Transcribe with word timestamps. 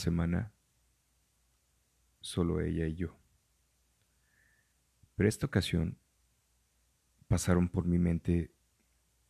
semana, 0.00 0.52
solo 2.20 2.60
ella 2.60 2.86
y 2.86 2.96
yo. 2.96 3.16
Pero 5.14 5.28
esta 5.28 5.46
ocasión 5.46 5.98
pasaron 7.28 7.68
por 7.68 7.86
mi 7.86 7.98
mente 7.98 8.50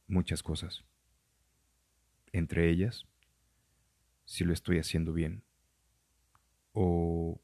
muchas 0.06 0.42
cosas. 0.42 0.84
Entre 2.32 2.70
ellas, 2.70 3.06
si 4.24 4.44
lo 4.44 4.52
estoy 4.52 4.78
haciendo 4.78 5.12
bien 5.12 5.42
o 6.72 7.40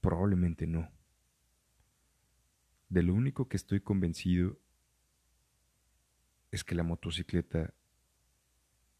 probablemente 0.00 0.66
no. 0.66 0.90
De 2.88 3.02
lo 3.02 3.14
único 3.14 3.48
que 3.48 3.56
estoy 3.56 3.80
convencido 3.80 4.58
es 6.50 6.62
que 6.62 6.74
la 6.74 6.82
motocicleta 6.82 7.74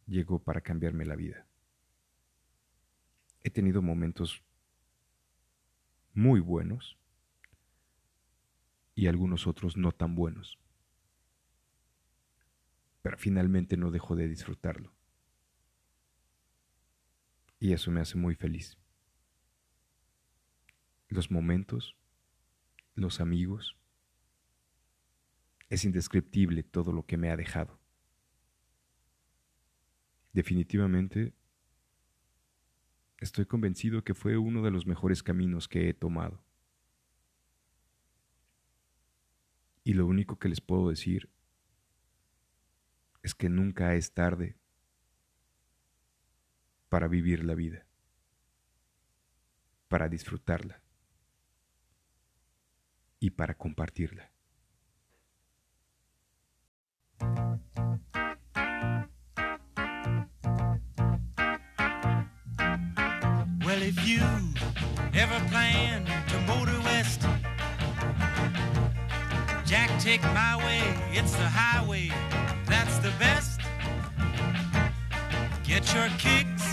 llegó 0.06 0.42
para 0.42 0.62
cambiarme 0.62 1.04
la 1.04 1.14
vida. 1.14 1.46
He 3.44 3.50
tenido 3.50 3.82
momentos 3.82 4.42
muy 6.14 6.40
buenos 6.40 6.96
y 8.94 9.06
algunos 9.06 9.46
otros 9.46 9.76
no 9.76 9.92
tan 9.92 10.14
buenos. 10.14 10.58
Pero 13.02 13.18
finalmente 13.18 13.76
no 13.76 13.90
dejo 13.90 14.16
de 14.16 14.28
disfrutarlo. 14.28 14.92
Y 17.60 17.74
eso 17.74 17.90
me 17.90 18.00
hace 18.00 18.16
muy 18.16 18.34
feliz. 18.34 18.78
Los 21.08 21.30
momentos, 21.30 21.96
los 22.94 23.20
amigos, 23.20 23.76
es 25.68 25.84
indescriptible 25.84 26.62
todo 26.62 26.92
lo 26.92 27.04
que 27.04 27.18
me 27.18 27.30
ha 27.30 27.36
dejado. 27.36 27.78
Definitivamente, 30.32 31.34
estoy 33.18 33.46
convencido 33.46 34.04
que 34.04 34.14
fue 34.14 34.36
uno 34.36 34.62
de 34.62 34.70
los 34.70 34.86
mejores 34.86 35.22
caminos 35.22 35.68
que 35.68 35.88
he 35.88 35.94
tomado. 35.94 36.44
Y 39.82 39.94
lo 39.94 40.06
único 40.06 40.38
que 40.38 40.48
les 40.48 40.60
puedo 40.60 40.88
decir 40.88 41.30
es 43.22 43.34
que 43.34 43.48
nunca 43.48 43.94
es 43.94 44.12
tarde 44.12 44.56
para 46.88 47.08
vivir 47.08 47.44
la 47.44 47.54
vida, 47.54 47.86
para 49.88 50.08
disfrutarla 50.08 50.82
y 53.18 53.30
para 53.30 53.54
compartirla. 53.54 54.30
If 63.96 64.06
you 64.08 64.20
ever 65.14 65.38
plan 65.50 66.04
to 66.28 66.38
motor 66.46 66.78
west, 66.84 67.20
Jack, 69.64 69.90
take 70.00 70.22
my 70.34 70.56
way, 70.56 70.82
it's 71.12 71.32
the 71.32 71.48
highway, 71.48 72.10
that's 72.66 72.98
the 72.98 73.12
best. 73.18 73.60
Get 75.64 75.94
your 75.94 76.08
kicks 76.18 76.64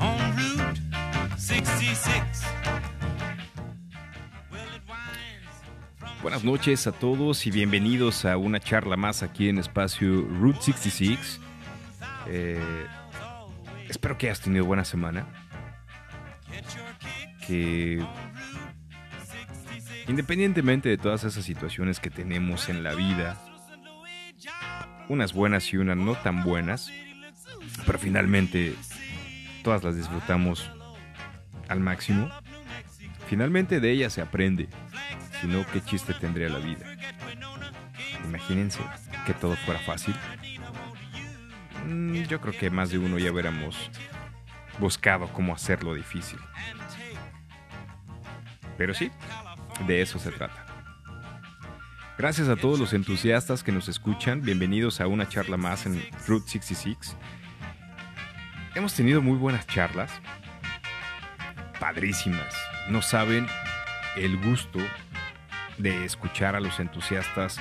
on 0.00 0.18
Route 0.36 0.80
66. 1.36 2.44
Buenas 6.22 6.44
noches 6.44 6.86
a 6.86 6.92
todos 6.92 7.46
y 7.46 7.50
bienvenidos 7.50 8.24
a 8.24 8.36
una 8.36 8.60
charla 8.60 8.96
más 8.96 9.22
aquí 9.22 9.48
en 9.48 9.58
espacio 9.58 10.22
Route 10.22 10.60
66. 10.60 11.40
Eh, 12.28 12.86
espero 13.88 14.18
que 14.18 14.26
hayas 14.26 14.40
tenido 14.40 14.64
buena 14.64 14.84
semana. 14.84 15.45
Que 17.46 18.04
independientemente 20.08 20.88
de 20.88 20.98
todas 20.98 21.24
esas 21.24 21.44
situaciones 21.44 22.00
que 22.00 22.10
tenemos 22.10 22.68
en 22.68 22.82
la 22.82 22.94
vida, 22.94 23.36
unas 25.08 25.32
buenas 25.32 25.72
y 25.72 25.76
unas 25.76 25.96
no 25.96 26.14
tan 26.14 26.42
buenas, 26.42 26.90
pero 27.84 27.98
finalmente 27.98 28.74
todas 29.62 29.82
las 29.84 29.96
disfrutamos 29.96 30.70
al 31.68 31.80
máximo, 31.80 32.30
finalmente 33.28 33.80
de 33.80 33.90
ellas 33.90 34.12
se 34.12 34.20
aprende, 34.20 34.68
si 35.40 35.46
no, 35.46 35.66
¿qué 35.72 35.80
chiste 35.80 36.14
tendría 36.14 36.48
la 36.48 36.58
vida? 36.58 36.86
Imagínense 38.24 38.80
que 39.26 39.34
todo 39.34 39.56
fuera 39.56 39.80
fácil. 39.80 40.14
Mm, 41.86 42.22
yo 42.22 42.40
creo 42.40 42.56
que 42.56 42.70
más 42.70 42.90
de 42.90 42.98
uno 42.98 43.18
ya 43.18 43.30
hubiéramos 43.30 43.90
buscado 44.78 45.28
cómo 45.32 45.54
hacerlo 45.54 45.94
difícil. 45.94 46.38
Pero 48.76 48.94
sí, 48.94 49.10
de 49.86 50.02
eso 50.02 50.18
se 50.18 50.30
trata. 50.30 50.66
Gracias 52.18 52.48
a 52.48 52.56
todos 52.56 52.78
los 52.78 52.92
entusiastas 52.92 53.62
que 53.62 53.72
nos 53.72 53.88
escuchan. 53.88 54.40
Bienvenidos 54.40 55.00
a 55.00 55.06
una 55.06 55.28
charla 55.28 55.56
más 55.56 55.84
en 55.86 56.02
Route 56.26 56.48
66. 56.48 57.16
Hemos 58.74 58.94
tenido 58.94 59.20
muy 59.20 59.36
buenas 59.36 59.66
charlas. 59.66 60.10
Padrísimas. 61.78 62.54
No 62.88 63.02
saben 63.02 63.46
el 64.16 64.38
gusto 64.38 64.78
de 65.76 66.04
escuchar 66.04 66.56
a 66.56 66.60
los 66.60 66.80
entusiastas 66.80 67.58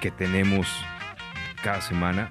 que 0.00 0.10
tenemos 0.10 0.66
cada 1.62 1.82
semana. 1.82 2.30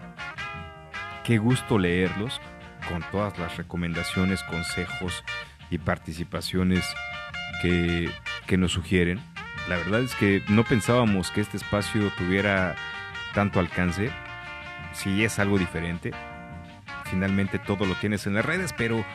Qué 1.24 1.38
gusto 1.38 1.78
leerlos 1.78 2.42
con 2.90 3.04
todas 3.12 3.38
las 3.38 3.56
recomendaciones, 3.56 4.44
consejos 4.44 5.24
y 5.70 5.78
participaciones 5.78 6.84
que, 7.62 8.10
nos 8.58 8.72
sugieren. 8.72 9.22
La 9.68 9.78
verdad 9.78 10.02
es 10.02 10.16
que 10.16 10.42
no 10.50 10.64
pensábamos 10.64 11.30
que 11.30 11.42
este 11.42 11.58
espacio 11.58 12.12
tuviera 12.18 12.76
tanto 13.36 13.60
alcance. 13.60 14.10
Si 14.94 15.24
es 15.24 15.38
algo 15.38 15.60
diferente. 15.60 16.12
Finalmente 17.06 17.60
todo 17.60 17.86
lo 17.86 17.96
tienes 17.96 18.26
en 18.28 18.34
las 18.34 18.46
redes, 18.46 18.74
pero 18.76 19.06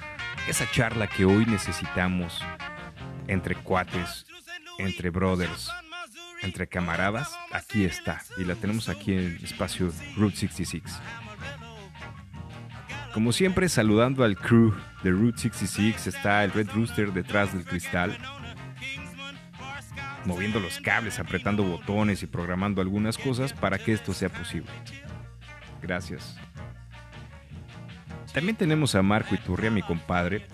esa 0.49 0.71
charla 0.71 1.07
que 1.09 1.25
hoy 1.25 1.47
necesitamos 1.47 2.43
entre 3.27 3.55
cuates, 3.57 4.27
entre 4.79 5.11
brothers, 5.11 5.71
entre 6.43 6.67
camaradas, 6.67 7.37
aquí 7.53 7.85
está. 7.85 8.23
Y 8.37 8.45
la 8.45 8.55
tenemos 8.55 8.89
aquí 8.89 9.13
en 9.13 9.19
el 9.19 9.45
espacio 9.45 9.93
Route 10.17 10.37
66. 10.37 10.83
Como 13.15 13.31
siempre, 13.31 13.69
saludando 13.69 14.25
al 14.25 14.37
crew 14.37 14.75
de 15.05 15.13
Route 15.13 15.39
66, 15.39 16.09
está 16.09 16.43
el 16.43 16.51
Red 16.51 16.71
Rooster 16.75 17.13
detrás 17.13 17.53
del 17.55 17.65
cristal, 17.65 18.19
moviendo 20.25 20.59
los 20.59 20.81
cables, 20.81 21.21
apretando 21.21 21.63
botones 21.63 22.25
y 22.25 22.27
programando 22.27 22.83
algunas 22.83 23.17
cosas 23.17 23.53
para 23.53 23.79
que 23.79 23.93
esto 23.93 24.13
sea 24.13 24.31
posible. 24.31 24.69
Gracias. 25.81 26.37
También 28.33 28.57
tenemos 28.57 28.97
a 28.97 29.03
Marco 29.03 29.37
Iturria, 29.37 29.71
mi 29.71 29.83
compadre, 29.83 30.49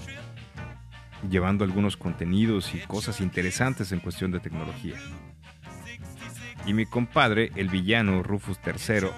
llevando 1.30 1.64
algunos 1.64 1.96
contenidos 1.96 2.74
y 2.74 2.80
cosas 2.80 3.22
interesantes 3.22 3.90
en 3.90 4.00
cuestión 4.00 4.32
de 4.32 4.40
tecnología. 4.40 4.96
Y 6.66 6.74
mi 6.74 6.84
compadre, 6.84 7.52
el 7.56 7.70
villano 7.70 8.22
Rufus 8.22 8.60
III, 8.66 9.08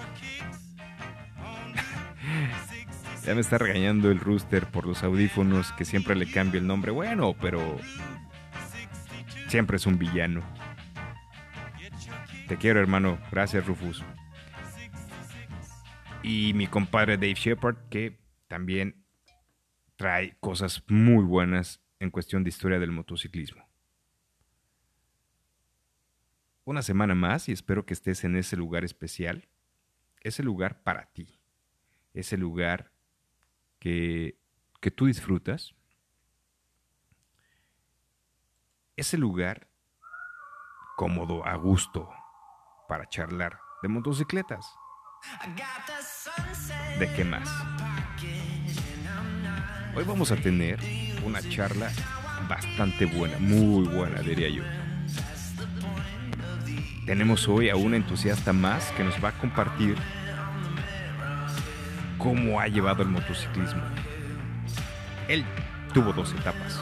ya 3.25 3.33
me 3.33 3.41
está 3.41 3.57
regañando 3.57 4.11
el 4.11 4.19
rooster 4.19 4.67
por 4.67 4.85
los 4.85 5.03
audífonos 5.03 5.71
que 5.73 5.85
siempre 5.85 6.15
le 6.15 6.29
cambio 6.29 6.59
el 6.59 6.67
nombre. 6.67 6.91
Bueno, 6.91 7.35
pero 7.39 7.79
siempre 9.47 9.77
es 9.77 9.85
un 9.85 9.97
villano. 9.97 10.43
Te 12.47 12.57
quiero, 12.57 12.81
hermano. 12.81 13.17
Gracias, 13.31 13.65
Rufus. 13.65 14.03
Y 16.21 16.53
mi 16.53 16.67
compadre 16.67 17.17
Dave 17.17 17.35
Shepard, 17.35 17.77
que 17.89 18.19
también 18.47 19.05
trae 19.95 20.35
cosas 20.39 20.83
muy 20.87 21.23
buenas 21.23 21.81
en 21.99 22.11
cuestión 22.11 22.43
de 22.43 22.49
historia 22.49 22.79
del 22.79 22.91
motociclismo. 22.91 23.67
Una 26.65 26.81
semana 26.81 27.15
más 27.15 27.47
y 27.47 27.51
espero 27.51 27.85
que 27.85 27.93
estés 27.93 28.23
en 28.23 28.35
ese 28.35 28.57
lugar 28.57 28.83
especial, 28.83 29.47
ese 30.21 30.43
lugar 30.43 30.81
para 30.83 31.07
ti, 31.07 31.39
ese 32.13 32.37
lugar 32.37 32.92
que, 33.83 34.39
que 34.79 34.91
tú 34.91 35.07
disfrutas, 35.07 35.75
ese 38.95 39.17
lugar 39.17 39.67
cómodo, 40.95 41.45
a 41.45 41.55
gusto, 41.55 42.09
para 42.87 43.09
charlar 43.09 43.59
de 43.81 43.89
motocicletas. 43.89 44.73
¿De 46.97 47.13
qué 47.13 47.25
más? 47.25 47.49
Hoy 49.97 50.05
vamos 50.05 50.31
a 50.31 50.37
tener 50.37 50.79
una 51.25 51.41
charla 51.41 51.91
bastante 52.47 53.05
buena, 53.05 53.37
muy 53.37 53.85
buena, 53.85 54.21
diría 54.21 54.47
yo. 54.47 54.63
Tenemos 57.05 57.49
hoy 57.49 57.69
a 57.69 57.75
una 57.75 57.97
entusiasta 57.97 58.53
más 58.53 58.93
que 58.93 59.03
nos 59.03 59.21
va 59.21 59.29
a 59.29 59.37
compartir 59.39 59.97
cómo 62.23 62.61
ha 62.61 62.69
llevado 62.69 63.03
el 63.03 63.09
motociclismo. 63.09 63.83
Él 65.27 65.43
tuvo 65.93 66.13
dos 66.13 66.31
etapas. 66.31 66.79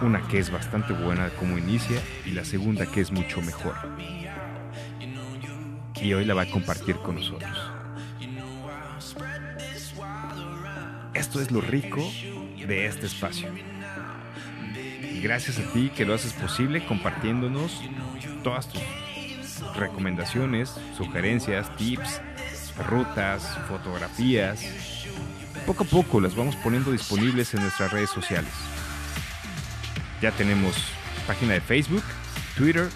Una 0.00 0.22
que 0.28 0.38
es 0.38 0.52
bastante 0.52 0.92
buena 0.92 1.28
como 1.30 1.58
inicia 1.58 2.00
y 2.24 2.30
la 2.30 2.44
segunda 2.44 2.86
que 2.86 3.00
es 3.00 3.10
mucho 3.10 3.42
mejor. 3.42 3.74
Y 6.00 6.12
hoy 6.12 6.24
la 6.24 6.34
va 6.34 6.42
a 6.42 6.50
compartir 6.50 6.96
con 6.96 7.16
nosotros. 7.16 7.72
Esto 11.12 11.40
es 11.40 11.50
lo 11.50 11.60
rico 11.60 12.00
de 12.68 12.86
este 12.86 13.06
espacio. 13.06 13.48
Gracias 15.20 15.58
a 15.58 15.72
ti 15.72 15.90
que 15.94 16.04
lo 16.04 16.14
haces 16.14 16.34
posible 16.34 16.84
compartiéndonos 16.86 17.80
todas 18.44 18.68
tus 18.68 18.82
recomendaciones, 19.76 20.74
sugerencias, 20.96 21.74
tips, 21.76 22.20
rutas, 22.78 23.58
fotografías. 23.68 24.60
Poco 25.66 25.84
a 25.84 25.86
poco 25.86 26.20
las 26.20 26.34
vamos 26.34 26.56
poniendo 26.56 26.90
disponibles 26.90 27.54
en 27.54 27.62
nuestras 27.62 27.92
redes 27.92 28.10
sociales. 28.10 28.52
Ya 30.20 30.30
tenemos 30.32 30.74
página 31.26 31.54
de 31.54 31.60
Facebook, 31.60 32.02
Twitter, 32.56 32.88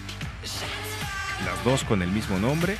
las 1.45 1.63
dos 1.63 1.83
con 1.83 2.01
el 2.01 2.09
mismo 2.09 2.39
nombre, 2.39 2.77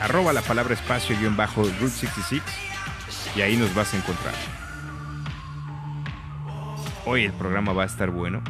arroba 0.00 0.32
la 0.32 0.42
palabra 0.42 0.74
espacio 0.74 1.16
guion 1.18 1.36
bajo 1.36 1.62
Route 1.62 1.90
66 1.90 2.42
y 3.36 3.40
ahí 3.40 3.56
nos 3.56 3.74
vas 3.74 3.94
a 3.94 3.96
encontrar. 3.96 4.34
Hoy 7.04 7.24
el 7.24 7.32
programa 7.32 7.72
va 7.72 7.82
a 7.82 7.86
estar 7.86 8.10
bueno 8.10 8.42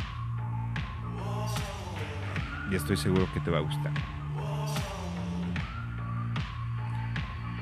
y 2.71 2.75
estoy 2.75 2.97
seguro 2.97 3.29
que 3.33 3.41
te 3.41 3.51
va 3.51 3.59
a 3.59 3.63
gustar. 3.63 3.93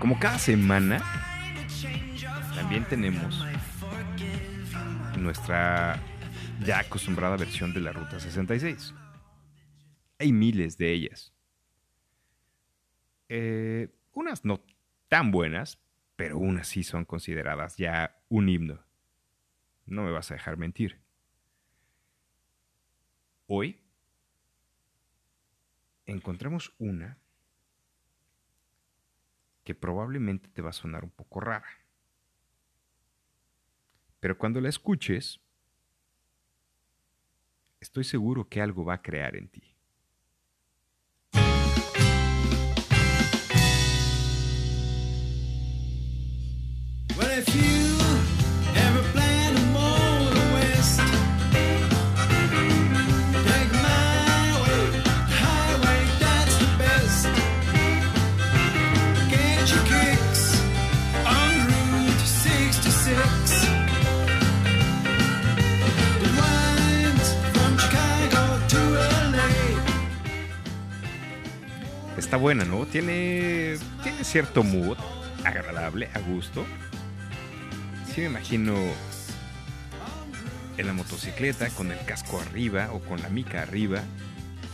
Como 0.00 0.18
cada 0.18 0.38
semana, 0.38 1.02
también 2.54 2.86
tenemos 2.88 3.44
nuestra 5.18 6.00
ya 6.64 6.78
acostumbrada 6.78 7.36
versión 7.36 7.74
de 7.74 7.80
la 7.80 7.92
Ruta 7.92 8.18
66. 8.18 8.94
Hay 10.18 10.32
miles 10.32 10.78
de 10.78 10.92
ellas. 10.92 11.34
Eh, 13.28 13.88
unas 14.14 14.42
no 14.42 14.62
tan 15.08 15.30
buenas, 15.30 15.78
pero 16.16 16.38
unas 16.38 16.66
sí 16.66 16.82
son 16.82 17.04
consideradas 17.04 17.76
ya 17.76 18.22
un 18.30 18.48
himno. 18.48 18.82
No 19.84 20.02
me 20.02 20.12
vas 20.12 20.30
a 20.30 20.34
dejar 20.34 20.56
mentir. 20.56 20.98
Hoy 23.46 23.78
encontramos 26.06 26.72
una 26.78 27.19
que 29.70 29.74
probablemente 29.76 30.48
te 30.48 30.62
va 30.62 30.70
a 30.70 30.72
sonar 30.72 31.04
un 31.04 31.10
poco 31.10 31.38
rara. 31.38 31.68
Pero 34.18 34.36
cuando 34.36 34.60
la 34.60 34.68
escuches, 34.68 35.38
estoy 37.78 38.02
seguro 38.02 38.48
que 38.48 38.60
algo 38.60 38.84
va 38.84 38.94
a 38.94 39.02
crear 39.02 39.36
en 39.36 39.48
ti. 39.48 39.70
Está 72.30 72.36
buena, 72.36 72.64
¿no? 72.64 72.86
Tiene, 72.86 73.76
tiene 74.04 74.22
cierto 74.22 74.62
mood 74.62 74.96
agradable, 75.42 76.08
a 76.14 76.20
gusto. 76.20 76.64
Sí 78.06 78.20
me 78.20 78.28
imagino 78.28 78.76
en 80.76 80.86
la 80.86 80.92
motocicleta 80.92 81.68
con 81.70 81.90
el 81.90 81.98
casco 82.04 82.40
arriba 82.40 82.90
o 82.92 83.00
con 83.00 83.20
la 83.20 83.30
mica 83.30 83.62
arriba, 83.62 84.04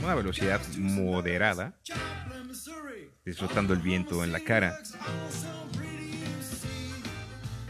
una 0.04 0.14
velocidad 0.14 0.60
moderada, 0.76 1.72
disfrutando 3.24 3.72
el 3.72 3.80
viento 3.80 4.22
en 4.22 4.32
la 4.32 4.40
cara. 4.40 4.78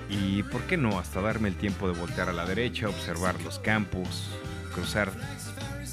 Y 0.09 0.43
por 0.43 0.63
qué 0.63 0.77
no, 0.77 0.99
hasta 0.99 1.21
darme 1.21 1.47
el 1.47 1.55
tiempo 1.55 1.87
de 1.87 1.97
voltear 1.97 2.29
a 2.29 2.33
la 2.33 2.45
derecha, 2.45 2.89
observar 2.89 3.41
los 3.43 3.61
campos, 3.61 4.33
cruzar 4.75 5.13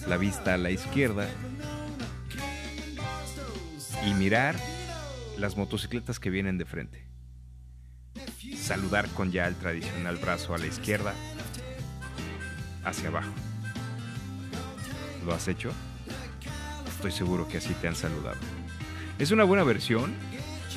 la 0.07 0.17
vista 0.17 0.55
a 0.55 0.57
la 0.57 0.71
izquierda 0.71 1.29
y 4.05 4.13
mirar 4.13 4.55
las 5.37 5.57
motocicletas 5.57 6.19
que 6.19 6.29
vienen 6.29 6.57
de 6.57 6.65
frente. 6.65 7.05
Saludar 8.57 9.07
con 9.09 9.31
ya 9.31 9.47
el 9.47 9.55
tradicional 9.55 10.17
brazo 10.17 10.53
a 10.53 10.57
la 10.57 10.67
izquierda, 10.67 11.13
hacia 12.83 13.09
abajo. 13.09 13.31
¿Lo 15.25 15.33
has 15.33 15.47
hecho? 15.47 15.71
Estoy 16.87 17.11
seguro 17.11 17.47
que 17.47 17.57
así 17.57 17.73
te 17.75 17.87
han 17.87 17.95
saludado. 17.95 18.37
Es 19.19 19.31
una 19.31 19.43
buena 19.43 19.63
versión 19.63 20.13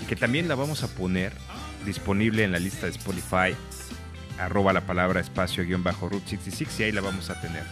que 0.08 0.16
también 0.16 0.48
la 0.48 0.54
vamos 0.54 0.82
a 0.82 0.88
poner 0.88 1.32
disponible 1.84 2.44
en 2.44 2.52
la 2.52 2.58
lista 2.58 2.86
de 2.86 2.92
Spotify, 2.92 3.56
arroba 4.38 4.72
la 4.72 4.86
palabra 4.86 5.20
espacio 5.20 5.64
guion 5.64 5.82
bajo 5.82 6.08
Route 6.08 6.28
66 6.28 6.80
y 6.80 6.82
ahí 6.84 6.92
la 6.92 7.00
vamos 7.00 7.30
a 7.30 7.40
tener. 7.40 7.64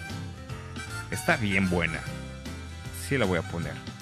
Está 1.11 1.37
bien 1.37 1.69
buena. 1.69 2.01
Sí 3.09 3.19
la 3.19 3.27
voy 3.27 3.39
a 3.39 3.43
poner. 3.43 3.94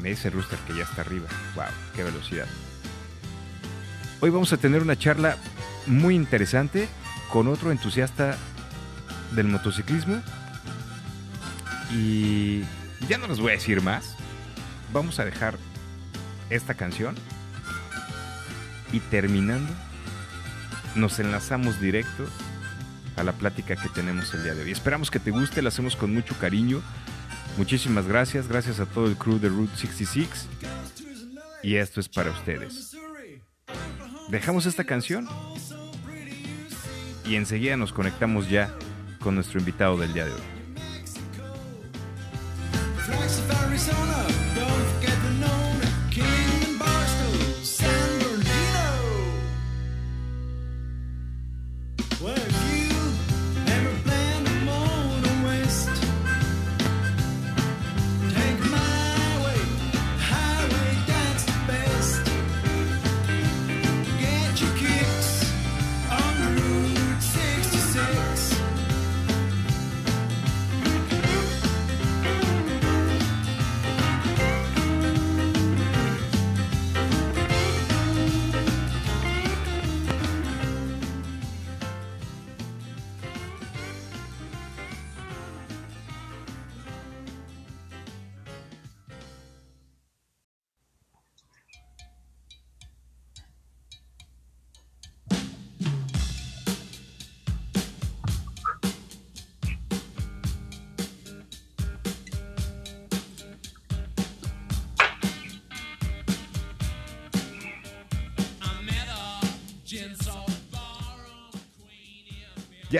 Me 0.00 0.10
dice 0.10 0.30
Rooster 0.30 0.58
que 0.60 0.74
ya 0.74 0.84
está 0.84 1.02
arriba. 1.02 1.28
¡Wow! 1.54 1.66
¡Qué 1.94 2.02
velocidad! 2.02 2.46
Hoy 4.20 4.30
vamos 4.30 4.52
a 4.52 4.56
tener 4.56 4.82
una 4.82 4.98
charla 4.98 5.36
muy 5.86 6.14
interesante 6.14 6.88
con 7.32 7.48
otro 7.48 7.70
entusiasta 7.70 8.36
del 9.32 9.48
motociclismo. 9.48 10.22
Y 11.92 12.62
ya 13.08 13.18
no 13.18 13.26
les 13.26 13.40
voy 13.40 13.50
a 13.50 13.54
decir 13.54 13.82
más. 13.82 14.16
Vamos 14.92 15.18
a 15.18 15.24
dejar 15.24 15.58
esta 16.48 16.74
canción. 16.74 17.14
Y 18.92 19.00
terminando, 19.00 19.72
nos 20.94 21.18
enlazamos 21.18 21.80
directo 21.80 22.26
a 23.16 23.22
la 23.22 23.32
plática 23.32 23.76
que 23.76 23.88
tenemos 23.90 24.32
el 24.34 24.44
día 24.44 24.54
de 24.54 24.62
hoy. 24.62 24.72
Esperamos 24.72 25.10
que 25.10 25.20
te 25.20 25.30
guste, 25.30 25.62
la 25.62 25.68
hacemos 25.68 25.94
con 25.94 26.12
mucho 26.12 26.34
cariño. 26.38 26.82
Muchísimas 27.56 28.06
gracias, 28.06 28.48
gracias 28.48 28.80
a 28.80 28.86
todo 28.86 29.06
el 29.06 29.16
crew 29.16 29.38
de 29.38 29.48
Route 29.48 29.76
66. 29.76 30.28
Y 31.62 31.76
esto 31.76 32.00
es 32.00 32.08
para 32.08 32.30
ustedes. 32.30 32.96
Dejamos 34.30 34.66
esta 34.66 34.84
canción 34.84 35.28
y 37.24 37.36
enseguida 37.36 37.76
nos 37.76 37.92
conectamos 37.92 38.48
ya 38.48 38.74
con 39.20 39.34
nuestro 39.34 39.58
invitado 39.58 39.96
del 39.96 40.12
día 40.12 40.24
de 40.24 40.32
hoy. 40.32 40.40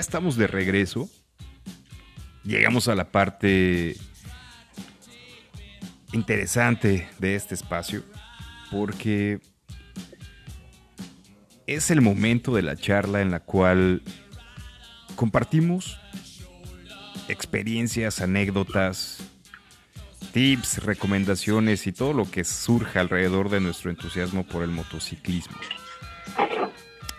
Ya 0.01 0.03
estamos 0.03 0.37
de 0.37 0.47
regreso. 0.47 1.11
Llegamos 2.43 2.89
a 2.89 2.95
la 2.95 3.13
parte 3.13 3.99
interesante 6.15 7.07
de 7.19 7.35
este 7.35 7.55
espacio 7.55 8.03
porque 8.71 9.41
es 11.67 11.91
el 11.91 12.01
momento 12.01 12.55
de 12.55 12.63
la 12.63 12.77
charla 12.77 13.21
en 13.21 13.31
la 13.31 13.41
cual 13.41 14.01
compartimos 15.17 16.01
experiencias, 17.29 18.23
anécdotas, 18.23 19.19
tips, 20.33 20.83
recomendaciones 20.83 21.87
y 21.87 21.93
todo 21.93 22.15
lo 22.15 22.31
que 22.31 22.45
surja 22.45 23.01
alrededor 23.01 23.51
de 23.51 23.61
nuestro 23.61 23.91
entusiasmo 23.91 24.47
por 24.47 24.63
el 24.63 24.71
motociclismo. 24.71 25.59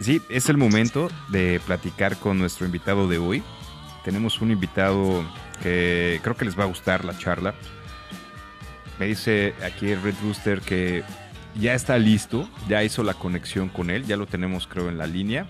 Sí, 0.01 0.20
es 0.29 0.50
el 0.50 0.58
momento 0.58 1.10
de 1.29 1.62
platicar 1.63 2.17
con 2.17 2.39
nuestro 2.39 2.65
invitado 2.65 3.08
de 3.08 3.20
hoy. 3.20 3.43
Tenemos 4.03 4.41
un 4.41 4.50
invitado 4.50 5.24
que 5.62 6.20
creo 6.24 6.36
que 6.36 6.46
les 6.46 6.58
va 6.58 6.63
a 6.63 6.67
gustar 6.67 7.05
la 7.05 7.15
charla. 7.15 7.53
Me 9.00 9.05
dice 9.05 9.53
aquí 9.63 9.93
Red 9.93 10.15
Rooster 10.24 10.62
que 10.62 11.03
ya 11.60 11.75
está 11.75 12.00
listo, 12.00 12.50
ya 12.67 12.84
hizo 12.84 13.03
la 13.03 13.13
conexión 13.13 13.70
con 13.70 13.91
él, 13.91 14.05
ya 14.05 14.17
lo 14.17 14.25
tenemos 14.25 14.65
creo 14.65 14.89
en 14.89 14.98
la 14.98 15.05
línea. 15.05 15.46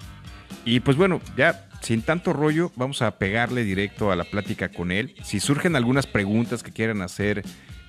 Y 0.65 0.81
pues 0.81 0.97
bueno, 0.97 1.21
ya 1.37 1.69
sin 1.81 2.01
tanto 2.01 2.33
rollo, 2.33 2.73
vamos 2.75 3.01
a 3.01 3.11
pegarle 3.17 3.63
directo 3.63 4.11
a 4.11 4.17
la 4.17 4.25
plática 4.25 4.67
con 4.67 4.91
él. 4.91 5.15
Si 5.23 5.39
surgen 5.39 5.77
algunas 5.77 6.07
preguntas 6.07 6.61
que 6.61 6.73
quieran 6.73 7.01
hacer 7.01 7.43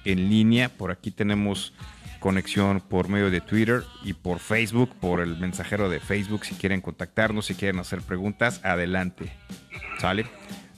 en 0.04 0.30
línea, 0.30 0.68
por 0.68 0.92
aquí 0.92 1.10
tenemos 1.10 1.72
conexión 2.22 2.80
por 2.80 3.08
medio 3.08 3.30
de 3.30 3.40
Twitter 3.40 3.82
y 4.04 4.14
por 4.14 4.38
Facebook, 4.38 4.94
por 5.00 5.20
el 5.20 5.36
mensajero 5.36 5.90
de 5.90 6.00
Facebook. 6.00 6.46
Si 6.46 6.54
quieren 6.54 6.80
contactarnos, 6.80 7.46
si 7.46 7.54
quieren 7.54 7.80
hacer 7.80 8.00
preguntas, 8.00 8.60
adelante. 8.64 9.32
¿Sale? 9.98 10.26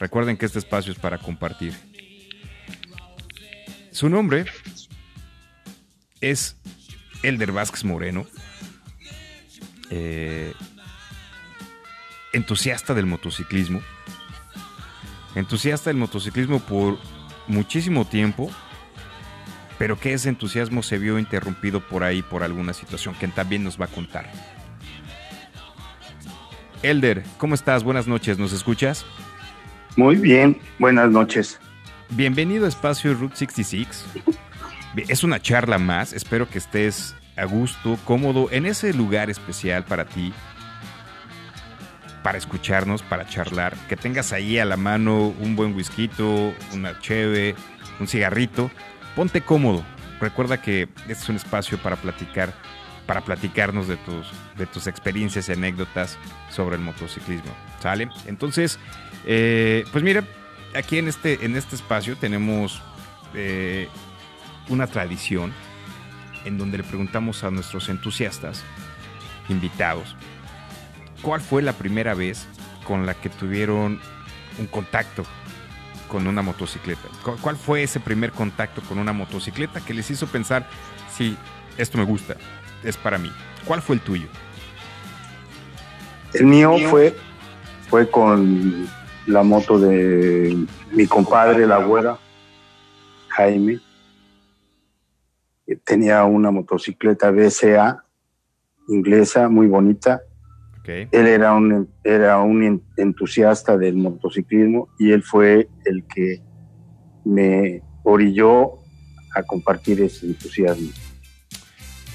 Recuerden 0.00 0.36
que 0.36 0.46
este 0.46 0.58
espacio 0.58 0.92
es 0.92 0.98
para 0.98 1.18
compartir. 1.18 1.74
Su 3.92 4.08
nombre 4.08 4.46
es 6.20 6.56
Elder 7.22 7.52
Vázquez 7.52 7.84
Moreno. 7.84 8.26
Eh, 9.90 10.52
entusiasta 12.32 12.94
del 12.94 13.06
motociclismo. 13.06 13.82
Entusiasta 15.34 15.90
del 15.90 15.98
motociclismo 15.98 16.58
por 16.60 16.98
muchísimo 17.48 18.06
tiempo 18.06 18.50
pero 19.78 19.98
que 19.98 20.12
ese 20.12 20.28
entusiasmo 20.28 20.82
se 20.82 20.98
vio 20.98 21.18
interrumpido 21.18 21.80
por 21.80 22.04
ahí 22.04 22.22
por 22.22 22.42
alguna 22.42 22.72
situación 22.72 23.14
que 23.14 23.28
también 23.28 23.64
nos 23.64 23.80
va 23.80 23.86
a 23.86 23.88
contar. 23.88 24.30
Elder, 26.82 27.22
¿cómo 27.38 27.54
estás? 27.54 27.82
Buenas 27.82 28.06
noches, 28.06 28.38
¿nos 28.38 28.52
escuchas? 28.52 29.06
Muy 29.96 30.16
bien, 30.16 30.60
buenas 30.78 31.10
noches. 31.10 31.58
Bienvenido 32.10 32.66
a 32.66 32.68
Espacio 32.68 33.14
Route 33.14 33.36
66. 33.36 34.04
Es 35.08 35.24
una 35.24 35.40
charla 35.40 35.78
más, 35.78 36.12
espero 36.12 36.48
que 36.48 36.58
estés 36.58 37.16
a 37.36 37.44
gusto, 37.44 37.98
cómodo, 38.04 38.48
en 38.50 38.66
ese 38.66 38.92
lugar 38.92 39.30
especial 39.30 39.84
para 39.84 40.04
ti, 40.04 40.32
para 42.22 42.38
escucharnos, 42.38 43.02
para 43.02 43.26
charlar, 43.26 43.74
que 43.88 43.96
tengas 43.96 44.32
ahí 44.32 44.58
a 44.58 44.64
la 44.64 44.76
mano 44.76 45.28
un 45.40 45.56
buen 45.56 45.74
whisky, 45.74 46.10
una 46.72 46.98
cheve, 47.00 47.54
un 47.98 48.06
cigarrito 48.06 48.70
ponte 49.14 49.40
cómodo. 49.40 49.84
Recuerda 50.20 50.60
que 50.60 50.82
este 51.08 51.12
es 51.12 51.28
un 51.28 51.36
espacio 51.36 51.78
para 51.78 51.96
platicar, 51.96 52.52
para 53.06 53.20
platicarnos 53.20 53.88
de 53.88 53.96
tus, 53.96 54.26
de 54.56 54.66
tus 54.66 54.86
experiencias 54.86 55.48
y 55.48 55.52
anécdotas 55.52 56.18
sobre 56.50 56.76
el 56.76 56.82
motociclismo. 56.82 57.52
¿Sale? 57.80 58.08
Entonces, 58.26 58.78
eh, 59.26 59.84
pues 59.92 60.04
mira, 60.04 60.24
aquí 60.74 60.98
en 60.98 61.08
este, 61.08 61.44
en 61.44 61.56
este 61.56 61.76
espacio 61.76 62.16
tenemos 62.16 62.80
eh, 63.34 63.88
una 64.68 64.86
tradición 64.86 65.52
en 66.44 66.58
donde 66.58 66.78
le 66.78 66.84
preguntamos 66.84 67.42
a 67.44 67.50
nuestros 67.50 67.88
entusiastas, 67.88 68.62
invitados, 69.48 70.14
¿cuál 71.22 71.40
fue 71.40 71.62
la 71.62 71.72
primera 71.72 72.14
vez 72.14 72.46
con 72.86 73.06
la 73.06 73.14
que 73.14 73.30
tuvieron 73.30 73.98
un 74.58 74.66
contacto 74.66 75.24
con 76.14 76.28
una 76.28 76.42
motocicleta? 76.42 77.08
¿Cuál 77.42 77.56
fue 77.56 77.82
ese 77.82 77.98
primer 77.98 78.30
contacto 78.30 78.80
con 78.82 79.00
una 79.00 79.12
motocicleta 79.12 79.80
que 79.80 79.92
les 79.92 80.08
hizo 80.12 80.28
pensar, 80.28 80.64
sí, 81.12 81.36
esto 81.76 81.98
me 81.98 82.04
gusta, 82.04 82.36
es 82.84 82.96
para 82.96 83.18
mí? 83.18 83.32
¿Cuál 83.64 83.82
fue 83.82 83.96
el 83.96 84.00
tuyo? 84.00 84.28
El 86.32 86.46
mío 86.46 86.76
fue, 86.88 87.16
fue 87.88 88.08
con 88.08 88.86
la 89.26 89.42
moto 89.42 89.76
de 89.80 90.56
mi 90.92 91.06
compadre, 91.08 91.66
la 91.66 91.76
abuela, 91.76 92.16
Jaime. 93.30 93.80
Tenía 95.82 96.22
una 96.22 96.52
motocicleta 96.52 97.32
BCA 97.32 98.04
inglesa 98.86 99.48
muy 99.48 99.66
bonita 99.66 100.22
él 100.86 101.26
era 101.26 101.54
un, 101.54 101.88
era 102.02 102.40
un 102.40 102.82
entusiasta 102.96 103.76
del 103.76 103.96
motociclismo 103.96 104.88
y 104.98 105.12
él 105.12 105.22
fue 105.22 105.68
el 105.84 106.04
que 106.04 106.42
me 107.24 107.82
orilló 108.02 108.78
a 109.34 109.42
compartir 109.42 110.00
ese 110.02 110.26
entusiasmo. 110.26 110.90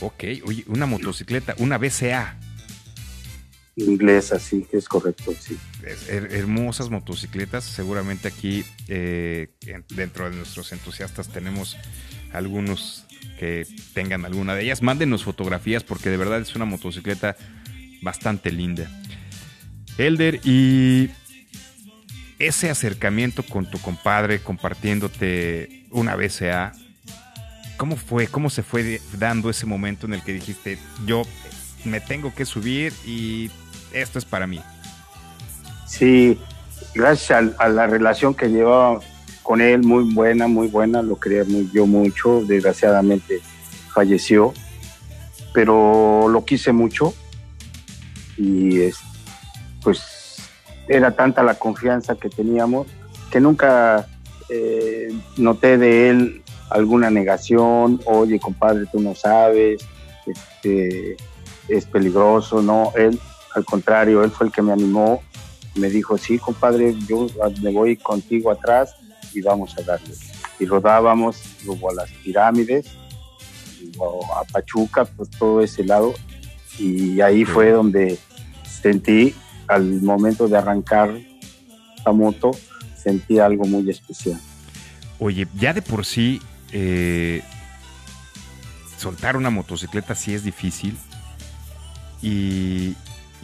Ok, 0.02 0.24
oye, 0.46 0.64
una 0.68 0.86
motocicleta, 0.86 1.56
una 1.58 1.78
BCA. 1.78 2.38
Inglesa, 3.76 4.40
sí, 4.40 4.68
es 4.72 4.88
correcto, 4.88 5.34
sí. 5.40 5.58
hermosas 6.08 6.90
motocicletas, 6.90 7.64
seguramente 7.64 8.28
aquí 8.28 8.66
eh, 8.88 9.50
dentro 9.96 10.30
de 10.30 10.36
nuestros 10.36 10.72
entusiastas 10.74 11.30
tenemos 11.30 11.78
algunos 12.34 13.06
que 13.40 13.66
tengan 13.94 14.26
alguna 14.26 14.54
de 14.54 14.64
ellas. 14.64 14.82
Mándenos 14.82 15.24
fotografías 15.24 15.84
porque 15.84 16.10
de 16.10 16.18
verdad 16.18 16.42
es 16.42 16.56
una 16.56 16.66
motocicleta 16.66 17.38
bastante 18.02 18.52
linda. 18.52 18.90
Elder, 19.98 20.40
y 20.44 21.10
ese 22.40 22.70
acercamiento 22.70 23.44
con 23.44 23.70
tu 23.70 23.80
compadre 23.80 24.40
compartiéndote 24.40 25.86
una 25.92 26.16
BCA, 26.16 26.72
¿cómo 27.78 27.98
fue? 27.98 28.28
¿Cómo 28.28 28.50
se 28.50 28.64
fue 28.64 29.02
dando 29.18 29.50
ese 29.50 29.66
momento 29.66 30.06
en 30.06 30.14
el 30.14 30.24
que 30.24 30.34
dijiste, 30.34 30.80
yo 31.06 31.24
me 31.84 32.00
tengo 32.00 32.34
que 32.34 32.46
subir 32.46 32.94
y 33.06 33.52
esto 33.94 34.20
es 34.20 34.26
para 34.26 34.48
mí? 34.48 34.62
Sí, 35.86 36.40
gracias 36.94 37.54
a, 37.58 37.68
la 37.68 37.88
relación 37.88 38.34
que 38.34 38.48
llevaba 38.48 39.00
con 39.44 39.60
él, 39.60 39.84
muy 39.84 40.14
buena, 40.14 40.48
muy 40.48 40.68
buena, 40.68 41.02
lo 41.02 41.20
quería 41.20 41.44
yo 41.74 41.88
mucho, 41.88 42.44
desgraciadamente 42.46 43.42
falleció, 43.94 44.54
pero 45.54 46.30
lo 46.30 46.46
quise 46.46 46.72
mucho 46.72 47.14
y 48.40 48.90
pues 49.84 50.38
era 50.88 51.12
tanta 51.12 51.44
la 51.44 51.56
confianza 51.56 52.16
que 52.16 52.30
teníamos 52.30 52.88
que 53.30 53.40
nunca 53.40 54.08
eh, 54.50 55.14
noté 55.38 55.78
de 55.78 56.10
él 56.10 56.44
alguna 56.70 57.10
negación, 57.10 58.00
oye 58.06 58.40
compadre, 58.40 58.86
tú 58.92 59.00
no 59.00 59.14
sabes, 59.14 59.86
este, 60.26 61.18
es 61.68 61.86
peligroso, 61.86 62.62
no, 62.62 62.92
él 62.96 63.20
al 63.56 63.66
contrario, 63.66 64.24
él 64.24 64.32
fue 64.32 64.48
el 64.48 64.54
que 64.54 64.62
me 64.62 64.72
animó, 64.72 65.22
me 65.76 65.90
dijo, 65.90 66.18
sí 66.18 66.38
compadre, 66.38 66.96
yo 67.08 67.28
me 67.62 67.72
voy 67.72 67.98
contigo 67.98 68.52
atrás 68.52 68.96
y 69.34 69.42
vamos 69.42 69.76
a 69.78 69.82
darle. 69.82 70.14
Y 70.60 70.66
rodábamos 70.66 71.42
luego 71.66 71.90
a 71.90 71.94
las 71.94 72.12
pirámides, 72.12 72.88
a 74.36 74.44
Pachuca, 74.52 75.06
por 75.06 75.28
todo 75.28 75.62
ese 75.62 75.84
lado, 75.84 76.14
y 76.78 77.22
ahí 77.22 77.44
fue 77.44 77.72
donde 77.72 78.20
sentí 78.82 79.36
al 79.68 80.02
momento 80.02 80.48
de 80.48 80.58
arrancar 80.58 81.12
la 82.06 82.12
moto, 82.12 82.52
sentí 82.96 83.40
algo 83.40 83.66
muy 83.66 83.90
especial. 83.90 84.40
Oye, 85.20 85.48
ya 85.56 85.74
de 85.74 85.82
por 85.82 86.06
sí, 86.06 86.42
eh, 86.72 87.44
soltar 88.98 89.38
una 89.38 89.50
motocicleta 89.50 90.16
sí 90.16 90.34
es 90.34 90.44
difícil 90.44 90.98
y, 92.22 92.96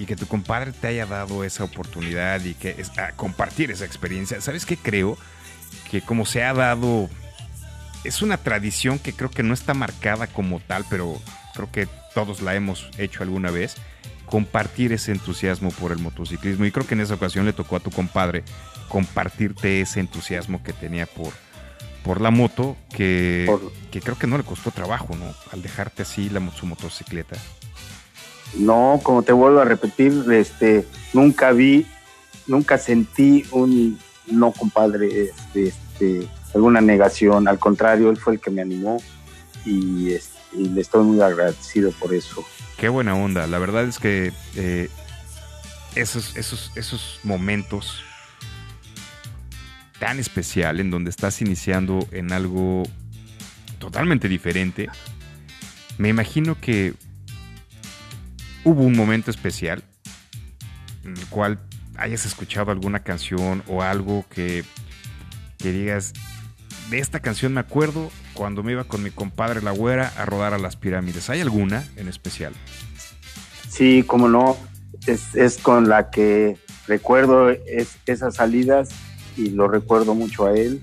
que 0.08 0.16
tu 0.16 0.28
compadre 0.28 0.72
te 0.72 0.88
haya 0.88 1.06
dado 1.06 1.44
esa 1.44 1.64
oportunidad 1.64 2.44
y 2.44 2.54
que 2.54 2.76
compartir 3.16 3.72
esa 3.72 3.86
experiencia. 3.86 4.40
¿Sabes 4.42 4.66
qué 4.66 4.78
creo? 4.78 5.18
Que 5.90 6.02
como 6.02 6.26
se 6.26 6.44
ha 6.44 6.54
dado, 6.54 7.10
es 8.04 8.22
una 8.22 8.38
tradición 8.38 9.00
que 9.00 9.14
creo 9.14 9.32
que 9.32 9.44
no 9.44 9.54
está 9.54 9.74
marcada 9.74 10.28
como 10.28 10.60
tal, 10.60 10.86
pero 10.90 11.20
creo 11.54 11.72
que 11.72 11.88
todos 12.14 12.42
la 12.42 12.56
hemos 12.56 12.90
hecho 12.98 13.24
alguna 13.24 13.52
vez 13.52 13.76
compartir 14.26 14.94
ese 14.94 15.12
entusiasmo 15.12 15.72
por 15.72 15.92
el 15.92 16.00
motociclismo. 16.00 16.66
Y 16.66 16.72
creo 16.72 16.88
que 16.88 16.96
en 16.96 17.02
esa 17.02 17.16
ocasión 17.16 17.46
le 17.46 17.54
tocó 17.54 17.76
a 17.76 17.80
tu 17.80 17.92
compadre 17.92 18.44
compartirte 18.90 19.82
ese 19.82 20.00
entusiasmo 20.00 20.64
que 20.64 20.74
tenía 20.74 21.06
por, 21.06 21.34
por 22.04 22.22
la 22.22 22.32
moto, 22.32 22.78
que, 22.90 23.50
que 23.92 24.02
creo 24.02 24.18
que 24.18 24.28
no 24.28 24.38
le 24.38 24.44
costó 24.44 24.72
trabajo, 24.72 25.16
¿no? 25.16 25.26
Al 25.52 25.62
dejarte 25.62 26.04
así 26.04 26.30
la, 26.30 26.42
su 26.52 26.66
motocicleta. 26.66 27.36
No, 28.58 29.00
como 29.04 29.24
te 29.24 29.34
vuelvo 29.34 29.60
a 29.60 29.66
repetir, 29.66 30.24
este, 30.32 30.88
nunca 31.14 31.52
vi 31.52 31.86
nunca 32.48 32.78
sentí 32.78 33.46
un 33.52 34.00
no, 34.28 34.52
compadre, 34.52 35.24
este, 35.24 35.68
este, 35.68 36.28
alguna 36.54 36.82
negación. 36.82 37.48
Al 37.48 37.60
contrario, 37.60 38.10
él 38.10 38.18
fue 38.18 38.34
el 38.34 38.40
que 38.40 38.52
me 38.52 38.62
animó 38.62 38.98
y, 39.66 40.14
este, 40.14 40.35
le 40.56 40.82
estoy 40.82 41.04
muy 41.06 41.22
agradecido 41.22 41.92
por 41.92 42.14
eso. 42.14 42.46
Qué 42.78 42.90
buena 42.90 43.16
onda. 43.16 43.48
La 43.48 43.60
verdad 43.60 43.86
es 43.86 44.00
que 44.00 44.34
eh, 44.56 44.90
esos, 45.96 46.36
esos, 46.36 46.72
esos 46.76 47.20
momentos 47.24 48.04
tan 50.00 50.20
especial 50.20 50.80
en 50.80 50.92
donde 50.92 51.10
estás 51.10 51.42
iniciando 51.42 52.08
en 52.12 52.32
algo 52.32 52.84
totalmente 53.80 54.28
diferente, 54.28 54.90
me 55.98 56.10
imagino 56.10 56.60
que 56.60 56.94
hubo 58.64 58.84
un 58.84 58.96
momento 58.96 59.32
especial 59.32 59.84
en 61.04 61.16
el 61.16 61.26
cual 61.28 61.60
hayas 61.98 62.26
escuchado 62.26 62.72
alguna 62.72 63.00
canción 63.04 63.64
o 63.68 63.82
algo 63.82 64.26
que, 64.30 64.66
que 65.58 65.72
digas, 65.72 66.14
de 66.90 67.00
esta 67.00 67.20
canción 67.20 67.54
me 67.54 67.60
acuerdo 67.60 68.10
cuando 68.34 68.64
me 68.64 68.74
iba 68.74 68.84
con 68.84 69.02
mi 69.02 69.12
compadre 69.12 69.62
La 69.62 69.72
Güera 69.72 70.12
a 70.18 70.26
rodar 70.26 70.54
a 70.54 70.58
las 70.58 70.76
pirámides. 70.76 71.30
¿Hay 71.30 71.42
alguna 71.42 71.88
en 71.98 72.08
especial? 72.08 72.54
Sí, 73.70 74.04
como 74.04 74.30
no, 74.30 74.58
es, 75.08 75.58
con 75.58 75.90
la 75.90 76.10
que 76.10 76.58
recuerdo 76.88 77.50
es, 77.50 77.98
esas 78.06 78.36
salidas 78.36 78.90
y 79.36 79.50
lo 79.50 79.68
recuerdo 79.68 80.16
mucho 80.16 80.46
a 80.46 80.56
él. 80.56 80.82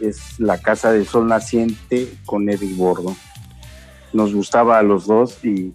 Es 0.00 0.38
La 0.38 0.58
Casa 0.58 0.92
del 0.92 1.06
Sol 1.06 1.26
Naciente 1.26 2.08
con 2.24 2.48
Eric 2.48 2.76
Bordo. 2.76 3.16
Nos 4.12 4.32
gustaba 4.32 4.78
a 4.78 4.82
los 4.82 5.06
dos 5.06 5.44
y, 5.44 5.74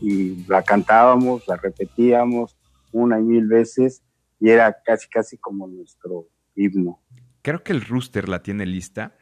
y 0.00 0.44
la 0.46 0.62
cantábamos, 0.62 1.46
la 1.46 1.56
repetíamos 1.56 2.56
una 2.92 3.20
y 3.20 3.22
mil 3.22 3.46
veces 3.46 4.02
y 4.40 4.50
era 4.50 4.76
casi, 4.84 5.08
casi 5.08 5.36
como 5.36 5.66
nuestro 5.66 6.28
himno. 6.54 7.00
Creo 7.42 7.62
que 7.62 7.72
el 7.72 7.82
rooster 7.82 8.28
la 8.28 8.42
tiene 8.42 8.66
lista. 8.66 9.16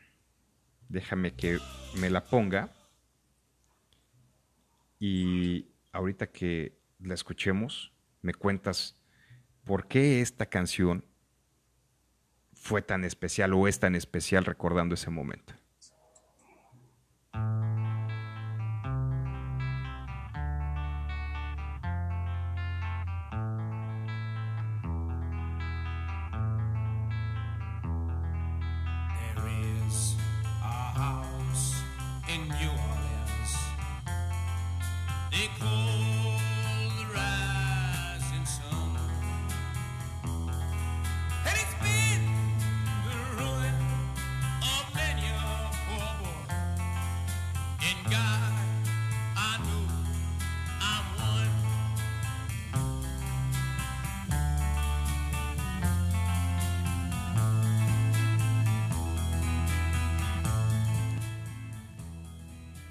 Déjame 0.88 1.35
que 1.35 1.58
me 1.99 2.11
la 2.11 2.25
ponga. 2.25 2.73
Y 4.99 5.68
ahorita 5.92 6.28
que 6.28 6.78
la 7.00 7.14
escuchemos, 7.14 7.92
me 8.23 8.35
cuentas 8.35 8.96
por 9.64 9.88
qué 9.88 10.20
esta 10.20 10.46
canción 10.46 11.04
fue 12.54 12.82
tan 12.82 13.04
especial 13.04 13.52
o 13.52 13.68
es 13.68 13.78
tan 13.78 13.94
especial 13.94 14.44
recordando 14.44 14.94
ese 14.94 15.11
momento. 15.11 15.54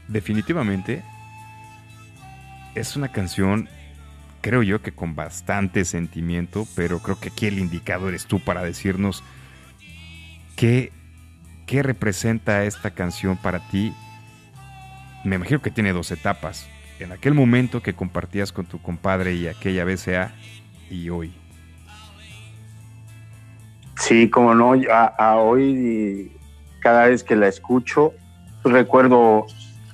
Definitivamente 0.07 1.03
es 2.75 2.95
una 2.95 3.11
canción, 3.11 3.69
creo 4.41 4.61
yo 4.63 4.81
que 4.81 4.91
con 4.91 5.15
bastante 5.15 5.85
sentimiento, 5.85 6.67
pero 6.75 6.99
creo 6.99 7.19
que 7.19 7.29
aquí 7.29 7.47
el 7.47 7.59
indicador 7.59 8.09
eres 8.09 8.25
tú 8.25 8.39
para 8.39 8.63
decirnos 8.63 9.23
qué, 10.55 10.91
qué 11.65 11.83
representa 11.83 12.63
esta 12.65 12.91
canción 12.91 13.37
para 13.37 13.59
ti. 13.69 13.93
Me 15.23 15.37
imagino 15.37 15.61
que 15.61 15.71
tiene 15.71 15.93
dos 15.93 16.11
etapas. 16.11 16.67
En 16.99 17.11
aquel 17.11 17.33
momento 17.33 17.81
que 17.81 17.93
compartías 17.93 18.51
con 18.51 18.65
tu 18.65 18.81
compadre 18.81 19.33
y 19.33 19.47
aquella 19.47 19.85
BCA 19.85 20.33
y 20.89 21.09
hoy. 21.09 21.33
Sí, 23.97 24.29
como 24.29 24.53
no, 24.53 24.73
a, 24.91 25.05
a 25.05 25.37
hoy 25.37 26.31
cada 26.81 27.07
vez 27.07 27.23
que 27.23 27.35
la 27.35 27.47
escucho 27.47 28.13
recuerdo 28.63 29.45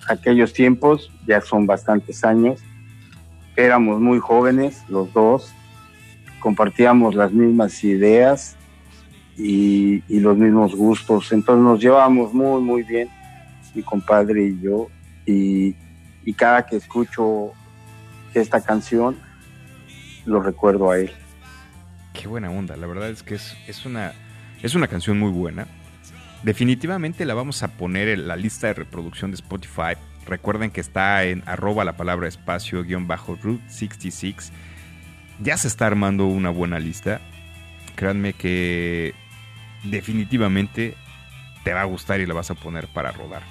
aquellos 0.08 0.54
tiempos, 0.54 1.12
ya 1.28 1.42
son 1.42 1.66
bastantes 1.66 2.24
años, 2.24 2.60
éramos 3.56 4.00
muy 4.00 4.20
jóvenes 4.20 4.84
los 4.90 5.12
dos, 5.14 5.54
compartíamos 6.40 7.16
las 7.16 7.32
mismas 7.32 7.84
ideas 7.84 8.56
y, 9.38 10.02
los 10.10 10.38
mismos 10.38 10.76
gustos, 10.76 11.32
entonces 11.32 11.64
nos 11.64 11.80
llevábamos 11.80 12.34
muy, 12.34 12.62
muy 12.62 12.84
bien, 12.84 13.10
mi 13.74 13.82
compadre 13.82 14.48
y 14.48 14.60
yo, 14.60 14.88
y, 15.26 15.76
cada 16.36 16.66
que 16.66 16.78
escucho 16.78 17.52
esta 18.34 18.62
canción, 18.62 19.18
lo 20.26 20.42
recuerdo 20.42 20.90
a 20.90 20.98
él. 20.98 21.12
Qué 22.14 22.28
buena 22.28 22.50
onda, 22.50 22.78
la 22.78 22.88
verdad 22.88 23.10
es 23.10 23.22
que 23.22 23.36
es, 23.36 23.58
es, 23.68 23.86
una, 23.86 24.14
es 24.62 24.76
una 24.76 24.88
canción 24.88 25.20
muy 25.20 25.32
buena 25.32 25.68
Definitivamente 26.44 27.26
la 27.26 27.36
vamos 27.36 27.62
a 27.62 27.68
poner 27.68 28.08
en 28.08 28.28
la 28.28 28.36
lista 28.36 28.68
de 28.68 28.74
reproducción 28.74 29.30
de 29.30 29.36
Spotify. 29.36 29.94
Recuerden 30.26 30.72
que 30.72 30.82
está 30.82 31.24
en 31.24 31.44
arroba 31.46 31.86
la 31.86 31.98
palabra 31.98 32.28
espacio 32.28 32.84
guion 32.84 33.08
bajo 33.08 33.38
root 33.42 33.62
66. 33.68 34.52
Ya 35.40 35.58
se 35.58 35.68
está 35.68 35.86
armando 35.86 36.26
una 36.26 36.50
buena 36.50 36.80
lista. 36.80 37.22
Créanme 37.96 38.34
que 38.34 39.14
definitivamente 39.84 40.96
te 41.64 41.74
va 41.74 41.82
a 41.82 41.86
gustar 41.86 42.20
y 42.22 42.26
la 42.26 42.34
vas 42.34 42.50
a 42.50 42.56
poner 42.56 42.88
para 42.88 43.12
rodar. 43.12 43.44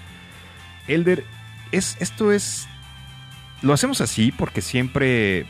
Elder, 0.89 1.25
es, 1.71 1.97
esto 2.01 2.33
es... 2.33 2.67
Lo 3.63 3.73
hacemos 3.73 4.01
así 4.01 4.33
porque 4.33 4.63
siempre, 4.63 5.47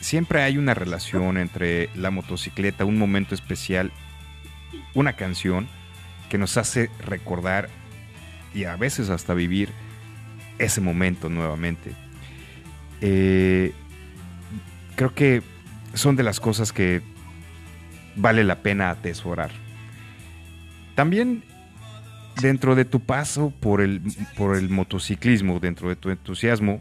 siempre 0.00 0.42
hay 0.42 0.56
una 0.56 0.72
relación 0.72 1.36
entre 1.36 1.90
la 1.94 2.10
motocicleta, 2.10 2.86
un 2.86 2.98
momento 2.98 3.34
especial, 3.34 3.92
una 4.94 5.14
canción 5.14 5.68
que 6.28 6.38
nos 6.38 6.56
hace 6.56 6.90
recordar 7.00 7.68
y 8.54 8.64
a 8.64 8.76
veces 8.76 9.10
hasta 9.10 9.34
vivir 9.34 9.70
ese 10.58 10.80
momento 10.80 11.28
nuevamente. 11.28 11.92
Eh, 13.00 13.72
creo 14.96 15.14
que 15.14 15.42
son 15.94 16.16
de 16.16 16.22
las 16.22 16.40
cosas 16.40 16.72
que 16.72 17.02
vale 18.16 18.44
la 18.44 18.62
pena 18.62 18.90
atesorar. 18.90 19.50
También 20.94 21.44
dentro 22.40 22.74
de 22.74 22.84
tu 22.84 23.00
paso 23.00 23.52
por 23.60 23.80
el, 23.80 24.02
por 24.36 24.56
el 24.56 24.70
motociclismo, 24.70 25.60
dentro 25.60 25.88
de 25.88 25.96
tu 25.96 26.10
entusiasmo, 26.10 26.80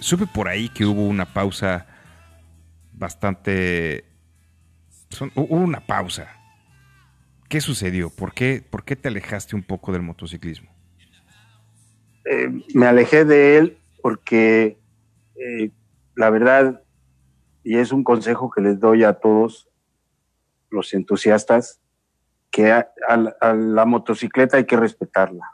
supe 0.00 0.26
por 0.26 0.48
ahí 0.48 0.68
que 0.68 0.84
hubo 0.84 1.06
una 1.06 1.26
pausa 1.26 1.86
bastante... 2.92 4.04
hubo 5.36 5.56
una 5.56 5.80
pausa 5.80 6.37
¿Qué 7.48 7.60
sucedió? 7.62 8.10
¿Por 8.10 8.34
qué, 8.34 8.62
¿Por 8.68 8.84
qué 8.84 8.94
te 8.94 9.08
alejaste 9.08 9.56
un 9.56 9.62
poco 9.62 9.92
del 9.92 10.02
motociclismo? 10.02 10.70
Eh, 12.26 12.50
me 12.74 12.86
alejé 12.86 13.24
de 13.24 13.56
él 13.56 13.78
porque 14.02 14.78
eh, 15.34 15.70
la 16.14 16.28
verdad, 16.28 16.82
y 17.64 17.78
es 17.78 17.90
un 17.90 18.04
consejo 18.04 18.50
que 18.50 18.60
les 18.60 18.78
doy 18.78 19.04
a 19.04 19.14
todos 19.14 19.68
los 20.68 20.92
entusiastas, 20.92 21.80
que 22.50 22.70
a, 22.72 22.90
la 23.54 23.84
motocicleta 23.86 24.58
hay 24.58 24.64
que 24.64 24.76
respetarla. 24.76 25.44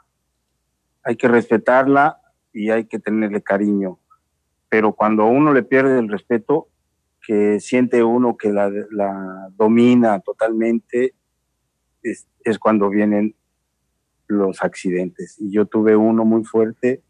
Hay 1.03 1.15
que 1.15 1.27
respetarla 1.27 2.19
y 2.51 2.71
hay 2.71 2.85
que 2.85 2.99
tenerle 2.99 3.41
cariño. 3.41 3.99
Pero 4.67 4.93
cuando 4.93 5.25
uno 5.25 5.53
le 5.53 5.63
pierde 5.63 5.99
el 5.99 6.09
respeto, 6.09 6.67
que 7.25 7.59
siente 7.59 8.03
uno 8.03 8.35
que 8.35 8.51
la, 8.51 8.69
la 8.91 9.49
domina 9.51 10.19
totalmente, 10.19 11.13
es, 12.05 12.59
cuando 12.59 12.89
vienen 12.89 13.35
los 14.27 14.61
accidentes. 14.61 15.37
Y 15.39 15.51
yo 15.51 15.65
tuve 15.65 15.95
uno 15.95 16.25
muy 16.25 16.43
fuerte 16.43 17.01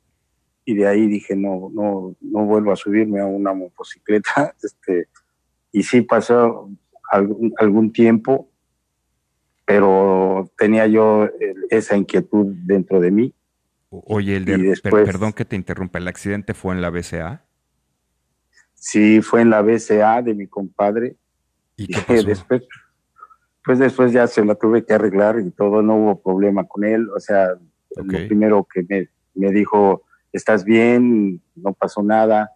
y 0.65 0.75
de 0.75 0.87
ahí 0.87 1.07
dije, 1.07 1.35
no, 1.35 1.69
no, 1.73 2.15
no 2.21 2.45
vuelvo 2.45 2.71
a 2.71 2.75
subirme 2.75 3.19
a 3.19 3.25
una 3.25 3.53
motocicleta. 3.53 4.53
Este, 4.63 5.07
y 5.71 5.83
sí 5.83 6.01
pasó 6.01 6.69
algún, 7.11 7.53
algún 7.57 7.91
tiempo, 7.91 8.49
pero 9.65 10.49
tenía 10.57 10.87
yo 10.87 11.29
esa 11.69 11.97
inquietud 11.97 12.47
dentro 12.65 12.99
de 12.99 13.11
mí. 13.11 13.33
Oye, 13.89 14.37
el 14.37 14.79
perdón 14.81 15.33
que 15.33 15.45
te 15.45 15.55
interrumpa, 15.55 15.99
¿el 15.99 16.07
accidente 16.07 16.53
fue 16.53 16.73
en 16.73 16.81
la 16.81 16.89
BCA? 16.89 17.45
Sí, 18.73 19.21
fue 19.21 19.41
en 19.41 19.49
la 19.49 19.61
BCA 19.61 20.21
de 20.21 20.33
mi 20.33 20.47
compadre. 20.47 21.15
¿Y 21.77 21.87
qué 21.87 22.01
pasó? 22.07 22.27
después, 22.27 22.63
pues 23.65 23.79
después 23.79 24.11
ya 24.11 24.27
se 24.27 24.45
la 24.45 24.55
tuve 24.55 24.85
que 24.85 24.93
arreglar 24.93 25.39
y 25.39 25.49
todo, 25.51 25.81
no 25.81 25.95
hubo 25.95 26.21
problema 26.21 26.65
con 26.67 26.83
él. 26.83 27.09
O 27.15 27.19
sea, 27.19 27.49
lo 27.95 28.03
primero 28.27 28.67
que 28.71 28.83
me, 28.87 29.09
me 29.33 29.51
dijo, 29.51 30.03
estás 30.31 30.63
bien, 30.63 31.41
no 31.55 31.73
pasó 31.73 32.03
nada, 32.03 32.51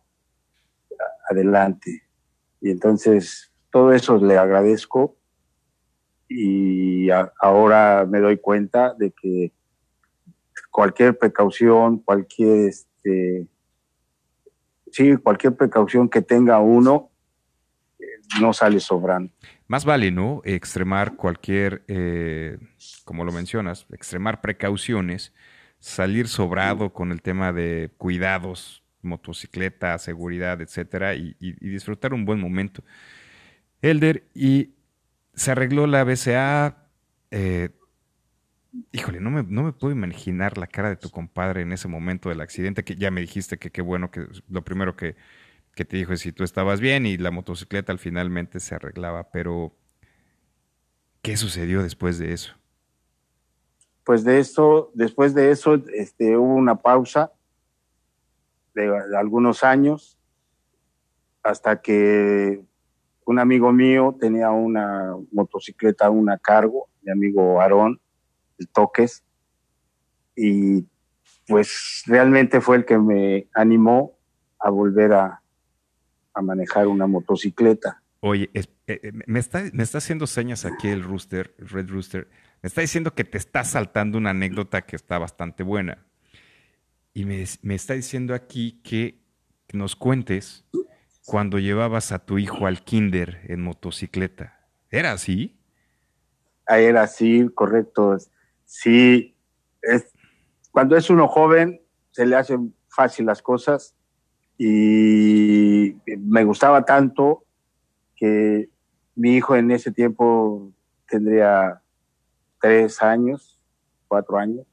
adelante. 1.30 2.04
Y 2.62 2.72
entonces 2.72 3.52
todo 3.72 3.94
eso 3.94 4.18
le 4.18 4.38
agradezco 4.38 5.16
y 6.28 7.10
a- 7.10 7.32
ahora 7.40 8.06
me 8.08 8.20
doy 8.20 8.38
cuenta 8.38 8.94
de 8.94 9.12
que 9.12 9.52
cualquier 10.72 11.18
precaución, 11.18 12.00
cualquier 12.00 12.70
este 12.70 13.48
sí, 14.92 15.16
cualquier 15.18 15.56
precaución 15.56 16.10
que 16.10 16.22
tenga 16.22 16.60
uno 16.60 17.10
eh, 18.00 18.06
no 18.42 18.54
sale 18.54 18.80
sobrando. 18.80 19.32
Más 19.70 19.86
vale, 19.86 20.12
¿no? 20.12 20.42
Extremar 20.46 21.16
cualquier, 21.16 21.84
eh, 21.90 22.60
como 23.06 23.26
lo 23.26 23.32
mencionas, 23.32 23.88
extremar 23.94 24.42
precauciones, 24.42 25.34
salir 25.80 26.28
sobrado 26.28 26.94
con 26.94 27.14
el 27.14 27.22
tema 27.24 27.54
de 27.54 27.92
cuidados, 27.98 28.84
motocicleta, 29.04 29.98
seguridad, 30.00 30.62
etcétera, 30.62 31.16
y, 31.16 31.38
y- 31.40 31.56
y 31.66 31.70
disfrutar 31.70 32.14
un 32.16 32.26
buen 32.26 32.42
momento. 32.42 32.84
Elder, 33.82 34.26
y 34.36 34.76
se 35.36 35.52
arregló 35.52 35.88
la 35.88 36.04
BCA. 36.04 36.78
eh, 37.32 37.70
híjole, 38.92 39.20
no 39.20 39.32
me, 39.32 39.44
no 39.44 39.64
me 39.64 39.74
puedo 39.74 39.94
imaginar 39.94 40.58
la 40.58 40.68
cara 40.68 40.90
de 40.90 40.96
tu 40.96 41.10
compadre 41.10 41.62
en 41.62 41.72
ese 41.72 41.88
momento 41.88 42.30
del 42.30 42.42
accidente, 42.42 42.84
que 42.84 42.96
ya 42.96 43.12
me 43.12 43.22
dijiste 43.22 43.58
que 43.58 43.72
qué 43.72 43.82
bueno 43.82 44.12
que 44.12 44.28
lo 44.50 44.64
primero 44.64 44.96
que, 44.96 45.16
que 45.76 45.86
te 45.86 45.98
dijo 45.98 46.16
si 46.18 46.32
tú 46.32 46.44
estabas 46.44 46.80
bien 46.80 47.06
y 47.06 47.18
la 47.18 47.32
motocicleta 47.32 47.92
al 47.92 48.00
finalmente 48.00 48.60
se 48.60 48.76
arreglaba, 48.76 49.32
pero 49.32 49.74
¿qué 51.22 51.38
sucedió 51.38 51.84
después 51.84 52.18
de 52.20 52.34
eso? 52.34 52.54
Pues 54.04 54.24
de 54.24 54.40
esto, 54.40 54.92
después 54.94 55.34
de 55.34 55.52
eso, 55.52 55.76
este, 55.94 56.36
hubo 56.36 56.56
una 56.56 56.76
pausa 56.76 57.32
de, 58.74 58.90
de 58.90 59.18
algunos 59.18 59.64
años 59.64 60.18
hasta 61.44 61.82
que 61.82 62.62
un 63.26 63.40
amigo 63.40 63.72
mío 63.72 64.16
tenía 64.20 64.50
una 64.50 65.16
motocicleta, 65.32 66.10
una 66.10 66.38
cargo, 66.38 66.90
mi 67.04 67.12
amigo 67.12 67.62
Aarón, 67.62 68.02
el 68.58 68.68
Toques, 68.68 69.24
y 70.36 70.86
pues 71.48 72.04
realmente 72.06 72.62
fue 72.62 72.78
el 72.78 72.86
que 72.86 72.98
me 72.98 73.48
animó 73.54 74.18
a 74.58 74.70
volver 74.70 75.14
a, 75.14 75.42
a 76.40 76.42
manejar 76.42 76.88
una 76.88 77.08
motocicleta. 77.08 78.02
Oye, 78.22 78.50
es- 78.54 78.70
eh, 78.88 79.00
eh, 79.04 79.12
me, 79.28 79.40
está, 79.40 79.64
me 79.74 79.84
está 79.84 80.00
haciendo 80.00 80.28
señas 80.28 80.66
aquí 80.66 80.88
el 80.88 81.04
Rooster, 81.04 81.54
Red 81.60 81.90
Rooster. 81.90 82.28
Me 82.62 82.68
está 82.68 82.82
diciendo 82.82 83.14
que 83.14 83.24
te 83.24 83.38
está 83.38 83.64
saltando 83.64 84.18
una 84.18 84.32
anécdota 84.32 84.82
que 84.82 84.96
está 84.96 85.18
bastante 85.20 85.64
buena. 85.64 86.06
Y 87.14 87.26
me, 87.26 87.46
me 87.62 87.76
está 87.76 87.94
diciendo 87.94 88.34
aquí 88.34 88.82
que 88.84 89.22
nos 89.72 89.96
cuentes 89.96 90.66
cuando 91.26 91.60
llevabas 91.60 92.12
a 92.12 92.20
tu 92.26 92.38
hijo 92.40 92.66
al 92.66 92.84
kinder 92.84 93.42
en 93.46 93.62
motocicleta. 93.62 94.68
¿Era 94.90 95.12
así? 95.12 95.60
Ahí 96.66 96.86
era 96.86 97.04
así, 97.04 97.48
correcto. 97.54 98.18
Sí, 98.66 99.36
es, 99.82 100.12
cuando 100.72 100.96
es 100.98 101.10
uno 101.10 101.28
joven 101.28 101.82
se 102.12 102.26
le 102.26 102.36
hacen 102.36 102.74
fácil 102.90 103.26
las 103.28 103.42
cosas 103.42 103.96
y 104.62 105.96
me 106.20 106.44
gustaba 106.44 106.84
tanto 106.84 107.44
que 108.18 108.68
mi 109.16 109.36
hijo 109.38 109.56
en 109.56 109.72
ese 109.72 109.92
tiempo 109.92 110.70
tendría 111.08 111.82
tres 112.62 113.02
años, 113.02 113.58
cuatro 114.10 114.38
años, 114.38 114.66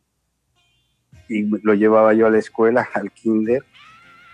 y 1.28 1.44
lo 1.62 1.74
llevaba 1.74 2.12
yo 2.14 2.26
a 2.26 2.30
la 2.30 2.38
escuela, 2.38 2.86
al 2.94 3.10
kinder. 3.12 3.64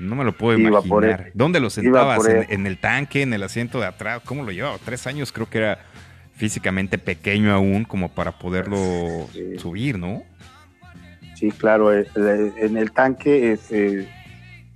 No 0.01 0.17
me 0.17 0.25
lo 0.25 0.33
puedo 0.33 0.59
Iba 0.59 0.81
por 0.83 1.05
imaginar. 1.05 1.27
él. 1.29 1.33
¿Dónde 1.35 1.61
lo 1.61 1.71
sentabas? 1.71 2.17
por 2.17 2.31
¿En, 2.31 2.67
el 2.67 2.79
tanque, 2.79 3.23
en 3.23 3.33
el 3.35 3.43
asiento 3.43 3.79
de 3.79 3.87
atrás? 3.87 4.23
¿Cómo 4.25 4.43
lo 4.43 4.51
llevaba? 4.51 4.79
Tres 4.85 5.07
años 5.07 5.31
creo 5.33 5.49
que 5.49 5.59
era 5.59 5.79
físicamente 6.35 6.97
pequeño 6.99 7.53
aún 7.53 7.85
como 7.85 8.09
para 8.09 8.33
poderlo 8.39 9.29
Sí. 9.33 9.59
subir, 9.59 9.99
¿no? 9.99 10.23
Sí, 11.37 11.51
claro, 11.53 11.93
eh, 11.93 12.07
eh, 12.17 12.53
en 12.57 12.77
el 12.79 12.91
tanque 12.93 13.53
este, 13.53 14.09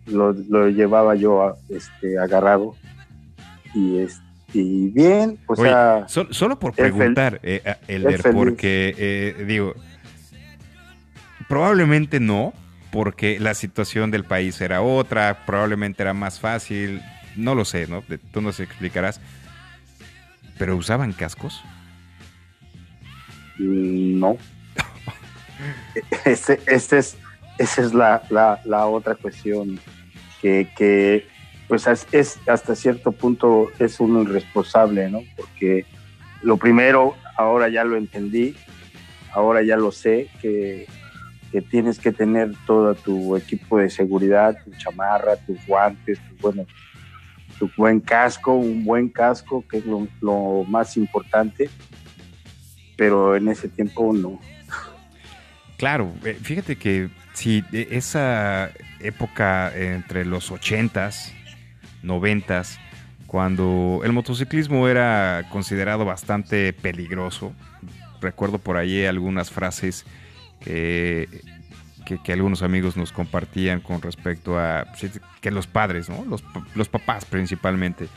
lo, 0.07 0.33
lo 0.33 0.69
llevaba 0.69 1.14
yo 1.14 1.42
a- 1.42 1.57
este, 1.69 2.19
agarrado 2.19 2.75
y, 3.75 3.99
es- 3.99 4.21
y 4.53 4.88
bien, 4.90 5.38
o 5.47 5.53
Oye, 5.55 5.71
sea, 5.71 6.05
sol- 6.09 6.29
solo 6.31 6.59
por 6.59 6.73
preguntar, 6.73 7.40
eh, 7.42 7.62
a- 7.66 7.79
Elder, 7.88 8.23
porque 8.33 8.95
eh, 8.97 9.45
digo, 9.47 9.75
probablemente 11.49 12.21
no, 12.21 12.53
porque 12.90 13.38
la 13.40 13.55
situación 13.55 14.11
del 14.11 14.25
país 14.25 14.61
era 14.61 14.81
otra, 14.83 15.45
probablemente 15.45 16.03
era 16.03 16.14
más 16.14 16.40
fácil, 16.40 17.03
no 17.37 17.55
lo 17.55 17.64
sé, 17.64 17.87
¿no? 17.87 18.03
Tú 18.33 18.40
nos 18.40 18.61
explicarás. 18.61 19.21
¿Pero 20.59 20.75
usaban 20.77 21.12
cascos? 21.12 21.62
mm, 23.59 24.19
no. 24.19 24.37
Ese, 26.25 26.61
ese 26.66 26.99
es, 26.99 27.16
esa 27.59 27.83
es 27.83 27.95
la, 27.95 28.23
la, 28.31 28.61
la 28.64 28.87
otra 28.87 29.14
cuestión 29.14 29.79
que, 30.76 31.26
pues 31.68 31.87
es, 31.87 32.06
es 32.12 32.38
hasta 32.46 32.74
cierto 32.74 33.12
punto 33.12 33.70
es 33.78 33.98
uno 34.00 34.22
irresponsable, 34.22 35.11
¿no? 35.11 35.20
Porque 35.37 35.85
lo 36.42 36.56
primero, 36.56 37.16
ahora 37.37 37.68
ya 37.68 37.85
lo 37.85 37.96
entendí, 37.96 38.54
ahora 39.32 39.62
ya 39.62 39.76
lo 39.76 39.90
sé, 39.90 40.28
que, 40.40 40.87
que 41.50 41.62
tienes 41.62 41.98
que 41.98 42.12
tener 42.12 42.52
todo 42.66 42.94
tu 42.94 43.37
equipo 43.37 43.78
de 43.78 43.90
seguridad, 43.90 44.56
tu 44.64 44.70
chamarra, 44.72 45.37
tus 45.37 45.59
guantes, 45.66 46.18
tu, 46.28 46.37
bueno, 46.40 46.66
tu 47.59 47.70
buen 47.76 48.00
casco, 48.00 48.54
un 48.54 48.85
buen 48.85 49.09
casco, 49.09 49.64
que 49.68 49.78
es 49.78 49.87
lo, 49.87 50.06
lo 50.20 50.64
más 50.68 50.96
importante, 50.96 51.68
pero 52.96 53.35
en 53.35 53.48
ese 53.48 53.68
tiempo 53.68 54.12
no. 54.12 54.40
Claro, 55.76 56.12
eh, 56.24 56.38
fíjate 56.40 56.76
que 56.76 57.11
si 57.37 57.61
de 57.61 57.88
esa 57.90 58.70
época 59.01 59.70
entre 59.77 60.25
los 60.25 60.51
80s, 60.51 61.33
90s, 62.03 62.79
cuando 63.27 64.01
el 64.05 64.12
motociclismo 64.12 64.88
era 64.88 65.44
considerado 65.51 66.07
bastante 66.07 66.72
peligroso, 66.72 67.53
recuerdo 68.22 68.57
por 68.59 68.79
ahí 68.79 69.05
algunas 69.05 69.51
frases 69.51 70.07
que, 70.61 71.29
algunos 72.33 72.62
amigos 72.62 72.96
nos 72.96 73.12
compartían 73.12 73.81
con 73.81 74.01
respecto 74.01 74.59
a 74.59 74.87
sí, 74.96 75.11
que 75.42 75.51
los 75.51 75.66
padres, 75.66 76.09
¿no? 76.09 76.25
Los, 76.25 76.40
pa- 76.40 76.66
los 76.75 76.88
papás 76.88 77.27
principalmente. 77.27 78.09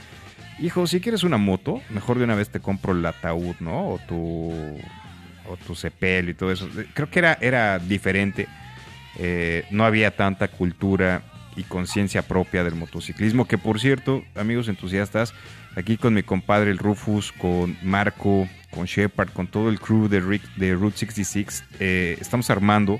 Hijo, 0.60 0.88
si 0.88 1.02
quieres 1.02 1.24
una 1.24 1.38
moto, 1.38 1.82
mejor 1.90 2.20
de 2.20 2.24
una 2.24 2.36
vez 2.36 2.50
te 2.50 2.62
compro 2.62 2.94
el 2.94 3.06
ataúd, 3.06 3.56
¿no? 3.60 3.90
O 3.90 4.00
tu, 4.08 4.54
o 5.50 5.58
tu 5.68 5.76
sepelio 5.76 6.32
y 6.32 6.36
todo 6.36 6.54
eso. 6.54 6.70
Creo 6.94 7.10
que 7.10 7.20
era, 7.20 7.38
era 7.42 7.80
diferente. 7.80 8.48
Eh, 9.18 9.66
no 9.72 9.86
había 9.86 10.16
tanta 10.16 10.48
cultura 10.48 11.22
y 11.56 11.64
conciencia 11.64 12.22
propia 12.22 12.64
del 12.64 12.76
motociclismo, 12.76 13.46
que 13.48 13.58
por 13.58 13.80
cierto, 13.80 14.24
amigos 14.36 14.68
entusiastas, 14.70 15.34
aquí 15.76 15.98
con 15.98 16.14
mi 16.14 16.24
compadre 16.24 16.72
el 16.72 16.78
Rufus, 16.78 17.32
con 17.34 17.76
Marco, 17.82 18.48
con 18.72 18.86
Shepard, 18.86 19.30
con 19.32 19.48
todo 19.48 19.70
el 19.70 19.80
crew 19.80 20.08
de, 20.08 20.22
Rick- 20.22 20.56
de 20.56 20.74
Route 20.76 20.98
66, 21.00 21.64
eh, 21.80 22.18
estamos 22.22 22.50
armando 22.50 23.00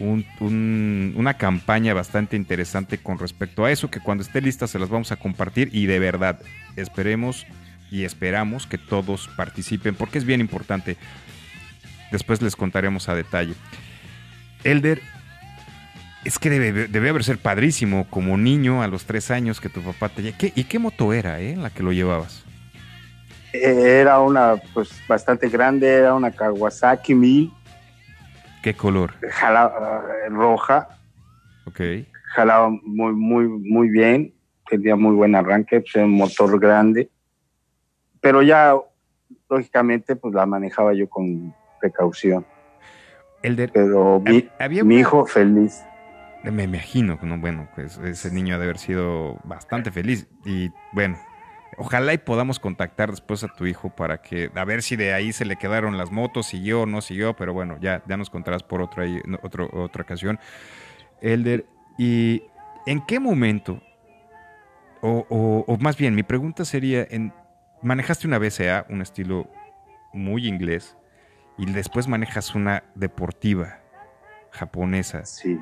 un- 0.00 0.26
un- 0.40 1.14
una 1.16 1.34
campaña 1.34 1.94
bastante 1.94 2.36
interesante 2.36 2.98
con 2.98 3.18
respecto 3.18 3.64
a 3.64 3.70
eso, 3.72 3.90
que 3.90 4.00
cuando 4.00 4.22
esté 4.22 4.40
lista 4.40 4.66
se 4.66 4.78
las 4.78 4.88
vamos 4.90 5.10
a 5.12 5.16
compartir 5.16 5.70
y 5.72 5.86
de 5.86 5.98
verdad 5.98 6.40
esperemos 6.76 7.46
y 7.90 8.04
esperamos 8.04 8.66
que 8.66 8.76
todos 8.76 9.28
participen, 9.36 9.94
porque 9.94 10.18
es 10.18 10.24
bien 10.24 10.40
importante. 10.40 10.96
Después 12.12 12.42
les 12.42 12.54
contaremos 12.54 13.08
a 13.08 13.14
detalle. 13.14 13.54
Elder, 14.64 15.00
es 16.24 16.38
que 16.38 16.50
debe, 16.50 16.88
debe 16.88 17.08
haber 17.10 17.24
ser 17.24 17.38
padrísimo 17.38 18.06
como 18.10 18.36
niño 18.36 18.82
a 18.82 18.88
los 18.88 19.04
tres 19.04 19.30
años 19.30 19.60
que 19.60 19.68
tu 19.68 19.80
papá 19.82 20.08
te... 20.08 20.32
¿Qué, 20.34 20.52
¿Y 20.54 20.64
qué 20.64 20.78
moto 20.78 21.12
era 21.12 21.40
eh, 21.40 21.56
la 21.56 21.70
que 21.70 21.82
lo 21.82 21.92
llevabas? 21.92 22.44
Era 23.52 24.20
una, 24.20 24.56
pues, 24.74 24.90
bastante 25.08 25.48
grande, 25.48 25.88
era 25.88 26.14
una 26.14 26.30
Kawasaki 26.30 27.14
1000, 27.14 27.50
¿Qué 28.62 28.74
color? 28.74 29.14
jala- 29.30 29.72
eh, 30.26 30.28
roja, 30.28 30.88
Ok. 31.64 31.80
jalaba 32.34 32.68
muy, 32.68 33.12
muy, 33.14 33.48
muy 33.48 33.88
bien, 33.88 34.34
tenía 34.68 34.96
muy 34.96 35.14
buen 35.14 35.34
arranque, 35.34 35.80
pues, 35.80 35.94
era 35.96 36.04
un 36.04 36.12
motor 36.12 36.60
grande, 36.60 37.08
pero 38.20 38.42
ya, 38.42 38.74
lógicamente, 39.48 40.14
pues 40.16 40.34
la 40.34 40.44
manejaba 40.44 40.92
yo 40.92 41.08
con 41.08 41.54
precaución, 41.80 42.46
Elder, 43.42 43.70
pero 43.72 44.20
mi, 44.20 44.40
hab- 44.42 44.50
había 44.58 44.84
mi 44.84 44.96
una- 44.96 45.00
hijo 45.00 45.24
feliz. 45.24 45.87
Me 46.50 46.64
imagino, 46.64 47.18
¿no? 47.22 47.38
bueno, 47.38 47.68
pues 47.74 47.98
ese 47.98 48.30
niño 48.30 48.54
ha 48.54 48.58
de 48.58 48.64
haber 48.64 48.78
sido 48.78 49.38
bastante 49.44 49.90
feliz. 49.90 50.28
Y 50.44 50.70
bueno, 50.92 51.18
ojalá 51.76 52.12
y 52.14 52.18
podamos 52.18 52.58
contactar 52.58 53.10
después 53.10 53.44
a 53.44 53.48
tu 53.48 53.66
hijo 53.66 53.90
para 53.90 54.22
que, 54.22 54.50
a 54.54 54.64
ver 54.64 54.82
si 54.82 54.96
de 54.96 55.12
ahí 55.12 55.32
se 55.32 55.44
le 55.44 55.56
quedaron 55.56 55.98
las 55.98 56.10
motos, 56.10 56.46
siguió 56.46 56.82
o 56.82 56.86
no 56.86 57.00
siguió, 57.00 57.34
pero 57.36 57.52
bueno, 57.52 57.78
ya, 57.80 58.02
ya 58.06 58.16
nos 58.16 58.30
contarás 58.30 58.62
por 58.62 58.82
otra, 58.82 59.04
otro, 59.42 59.68
otra 59.72 60.02
ocasión. 60.02 60.38
Elder, 61.20 61.66
¿y 61.98 62.42
en 62.86 63.04
qué 63.06 63.20
momento, 63.20 63.82
o, 65.00 65.26
o 65.66 65.76
más 65.78 65.96
bien, 65.96 66.14
mi 66.14 66.22
pregunta 66.22 66.64
sería, 66.64 67.06
en, 67.10 67.32
manejaste 67.82 68.26
una 68.26 68.38
BCA, 68.38 68.86
un 68.88 69.02
estilo 69.02 69.50
muy 70.12 70.46
inglés, 70.46 70.96
y 71.58 71.66
después 71.66 72.06
manejas 72.06 72.54
una 72.54 72.84
deportiva 72.94 73.80
japonesa. 74.52 75.24
Sí. 75.24 75.58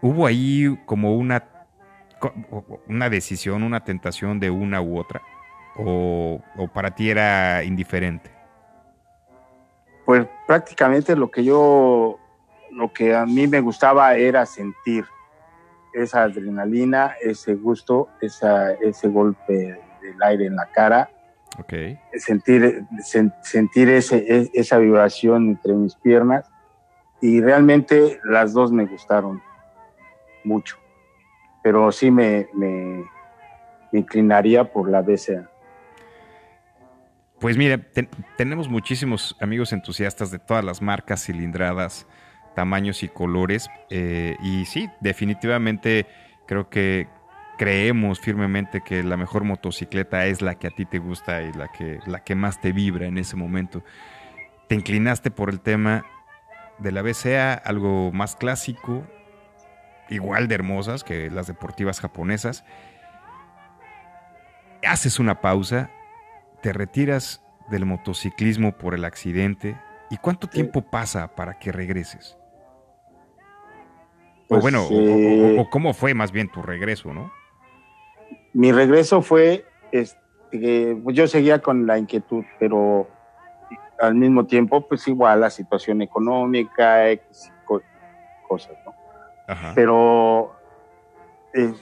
¿Hubo 0.00 0.26
ahí 0.26 0.78
como 0.84 1.16
una, 1.16 1.44
una 2.88 3.10
decisión, 3.10 3.62
una 3.62 3.84
tentación 3.84 4.38
de 4.40 4.50
una 4.50 4.80
u 4.80 4.98
otra? 4.98 5.22
¿O, 5.78 6.40
para 6.72 6.94
ti 6.94 7.10
era 7.10 7.62
indiferente? 7.64 8.30
Pues 10.04 10.26
prácticamente 10.46 11.16
lo 11.16 11.30
que 11.30 11.44
yo, 11.44 12.18
lo 12.70 12.92
que 12.92 13.14
a 13.14 13.26
mí 13.26 13.46
me 13.46 13.60
gustaba 13.60 14.14
era 14.16 14.46
sentir 14.46 15.04
esa 15.92 16.22
adrenalina, 16.22 17.14
ese 17.20 17.54
gusto, 17.54 18.08
esa, 18.20 18.72
ese 18.74 19.08
golpe 19.08 19.78
del 20.02 20.22
aire 20.22 20.46
en 20.46 20.56
la 20.56 20.66
cara. 20.66 21.10
Okay. 21.58 21.98
Sentir, 22.14 22.84
sentir 23.42 23.88
ese, 23.88 24.18
e, 24.18 24.50
esa 24.52 24.78
vibración 24.78 25.48
entre 25.48 25.72
mis 25.72 25.94
piernas 25.96 26.50
y 27.20 27.40
realmente 27.40 28.20
las 28.24 28.52
dos 28.52 28.70
me 28.70 28.84
gustaron 28.84 29.42
mucho, 30.46 30.78
pero 31.62 31.90
sí 31.92 32.10
me, 32.10 32.48
me, 32.54 33.04
inclinaría 33.92 34.64
por 34.64 34.88
la 34.90 35.02
BCA. 35.02 35.50
Pues 37.40 37.56
mire, 37.58 37.78
tenemos 38.36 38.68
muchísimos 38.68 39.36
amigos 39.40 39.72
entusiastas 39.72 40.30
de 40.30 40.38
todas 40.38 40.64
las 40.64 40.80
marcas, 40.80 41.24
cilindradas, 41.24 42.06
tamaños 42.54 43.02
y 43.02 43.08
colores. 43.08 43.68
Eh, 43.90 44.36
y 44.42 44.64
sí, 44.64 44.88
definitivamente 45.00 46.06
creo 46.46 46.70
que 46.70 47.08
creemos 47.58 48.20
firmemente 48.20 48.80
que 48.80 49.02
la 49.02 49.16
mejor 49.16 49.44
motocicleta 49.44 50.26
es 50.26 50.42
la 50.42 50.56
que 50.56 50.68
a 50.68 50.70
ti 50.70 50.86
te 50.86 50.98
gusta 50.98 51.42
y 51.42 51.52
la 51.52 51.68
que, 51.68 52.00
la 52.06 52.24
que 52.24 52.34
más 52.34 52.60
te 52.60 52.72
vibra 52.72 53.06
en 53.06 53.18
ese 53.18 53.36
momento. 53.36 53.82
Te 54.68 54.74
inclinaste 54.74 55.30
por 55.30 55.50
el 55.50 55.60
tema 55.60 56.04
de 56.78 56.92
la 56.92 57.02
BCA, 57.02 57.54
algo 57.54 58.12
más 58.12 58.36
clásico, 58.36 59.06
igual 60.08 60.48
de 60.48 60.54
hermosas 60.54 61.04
que 61.04 61.30
las 61.30 61.46
deportivas 61.46 62.00
japonesas. 62.00 62.64
Haces 64.86 65.18
una 65.18 65.40
pausa, 65.40 65.90
te 66.62 66.72
retiras 66.72 67.42
del 67.70 67.86
motociclismo 67.86 68.76
por 68.76 68.94
el 68.94 69.04
accidente. 69.04 69.76
¿Y 70.10 70.18
cuánto 70.18 70.46
tiempo 70.48 70.82
pasa 70.82 71.34
para 71.34 71.58
que 71.58 71.72
regreses? 71.72 72.38
o 74.46 74.48
pues, 74.48 74.62
bueno, 74.62 74.84
o, 74.84 74.92
eh, 74.92 75.66
cómo 75.70 75.92
fue 75.92 76.14
más 76.14 76.30
bien 76.30 76.48
tu 76.48 76.62
regreso, 76.62 77.12
¿no? 77.12 77.32
Mi 78.52 78.70
regreso 78.70 79.20
fue, 79.20 79.64
este, 79.90 80.96
yo 81.06 81.26
seguía 81.26 81.60
con 81.60 81.84
la 81.86 81.98
inquietud, 81.98 82.44
pero 82.60 83.08
al 83.98 84.14
mismo 84.14 84.46
tiempo, 84.46 84.86
pues 84.86 85.08
igual 85.08 85.40
la 85.40 85.50
situación 85.50 86.00
económica, 86.00 87.06
cosas, 88.46 88.76
¿no? 89.48 89.72
Pero 89.74 90.56
eh, 91.54 91.72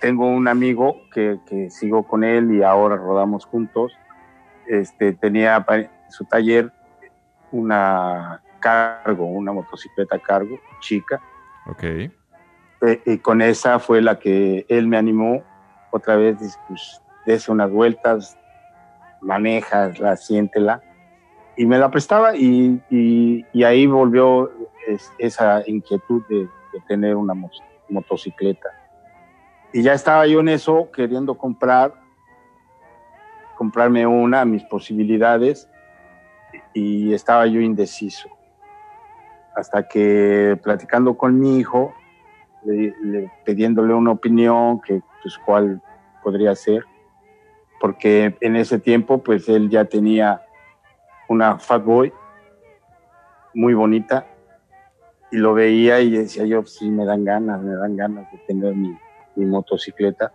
tengo 0.00 0.26
un 0.26 0.48
amigo 0.48 0.96
que, 1.12 1.38
sigo 1.70 2.02
con 2.02 2.24
él 2.24 2.52
y 2.52 2.62
ahora 2.62 2.96
rodamos 2.96 3.46
juntos. 3.46 3.92
Este, 4.66 5.12
tenía 5.12 5.64
su 6.08 6.24
taller 6.24 6.72
una 7.50 8.42
cargo, 8.58 9.26
una 9.26 9.52
motocicleta 9.52 10.18
cargo, 10.18 10.58
chica. 10.80 11.20
Ok. 11.66 11.82
Eh, 11.84 12.10
y 13.06 13.18
con 13.18 13.42
esa 13.42 13.78
fue 13.78 14.00
la 14.02 14.18
que 14.18 14.66
él 14.68 14.88
me 14.88 14.96
animó 14.96 15.42
otra 15.90 16.16
vez, 16.16 16.58
pues, 16.66 17.00
des 17.26 17.48
unas 17.48 17.70
vueltas, 17.70 18.36
la 19.20 20.16
siéntela. 20.16 20.82
Y 21.56 21.66
me 21.66 21.78
la 21.78 21.90
prestaba 21.90 22.34
y, 22.34 22.82
y 22.90 23.62
ahí 23.62 23.86
volvió 23.86 24.50
esa 25.18 25.62
inquietud 25.68 26.22
de, 26.28 26.48
de 26.72 26.80
tener 26.80 27.16
una 27.16 27.34
motocicleta. 27.88 28.68
Y 29.72 29.82
ya 29.82 29.94
estaba 29.94 30.26
yo 30.26 30.40
en 30.40 30.48
eso, 30.48 30.90
queriendo 30.92 31.36
comprar, 31.36 31.94
comprarme 33.56 34.06
una, 34.06 34.44
mis 34.44 34.64
posibilidades, 34.64 35.68
y 36.74 37.12
estaba 37.12 37.46
yo 37.46 37.60
indeciso. 37.60 38.28
Hasta 39.54 39.86
que 39.86 40.58
platicando 40.62 41.16
con 41.16 41.38
mi 41.38 41.58
hijo, 41.58 41.94
le, 42.64 43.30
pidiéndole 43.44 43.94
una 43.94 44.12
opinión, 44.12 44.80
que 44.80 45.02
pues 45.22 45.38
cuál 45.38 45.80
podría 46.22 46.54
ser, 46.54 46.84
porque 47.80 48.36
en 48.40 48.56
ese 48.56 48.78
tiempo 48.78 49.22
pues 49.22 49.48
él 49.48 49.68
ya 49.68 49.84
tenía 49.84 50.42
una 51.28 51.58
Fatboy 51.58 52.12
muy 53.54 53.74
bonita 53.74 54.26
y 55.32 55.38
lo 55.38 55.54
veía 55.54 56.00
y 56.00 56.10
decía 56.10 56.44
yo, 56.44 56.64
sí, 56.66 56.90
me 56.90 57.06
dan 57.06 57.24
ganas, 57.24 57.60
me 57.62 57.74
dan 57.74 57.96
ganas 57.96 58.30
de 58.30 58.38
tener 58.46 58.74
mi, 58.76 58.94
motocicleta. 59.34 60.30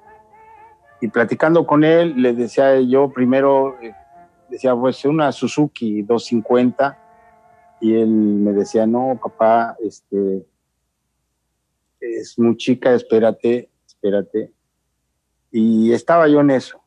Y 1.00 1.08
platicando 1.10 1.68
con 1.68 1.84
él, 1.84 2.20
le 2.20 2.34
decía 2.34 2.82
yo 2.82 3.12
primero, 3.12 3.80
eh, 3.80 3.94
decía, 4.50 4.76
pues 4.76 5.06
una 5.06 5.32
Suzuki 5.32 6.02
250, 6.02 6.98
y 7.80 7.94
él 7.94 8.10
me 8.10 8.54
decía, 8.54 8.88
no, 8.88 9.20
papá, 9.22 9.78
este, 9.80 10.48
es 12.00 12.40
muy 12.40 12.58
chica, 12.58 12.92
espérate, 12.96 13.70
espérate. 13.86 14.52
Y 15.52 15.94
estaba 15.94 16.28
yo 16.28 16.40
en 16.42 16.50
eso. 16.50 16.82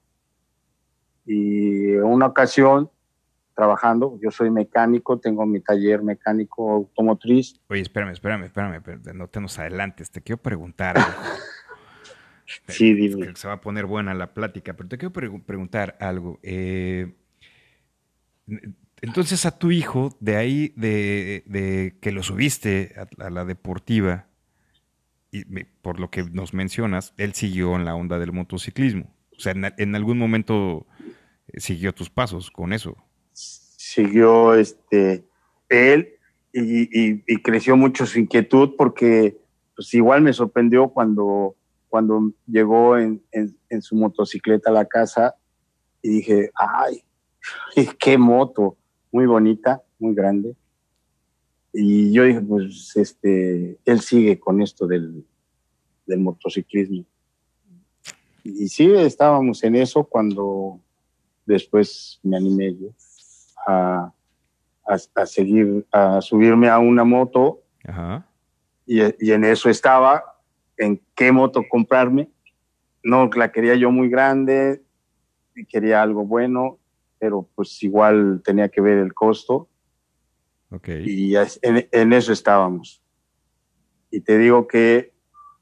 Y 1.27 1.93
una 1.95 2.27
ocasión 2.27 2.91
trabajando. 3.61 4.19
Yo 4.23 4.31
soy 4.31 4.51
mecánico, 4.51 5.19
tengo 5.19 5.45
mi 5.45 5.61
taller 5.61 6.03
mecánico 6.03 6.71
automotriz. 6.71 7.61
Oye, 7.69 7.83
espérame, 7.83 8.13
espérame, 8.13 8.45
espérame, 8.45 8.83
no 9.15 9.29
te 9.29 9.39
nos 9.39 9.59
adelantes. 9.59 10.11
Te 10.11 10.23
quiero 10.23 10.41
preguntar. 10.41 10.97
sí, 12.69 12.95
dime. 12.95 13.37
Se 13.37 13.49
va 13.49 13.55
a 13.55 13.61
poner 13.61 13.85
buena 13.85 14.15
la 14.15 14.33
plática, 14.33 14.73
pero 14.73 14.89
te 14.89 14.97
quiero 14.97 15.13
preguntar 15.13 15.99
algo. 16.01 16.41
Eh, 16.43 17.13
entonces 19.03 19.45
a 19.45 19.59
tu 19.59 19.73
hijo, 19.73 20.17
de 20.21 20.37
ahí, 20.37 20.73
de, 20.77 21.99
que 22.01 22.13
lo 22.13 22.23
subiste 22.23 22.95
a, 23.19 23.29
la 23.29 23.45
deportiva, 23.45 24.27
y 25.31 25.45
por 25.83 26.01
lo 26.01 26.11
que 26.11 26.23
nos 26.25 26.55
mencionas, 26.55 27.13
él 27.19 27.35
siguió 27.35 27.77
en 27.77 27.85
la 27.85 27.95
onda 27.95 28.19
del 28.19 28.33
motociclismo. 28.33 29.15
O 29.37 29.39
sea, 29.39 29.53
en 29.55 29.95
algún 29.95 30.17
momento 30.17 30.87
siguió 31.59 31.93
tus 31.93 32.09
pasos 32.09 32.51
con 32.51 32.73
eso 32.73 32.97
siguió 33.33 34.55
este, 34.55 35.25
él 35.69 36.15
y, 36.53 37.43
creció 37.43 37.77
mucho 37.77 38.07
su 38.07 38.19
inquietud 38.19 38.75
porque 38.77 39.37
pues 39.75 39.93
igual 39.95 40.23
me 40.23 40.33
sorprendió 40.33 40.89
cuando, 40.89 41.57
cuando 41.89 42.33
llegó 42.47 42.99
en, 42.99 43.23
su 43.81 43.97
motocicleta 43.97 44.71
a 44.71 44.75
la 44.75 44.85
casa 44.85 45.35
y 46.03 46.09
dije, 46.09 46.51
ay, 46.55 47.03
qué 47.99 48.19
moto, 48.19 48.77
muy 49.11 49.27
bonita, 49.27 49.83
muy 49.99 50.15
grande. 50.15 50.55
Y 51.73 52.13
yo 52.13 52.25
dije, 52.25 52.41
pues 52.41 52.97
este, 52.97 53.79
él 53.85 54.01
sigue 54.01 54.39
con 54.41 54.61
esto 54.61 54.87
del, 54.87 55.25
del 56.07 56.19
motociclismo. 56.19 57.05
Y 58.43 58.69
sí, 58.69 58.91
estábamos 58.93 59.63
en 59.63 59.77
eso 59.77 60.03
cuando 60.05 60.81
después 61.47 62.19
me 62.23 62.37
animé 62.37 62.75
yo 62.75 62.91
a, 63.67 64.13
seguir, 65.27 65.87
a 65.93 66.21
subirme 66.21 66.69
a 66.69 66.79
una 66.79 67.05
moto. 67.05 67.63
Y, 68.87 69.01
en 69.31 69.45
eso 69.45 69.71
estaba, 69.71 70.25
en 70.77 71.01
qué 71.15 71.33
moto 71.33 71.63
comprarme. 71.69 72.31
No 73.03 73.29
la 73.35 73.51
quería 73.51 73.75
yo 73.77 73.91
muy 73.91 74.09
grande, 74.09 74.83
y 75.55 75.65
quería 75.65 76.03
algo 76.03 76.25
bueno, 76.25 76.79
pero 77.19 77.49
pues 77.55 77.83
igual 77.83 78.43
tenía 78.45 78.69
que 78.69 78.81
ver 78.81 78.99
el 78.99 79.15
costo. 79.15 79.69
Y 80.87 81.35
en, 81.37 81.89
en 81.91 82.13
eso 82.13 82.33
estábamos. 82.33 83.03
Y 84.11 84.21
te 84.21 84.39
digo 84.39 84.67
que 84.67 85.13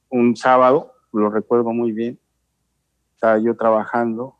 un 0.09 0.37
sábado, 0.37 0.95
lo 1.13 1.31
recuerdo 1.31 1.73
muy 1.73 1.93
bien, 1.93 2.19
estaba 3.15 3.39
yo 3.39 3.57
trabajando 3.57 4.37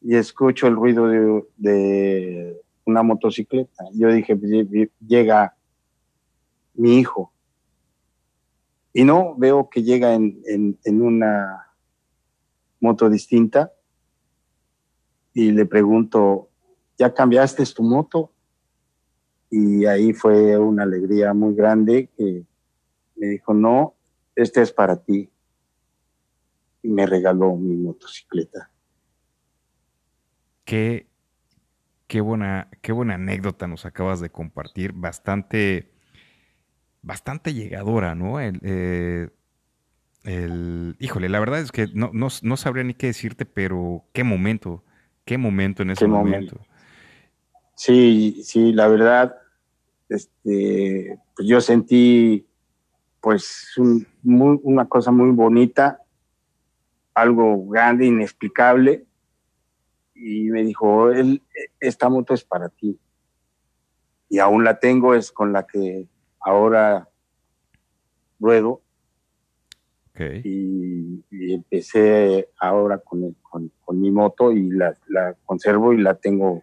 y 0.00 0.16
escucho 0.16 0.66
el 0.66 0.76
ruido 0.76 1.08
de, 1.56 2.62
una 2.86 3.02
motocicleta. 3.02 3.84
Yo 3.92 4.12
dije, 4.12 4.36
pues, 4.36 4.50
llega 5.06 5.56
mi 6.74 6.98
hijo. 6.98 7.32
Y 8.92 9.04
no, 9.04 9.34
veo 9.36 9.68
que 9.68 9.82
llega 9.82 10.14
en, 10.14 10.42
en 10.46 11.02
una 11.02 11.66
moto 12.80 13.08
distinta 13.08 13.72
y 15.32 15.50
le 15.50 15.66
pregunto, 15.66 16.48
¿ya 16.96 17.12
cambiaste 17.12 17.64
tu 17.66 17.82
moto? 17.82 18.30
Y 19.50 19.84
ahí 19.86 20.12
fue 20.12 20.56
una 20.56 20.84
alegría 20.84 21.34
muy 21.34 21.54
grande 21.54 22.10
que 22.16 22.44
me 23.16 23.26
dijo, 23.26 23.52
no, 23.52 23.94
este 24.36 24.62
es 24.62 24.72
para 24.72 24.96
ti. 24.96 25.30
Y 26.82 26.88
me 26.88 27.06
regaló 27.06 27.56
mi 27.56 27.76
motocicleta. 27.76 28.70
Qué, 30.64 31.06
qué, 32.14 32.20
buena, 32.20 32.68
qué 32.80 32.92
buena 32.92 33.14
anécdota 33.14 33.66
nos 33.66 33.86
acabas 33.86 34.20
de 34.20 34.30
compartir. 34.30 34.92
Bastante, 34.92 35.90
bastante 37.02 37.52
llegadora, 37.52 38.14
¿no? 38.14 38.38
El, 38.38 38.60
eh, 40.22 40.94
híjole, 41.00 41.28
la 41.28 41.40
verdad 41.40 41.58
es 41.58 41.72
que 41.72 41.88
no, 41.92 42.12
no, 42.12 42.56
sabría 42.56 42.84
ni 42.84 42.94
qué 42.94 43.08
decirte, 43.08 43.46
pero 43.46 44.04
qué 44.12 44.22
momento, 44.22 44.84
qué 45.24 45.38
momento 45.38 45.82
en 45.82 45.90
ese 45.90 46.06
momento? 46.06 46.60
Sí, 47.74 48.42
sí, 48.44 48.72
la 48.72 48.86
verdad, 48.86 49.34
este, 50.08 51.18
pues 51.34 51.48
yo 51.48 51.60
sentí 51.60 52.46
pues 53.20 53.74
una 54.22 54.84
cosa 54.88 55.10
muy 55.10 55.32
bonita, 55.32 55.98
algo 57.12 57.66
grande, 57.66 58.06
inexplicable, 58.06 59.04
y 60.26 60.50
me 60.50 60.64
dijo, 60.64 61.10
esta 61.80 62.08
moto 62.08 62.32
es 62.32 62.44
para 62.44 62.70
ti. 62.70 62.98
Y 64.30 64.38
aún 64.38 64.64
la 64.64 64.80
tengo, 64.80 65.14
es 65.14 65.30
con 65.30 65.52
la 65.52 65.66
que 65.66 66.06
ahora 66.40 67.10
ruedo. 68.40 68.80
Y, 70.44 71.22
empecé 71.30 72.48
ahora 72.58 72.98
con, 72.98 73.36
con, 73.42 74.00
mi 74.00 74.10
moto 74.10 74.50
y 74.52 74.70
la, 74.70 74.96
la, 75.08 75.34
conservo 75.44 75.92
y 75.92 75.98
la 75.98 76.14
tengo 76.14 76.62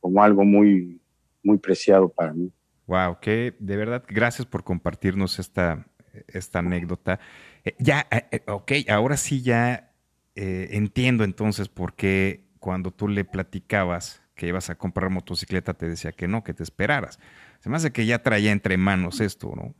como 0.00 0.22
algo 0.22 0.44
muy, 0.44 1.00
muy 1.42 1.58
preciado 1.58 2.08
para 2.08 2.32
mí. 2.32 2.52
Wow, 2.86 3.18
que 3.20 3.56
de 3.58 3.76
verdad, 3.76 4.04
gracias 4.06 4.46
por 4.46 4.62
compartirnos 4.62 5.40
esta, 5.40 5.84
esta 6.28 6.60
anécdota. 6.60 7.18
Eh, 7.64 7.74
ya, 7.78 8.06
eh, 8.12 8.26
eh, 8.30 8.42
ok, 8.46 8.72
ahora 8.88 9.16
sí 9.16 9.42
ya 9.42 9.90
entiendo 10.36 11.22
entonces 11.22 11.68
por 11.68 11.94
qué 11.94 12.43
cuando 12.64 12.90
tú 12.90 13.08
le 13.08 13.26
platicabas 13.26 14.22
que 14.34 14.48
ibas 14.48 14.70
a 14.70 14.74
comprar 14.74 15.10
motocicleta 15.10 15.74
te 15.74 15.86
decía 15.86 16.12
que 16.12 16.26
no, 16.26 16.42
que 16.42 16.54
te 16.54 16.62
esperaras. 16.62 17.20
Se 17.60 17.68
me 17.68 17.76
hace 17.76 17.92
que 17.92 18.06
ya 18.06 18.22
traía 18.22 18.52
entre 18.52 18.78
manos 18.78 19.20
esto, 19.20 19.52
¿no? 19.54 19.74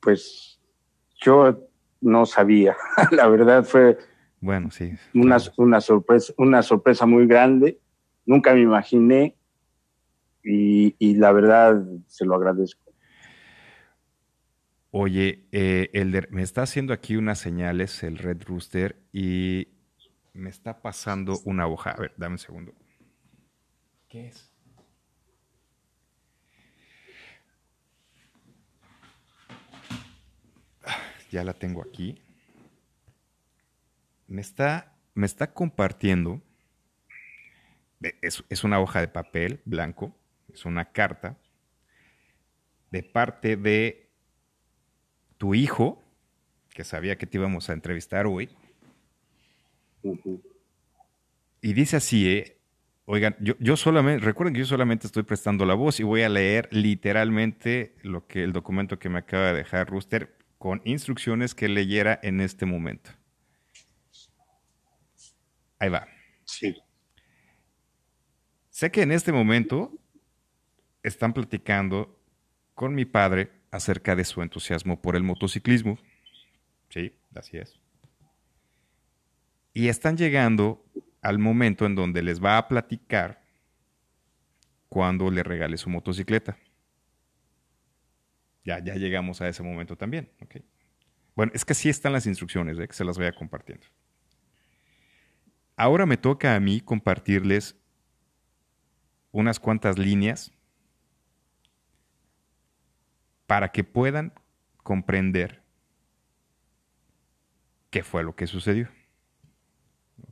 Pues 0.00 0.60
yo 1.18 1.66
no 2.02 2.26
sabía. 2.26 2.76
La 3.10 3.26
verdad 3.26 3.64
fue 3.64 3.96
bueno, 4.40 4.70
sí. 4.70 4.92
Una, 5.14 5.38
una, 5.56 5.80
sorpresa, 5.80 6.34
una 6.36 6.62
sorpresa 6.62 7.06
muy 7.06 7.26
grande. 7.26 7.80
Nunca 8.26 8.52
me 8.52 8.60
imaginé 8.60 9.34
y, 10.44 11.14
la 11.14 11.32
verdad 11.32 11.82
se 12.06 12.26
lo 12.26 12.34
agradezco. 12.34 12.92
Oye, 14.90 15.46
eh, 15.52 15.88
Elder, 15.94 16.28
me 16.30 16.42
está 16.42 16.64
haciendo 16.64 16.92
aquí 16.92 17.16
unas 17.16 17.38
señales 17.38 18.02
el 18.02 18.18
Red 18.18 18.42
Rooster 18.46 19.00
y 19.10 19.77
me 20.38 20.50
está 20.50 20.80
pasando 20.80 21.38
una 21.44 21.66
hoja. 21.66 21.90
A 21.90 21.96
ver, 21.96 22.14
dame 22.16 22.34
un 22.34 22.38
segundo. 22.38 22.74
¿Qué 24.08 24.28
es? 24.28 24.50
Ya 31.30 31.44
la 31.44 31.52
tengo 31.52 31.82
aquí. 31.82 32.22
Me 34.26 34.40
está, 34.40 34.96
me 35.14 35.26
está 35.26 35.52
compartiendo. 35.52 36.40
Es, 38.00 38.42
es 38.48 38.64
una 38.64 38.80
hoja 38.80 39.00
de 39.00 39.08
papel 39.08 39.60
blanco 39.64 40.14
es 40.52 40.64
una 40.64 40.92
carta 40.92 41.36
de 42.90 43.02
parte 43.02 43.56
de 43.56 44.10
tu 45.36 45.54
hijo, 45.54 46.02
que 46.70 46.84
sabía 46.84 47.16
que 47.18 47.26
te 47.26 47.38
íbamos 47.38 47.68
a 47.68 47.74
entrevistar 47.74 48.26
hoy. 48.26 48.48
Y 51.60 51.72
dice 51.72 51.96
así, 51.96 52.28
¿eh? 52.28 52.58
Oigan, 53.04 53.36
yo, 53.40 53.54
yo, 53.58 53.76
solamente, 53.76 54.24
recuerden 54.24 54.52
que 54.52 54.60
yo 54.60 54.66
solamente 54.66 55.06
estoy 55.06 55.22
prestando 55.22 55.64
la 55.64 55.74
voz 55.74 55.98
y 55.98 56.02
voy 56.02 56.22
a 56.22 56.28
leer 56.28 56.68
literalmente 56.70 57.96
lo 58.02 58.26
que 58.26 58.44
el 58.44 58.52
documento 58.52 58.98
que 58.98 59.08
me 59.08 59.20
acaba 59.20 59.46
de 59.46 59.54
dejar 59.54 59.88
Rooster 59.88 60.36
con 60.58 60.82
instrucciones 60.84 61.54
que 61.54 61.68
leyera 61.68 62.20
en 62.22 62.40
este 62.40 62.66
momento. 62.66 63.10
Ahí 65.78 65.88
va. 65.88 66.06
Sí. 66.44 66.76
Sé 68.68 68.90
que 68.90 69.02
en 69.02 69.12
este 69.12 69.32
momento 69.32 69.92
están 71.02 71.32
platicando 71.32 72.20
con 72.74 72.94
mi 72.94 73.04
padre 73.04 73.50
acerca 73.70 74.14
de 74.14 74.24
su 74.24 74.42
entusiasmo 74.42 75.00
por 75.00 75.16
el 75.16 75.22
motociclismo. 75.22 75.98
Sí, 76.90 77.12
así 77.34 77.56
es. 77.56 77.80
Y 79.72 79.88
están 79.88 80.16
llegando 80.16 80.84
al 81.22 81.38
momento 81.38 81.86
en 81.86 81.94
donde 81.94 82.22
les 82.22 82.42
va 82.42 82.58
a 82.58 82.68
platicar 82.68 83.42
cuando 84.88 85.30
le 85.30 85.42
regale 85.42 85.76
su 85.76 85.90
motocicleta. 85.90 86.56
Ya, 88.64 88.78
ya 88.80 88.94
llegamos 88.96 89.40
a 89.40 89.48
ese 89.48 89.62
momento 89.62 89.96
también. 89.96 90.30
Bueno, 91.34 91.52
es 91.54 91.64
que 91.64 91.72
así 91.72 91.88
están 91.88 92.12
las 92.12 92.26
instrucciones, 92.26 92.78
¿eh? 92.78 92.88
que 92.88 92.94
se 92.94 93.04
las 93.04 93.16
voy 93.16 93.26
a 93.26 93.32
compartiendo. 93.32 93.86
Ahora 95.76 96.06
me 96.06 96.16
toca 96.16 96.54
a 96.54 96.60
mí 96.60 96.80
compartirles 96.80 97.76
unas 99.30 99.60
cuantas 99.60 99.98
líneas 99.98 100.52
para 103.46 103.70
que 103.70 103.84
puedan 103.84 104.32
comprender 104.82 105.62
qué 107.90 108.02
fue 108.02 108.22
lo 108.22 108.34
que 108.34 108.46
sucedió. 108.46 108.88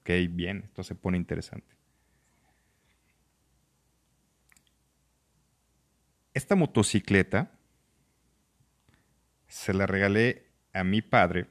Ok, 0.07 0.13
bien, 0.31 0.63
esto 0.63 0.85
se 0.85 0.95
pone 0.95 1.17
interesante. 1.17 1.75
Esta 6.33 6.55
motocicleta 6.55 7.51
se 9.49 9.75
la 9.75 9.85
regalé 9.85 10.47
a 10.73 10.85
mi 10.85 11.03
padre 11.03 11.49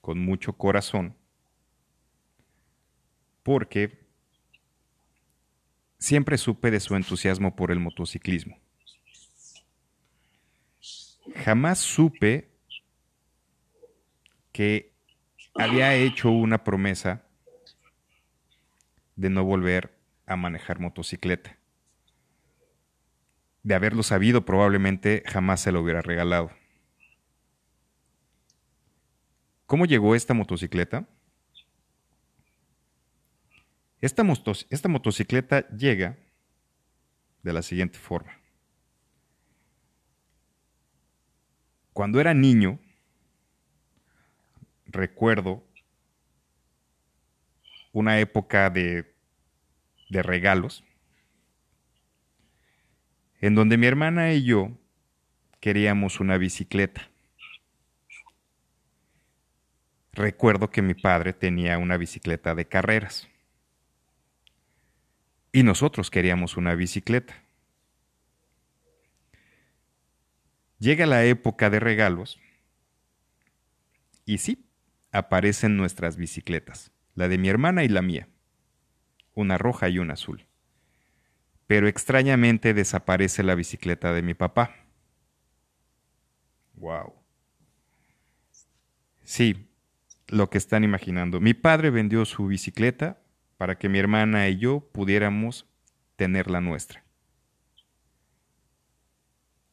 con 0.00 0.20
mucho 0.20 0.52
corazón 0.52 1.16
porque 3.42 4.06
siempre 5.98 6.38
supe 6.38 6.70
de 6.70 6.78
su 6.78 6.94
entusiasmo 6.94 7.56
por 7.56 7.72
el 7.72 7.80
motociclismo 7.80 8.56
jamás 11.44 11.80
supe 11.80 12.50
que 14.52 14.92
había 15.56 15.96
hecho 15.96 16.30
una 16.30 16.62
promesa 16.62 17.23
de 19.16 19.30
no 19.30 19.44
volver 19.44 19.96
a 20.26 20.36
manejar 20.36 20.80
motocicleta. 20.80 21.56
De 23.62 23.74
haberlo 23.74 24.02
sabido, 24.02 24.44
probablemente 24.44 25.22
jamás 25.26 25.60
se 25.60 25.72
lo 25.72 25.80
hubiera 25.80 26.02
regalado. 26.02 26.50
¿Cómo 29.66 29.86
llegó 29.86 30.14
esta 30.14 30.34
motocicleta? 30.34 31.08
Esta, 34.00 34.22
esta 34.68 34.88
motocicleta 34.88 35.66
llega 35.68 36.18
de 37.42 37.52
la 37.52 37.62
siguiente 37.62 37.98
forma. 37.98 38.32
Cuando 41.94 42.20
era 42.20 42.34
niño, 42.34 42.78
recuerdo 44.86 45.64
una 47.94 48.18
época 48.18 48.68
de, 48.68 49.14
de 50.10 50.22
regalos 50.22 50.84
en 53.40 53.54
donde 53.54 53.78
mi 53.78 53.86
hermana 53.86 54.32
y 54.32 54.44
yo 54.44 54.72
queríamos 55.60 56.18
una 56.18 56.36
bicicleta. 56.36 57.08
Recuerdo 60.12 60.70
que 60.70 60.82
mi 60.82 60.94
padre 60.94 61.32
tenía 61.32 61.78
una 61.78 61.96
bicicleta 61.96 62.54
de 62.54 62.66
carreras 62.66 63.28
y 65.52 65.62
nosotros 65.62 66.10
queríamos 66.10 66.56
una 66.56 66.74
bicicleta. 66.74 67.42
Llega 70.78 71.06
la 71.06 71.24
época 71.24 71.70
de 71.70 71.80
regalos 71.80 72.40
y 74.24 74.38
sí, 74.38 74.66
aparecen 75.12 75.76
nuestras 75.76 76.16
bicicletas, 76.16 76.90
la 77.14 77.28
de 77.28 77.38
mi 77.38 77.48
hermana 77.48 77.84
y 77.84 77.88
la 77.88 78.02
mía, 78.02 78.28
una 79.34 79.58
roja 79.58 79.88
y 79.88 79.98
una 79.98 80.14
azul. 80.14 80.46
Pero 81.66 81.88
extrañamente 81.88 82.74
desaparece 82.74 83.42
la 83.42 83.54
bicicleta 83.54 84.12
de 84.12 84.22
mi 84.22 84.34
papá. 84.34 84.74
Wow. 86.74 87.14
Sí, 89.22 89.68
lo 90.28 90.50
que 90.50 90.58
están 90.58 90.84
imaginando. 90.84 91.40
Mi 91.40 91.54
padre 91.54 91.90
vendió 91.90 92.24
su 92.24 92.46
bicicleta 92.46 93.22
para 93.56 93.78
que 93.78 93.88
mi 93.88 93.98
hermana 93.98 94.48
y 94.48 94.58
yo 94.58 94.80
pudiéramos 94.92 95.66
tener 96.16 96.50
la 96.50 96.60
nuestra. 96.60 97.04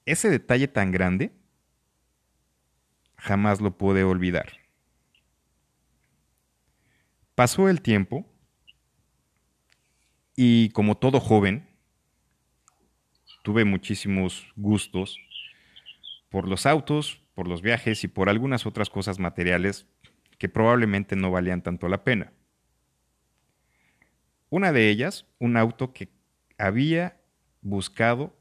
Ese 0.06 0.30
detalle 0.30 0.68
tan 0.68 0.92
grande 0.92 1.32
jamás 3.18 3.62
lo 3.62 3.78
pude 3.78 4.04
olvidar. 4.04 4.61
Pasó 7.42 7.70
el 7.70 7.82
tiempo 7.82 8.24
y 10.36 10.70
como 10.74 10.98
todo 10.98 11.20
joven, 11.20 11.68
tuve 13.42 13.66
muchísimos 13.66 14.46
gustos 14.56 15.18
por 16.30 16.48
los 16.48 16.68
autos, 16.68 17.20
por 17.34 17.48
los 17.48 17.64
viajes 17.64 18.04
y 18.04 18.08
por 18.08 18.30
algunas 18.30 18.68
otras 18.68 18.92
cosas 18.92 19.18
materiales 19.18 19.88
que 20.38 20.50
probablemente 20.50 21.16
no 21.16 21.32
valían 21.32 21.64
tanto 21.64 21.90
la 21.90 22.04
pena. 22.04 22.32
Una 24.52 24.72
de 24.72 24.92
ellas, 24.92 25.26
un 25.40 25.58
auto 25.58 25.94
que 25.94 26.10
había 26.60 27.20
buscado 27.64 28.38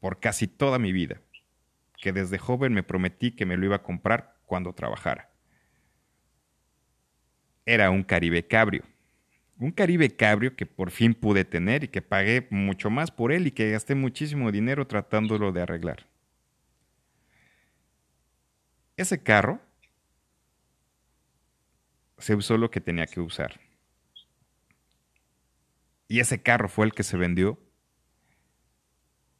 por 0.00 0.18
casi 0.18 0.48
toda 0.48 0.80
mi 0.80 0.90
vida, 0.90 1.20
que 2.02 2.12
desde 2.12 2.38
joven 2.38 2.74
me 2.74 2.82
prometí 2.82 3.30
que 3.30 3.46
me 3.46 3.56
lo 3.56 3.66
iba 3.66 3.76
a 3.76 3.82
comprar 3.84 4.40
cuando 4.46 4.72
trabajara. 4.72 5.33
Era 7.66 7.90
un 7.90 8.02
Caribe 8.02 8.46
Cabrio. 8.46 8.84
Un 9.58 9.70
Caribe 9.70 10.14
Cabrio 10.14 10.56
que 10.56 10.66
por 10.66 10.90
fin 10.90 11.14
pude 11.14 11.44
tener 11.44 11.84
y 11.84 11.88
que 11.88 12.02
pagué 12.02 12.46
mucho 12.50 12.90
más 12.90 13.10
por 13.10 13.32
él 13.32 13.46
y 13.46 13.52
que 13.52 13.70
gasté 13.70 13.94
muchísimo 13.94 14.50
dinero 14.52 14.86
tratándolo 14.86 15.52
de 15.52 15.62
arreglar. 15.62 16.06
Ese 18.96 19.22
carro 19.22 19.60
se 22.18 22.34
usó 22.34 22.58
lo 22.58 22.70
que 22.70 22.80
tenía 22.80 23.06
que 23.06 23.20
usar. 23.20 23.60
Y 26.08 26.20
ese 26.20 26.42
carro 26.42 26.68
fue 26.68 26.86
el 26.86 26.92
que 26.92 27.02
se 27.02 27.16
vendió 27.16 27.58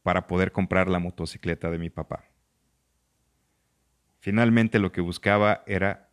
para 0.03 0.27
poder 0.27 0.51
comprar 0.51 0.89
la 0.89 0.99
motocicleta 0.99 1.71
de 1.71 1.79
mi 1.79 1.89
papá. 1.89 2.25
Finalmente 4.19 4.79
lo 4.79 4.91
que 4.91 5.01
buscaba 5.01 5.63
era 5.67 6.04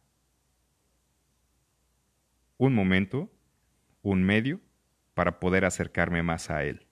un 2.62 2.74
momento, 2.74 3.28
un 4.02 4.22
medio 4.22 4.60
para 5.14 5.40
poder 5.40 5.64
acercarme 5.64 6.22
más 6.22 6.48
a 6.48 6.62
él. 6.62 6.86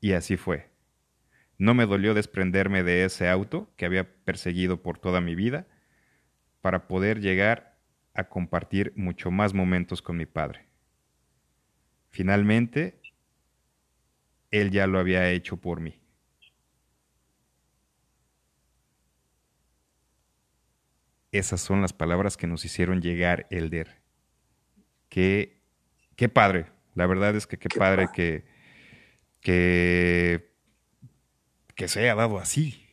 Y 0.00 0.12
así 0.12 0.36
fue. 0.36 0.70
No 1.58 1.74
me 1.74 1.86
dolió 1.86 2.14
desprenderme 2.14 2.84
de 2.84 3.04
ese 3.04 3.28
auto 3.28 3.68
que 3.76 3.86
había 3.86 4.08
perseguido 4.22 4.80
por 4.80 4.98
toda 4.98 5.20
mi 5.20 5.34
vida 5.34 5.66
para 6.60 6.86
poder 6.86 7.20
llegar 7.20 7.80
a 8.14 8.28
compartir 8.28 8.92
mucho 8.94 9.32
más 9.32 9.54
momentos 9.54 10.02
con 10.02 10.16
mi 10.16 10.24
padre. 10.24 10.68
Finalmente, 12.10 13.00
él 14.52 14.70
ya 14.70 14.86
lo 14.86 15.00
había 15.00 15.28
hecho 15.30 15.56
por 15.56 15.80
mí. 15.80 15.99
Esas 21.32 21.60
son 21.60 21.80
las 21.80 21.92
palabras 21.92 22.36
que 22.36 22.46
nos 22.46 22.64
hicieron 22.64 23.00
llegar 23.00 23.46
Elder. 23.50 24.00
Qué, 25.08 25.62
qué 26.16 26.28
padre. 26.28 26.66
La 26.94 27.06
verdad 27.06 27.36
es 27.36 27.46
que 27.46 27.56
qué, 27.56 27.68
padre, 27.68 28.08
que, 28.12 28.44
que, 29.40 30.52
que 31.76 31.88
se 31.88 32.00
haya 32.00 32.14
dado 32.14 32.38
así. 32.38 32.86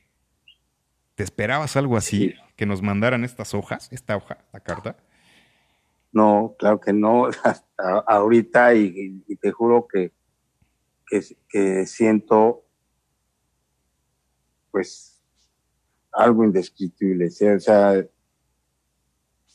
¿Te 1.16 1.24
esperabas 1.24 1.76
algo 1.76 1.98
así? 1.98 2.36
Que 2.56 2.68
nos 2.68 2.84
mandaran 2.84 3.24
estas 3.24 3.56
hojas, 3.56 3.92
esta 3.92 4.16
hoja, 4.16 4.46
la 4.54 4.60
carta. 4.60 4.98
No, 6.12 6.56
claro 6.58 6.80
que 6.80 6.94
no, 6.94 7.28
ahorita 8.08 8.76
y, 8.76 9.24
te 9.42 9.52
juro 9.52 9.88
que, 9.88 10.14
que, 11.50 11.86
siento 11.86 12.64
pues 14.72 15.22
algo 16.12 16.44
indescriptible, 16.44 17.28
o 17.28 17.60
sea, 17.60 18.06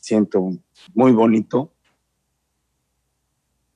siento 0.03 0.51
muy 0.93 1.13
bonito 1.13 1.73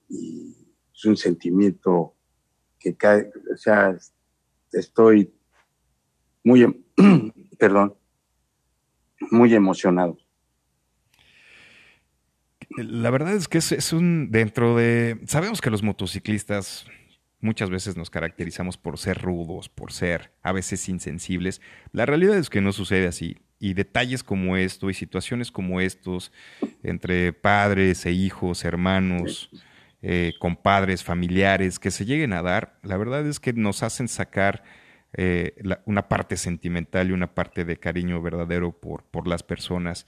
y 0.10 0.54
es 0.94 1.06
un 1.06 1.16
sentimiento 1.16 2.16
que 2.78 2.98
cae, 2.98 3.32
o 3.54 3.56
sea, 3.56 3.98
estoy 4.74 5.34
muy, 6.44 6.64
em, 6.64 6.84
perdón, 7.58 7.96
muy 9.32 9.54
emocionado. 9.54 10.18
La 12.76 13.10
verdad 13.10 13.34
es 13.34 13.48
que 13.48 13.60
es, 13.60 13.94
un 13.94 14.30
dentro 14.30 14.76
de... 14.76 15.22
Sabemos 15.28 15.62
que 15.62 15.70
los 15.70 15.82
motociclistas 15.82 16.86
muchas 17.40 17.70
veces 17.70 17.96
nos 17.96 18.10
caracterizamos 18.10 18.78
por 18.78 18.98
ser 18.98 19.22
rudos, 19.22 19.70
por 19.70 19.94
ser 19.94 20.34
a 20.44 20.52
veces 20.52 20.90
insensibles. 20.90 21.62
La 21.94 22.06
realidad 22.06 22.38
es 22.38 22.50
que 22.50 22.60
no 22.60 22.74
sucede 22.74 23.08
así. 23.08 23.38
Y 23.60 23.74
detalles 23.74 24.24
como 24.24 24.56
esto 24.56 24.90
y 24.90 24.94
situaciones 24.94 25.52
como 25.52 25.82
estos 25.82 26.32
entre 26.84 27.34
padres 27.34 28.06
e 28.06 28.12
hijos, 28.12 28.64
hermanos, 28.64 29.50
eh, 30.02 30.34
compadres, 30.40 31.04
familiares, 31.04 31.80
que 31.80 31.90
se 31.90 32.06
lleguen 32.06 32.34
a 32.34 32.44
dar, 32.44 32.78
la 32.84 32.98
verdad 32.98 33.26
es 33.26 33.40
que 33.40 33.54
nos 33.54 33.82
hacen 33.82 34.08
sacar 34.08 34.64
eh, 35.14 35.56
una 35.86 36.08
parte 36.08 36.38
sentimental 36.38 37.10
y 37.10 37.14
una 37.14 37.34
parte 37.34 37.66
de 37.66 37.78
cariño 37.78 38.22
verdadero 38.22 38.72
por, 38.72 39.04
por 39.06 39.28
las 39.28 39.42
personas. 39.42 40.06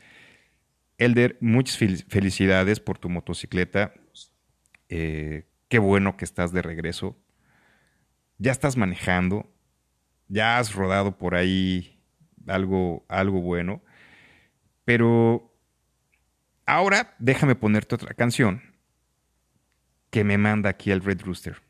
Elder, 0.99 1.37
muchas 1.39 1.77
felicidades 2.07 2.79
por 2.79 2.99
tu 2.99 3.09
motocicleta. 3.09 3.93
Eh, 4.89 5.45
qué 5.69 5.79
bueno 5.79 6.17
que 6.17 6.25
estás 6.25 6.51
de 6.51 6.61
regreso. 6.61 7.17
Ya 8.37 8.51
estás 8.51 8.77
manejando. 8.77 9.49
Ya 10.27 10.59
has 10.59 10.75
rodado 10.75 11.17
por 11.17 11.35
ahí 11.35 11.98
algo, 12.47 13.05
algo 13.07 13.41
bueno. 13.41 13.81
Pero 14.85 15.53
ahora 16.65 17.15
déjame 17.19 17.55
ponerte 17.55 17.95
otra 17.95 18.13
canción 18.13 18.61
que 20.09 20.23
me 20.23 20.37
manda 20.37 20.69
aquí 20.69 20.91
el 20.91 21.01
Red 21.01 21.21
Rooster. 21.21 21.61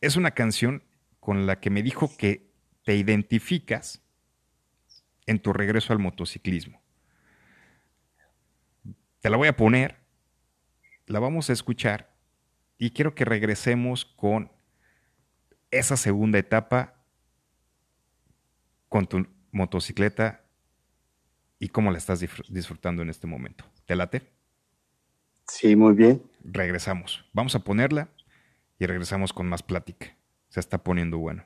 Es 0.00 0.16
una 0.16 0.32
canción 0.32 0.82
con 1.20 1.46
la 1.46 1.60
que 1.60 1.70
me 1.70 1.82
dijo 1.82 2.16
que 2.16 2.50
te 2.84 2.96
identificas 2.96 4.02
en 5.26 5.38
tu 5.38 5.52
regreso 5.52 5.92
al 5.92 5.98
motociclismo. 5.98 6.80
Te 9.20 9.30
la 9.30 9.36
voy 9.36 9.48
a 9.48 9.56
poner, 9.56 9.98
la 11.06 11.20
vamos 11.20 11.50
a 11.50 11.52
escuchar 11.52 12.14
y 12.78 12.90
quiero 12.90 13.14
que 13.14 13.24
regresemos 13.24 14.04
con 14.04 14.50
esa 15.70 15.96
segunda 15.96 16.38
etapa 16.38 16.94
con 18.88 19.06
tu 19.06 19.26
motocicleta 19.52 20.44
y 21.58 21.68
cómo 21.68 21.90
la 21.90 21.98
estás 21.98 22.20
disfrutando 22.48 23.02
en 23.02 23.10
este 23.10 23.26
momento. 23.26 23.64
¿Te 23.86 23.96
late? 23.96 24.30
Sí, 25.46 25.74
muy 25.76 25.94
bien. 25.94 26.22
Regresamos. 26.44 27.24
Vamos 27.32 27.54
a 27.54 27.60
ponerla 27.60 28.08
y 28.78 28.86
regresamos 28.86 29.32
con 29.32 29.48
más 29.48 29.62
plática. 29.62 30.16
Se 30.48 30.60
está 30.60 30.78
poniendo 30.78 31.18
bueno. 31.18 31.44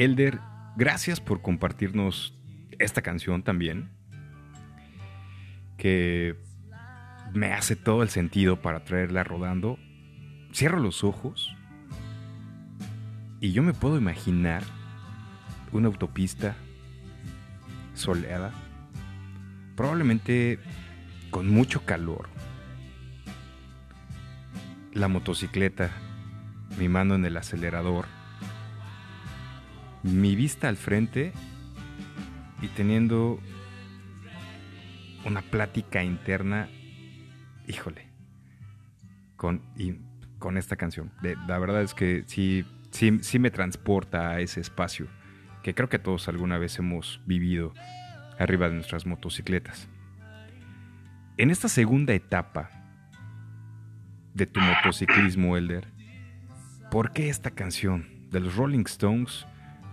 Elder, 0.00 0.40
gracias 0.76 1.20
por 1.20 1.42
compartirnos 1.42 2.34
esta 2.78 3.02
canción 3.02 3.42
también, 3.42 3.90
que 5.76 6.36
me 7.34 7.52
hace 7.52 7.76
todo 7.76 8.02
el 8.02 8.08
sentido 8.08 8.62
para 8.62 8.82
traerla 8.82 9.24
rodando. 9.24 9.78
Cierro 10.54 10.80
los 10.80 11.04
ojos 11.04 11.54
y 13.42 13.52
yo 13.52 13.62
me 13.62 13.74
puedo 13.74 13.98
imaginar 13.98 14.62
una 15.70 15.88
autopista 15.88 16.56
soleada, 17.92 18.52
probablemente 19.76 20.60
con 21.30 21.50
mucho 21.50 21.84
calor. 21.84 22.30
La 24.94 25.08
motocicleta, 25.08 25.90
mi 26.78 26.88
mano 26.88 27.16
en 27.16 27.26
el 27.26 27.36
acelerador, 27.36 28.06
mi 30.02 30.34
vista 30.34 30.68
al 30.68 30.76
frente 30.76 31.32
y 32.62 32.68
teniendo 32.68 33.40
una 35.24 35.42
plática 35.42 36.02
interna, 36.02 36.68
híjole, 37.66 38.08
con, 39.36 39.62
con 40.38 40.56
esta 40.56 40.76
canción. 40.76 41.12
la 41.46 41.58
verdad 41.58 41.82
es 41.82 41.94
que 41.94 42.24
sí, 42.26 42.64
sí, 42.90 43.18
sí 43.22 43.38
me 43.38 43.50
transporta 43.50 44.30
a 44.30 44.40
ese 44.40 44.60
espacio 44.60 45.08
que 45.62 45.74
creo 45.74 45.88
que 45.88 45.98
todos 45.98 46.28
alguna 46.28 46.58
vez 46.58 46.78
hemos 46.78 47.20
vivido 47.26 47.74
arriba 48.38 48.68
de 48.68 48.74
nuestras 48.74 49.06
motocicletas. 49.06 49.88
En 51.36 51.50
esta 51.50 51.68
segunda 51.68 52.14
etapa 52.14 52.70
de 54.34 54.46
tu 54.46 54.60
motociclismo, 54.60 55.56
Elder, 55.56 55.88
¿por 56.90 57.12
qué 57.12 57.28
esta 57.28 57.50
canción 57.50 58.28
de 58.30 58.40
los 58.40 58.56
Rolling 58.56 58.84
Stones, 58.86 59.46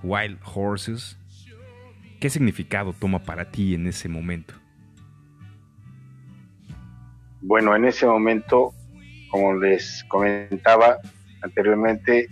Wild 0.03 0.39
Horses? 0.53 1.17
¿Qué 2.19 2.29
significado 2.29 2.93
toma 2.93 3.19
para 3.23 3.51
ti 3.51 3.75
en 3.75 3.87
ese 3.87 4.09
momento? 4.09 4.53
Bueno, 7.41 7.75
en 7.75 7.85
ese 7.85 8.05
momento, 8.05 8.73
como 9.29 9.53
les 9.55 10.03
comentaba 10.07 10.97
anteriormente, 11.41 12.27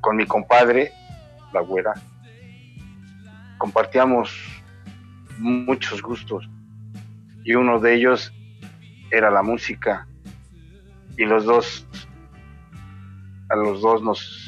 con 0.00 0.16
mi 0.16 0.26
compadre 0.26 0.92
la 1.52 1.60
güera, 1.60 1.94
compartíamos 3.58 4.34
muchos 5.38 6.02
gustos 6.02 6.48
y 7.44 7.54
uno 7.54 7.78
de 7.78 7.94
ellos 7.94 8.32
era 9.10 9.30
la 9.30 9.42
música 9.42 10.08
y 11.16 11.24
los 11.24 11.44
dos 11.44 11.86
a 13.50 13.56
los 13.56 13.82
dos 13.82 14.02
nos 14.02 14.41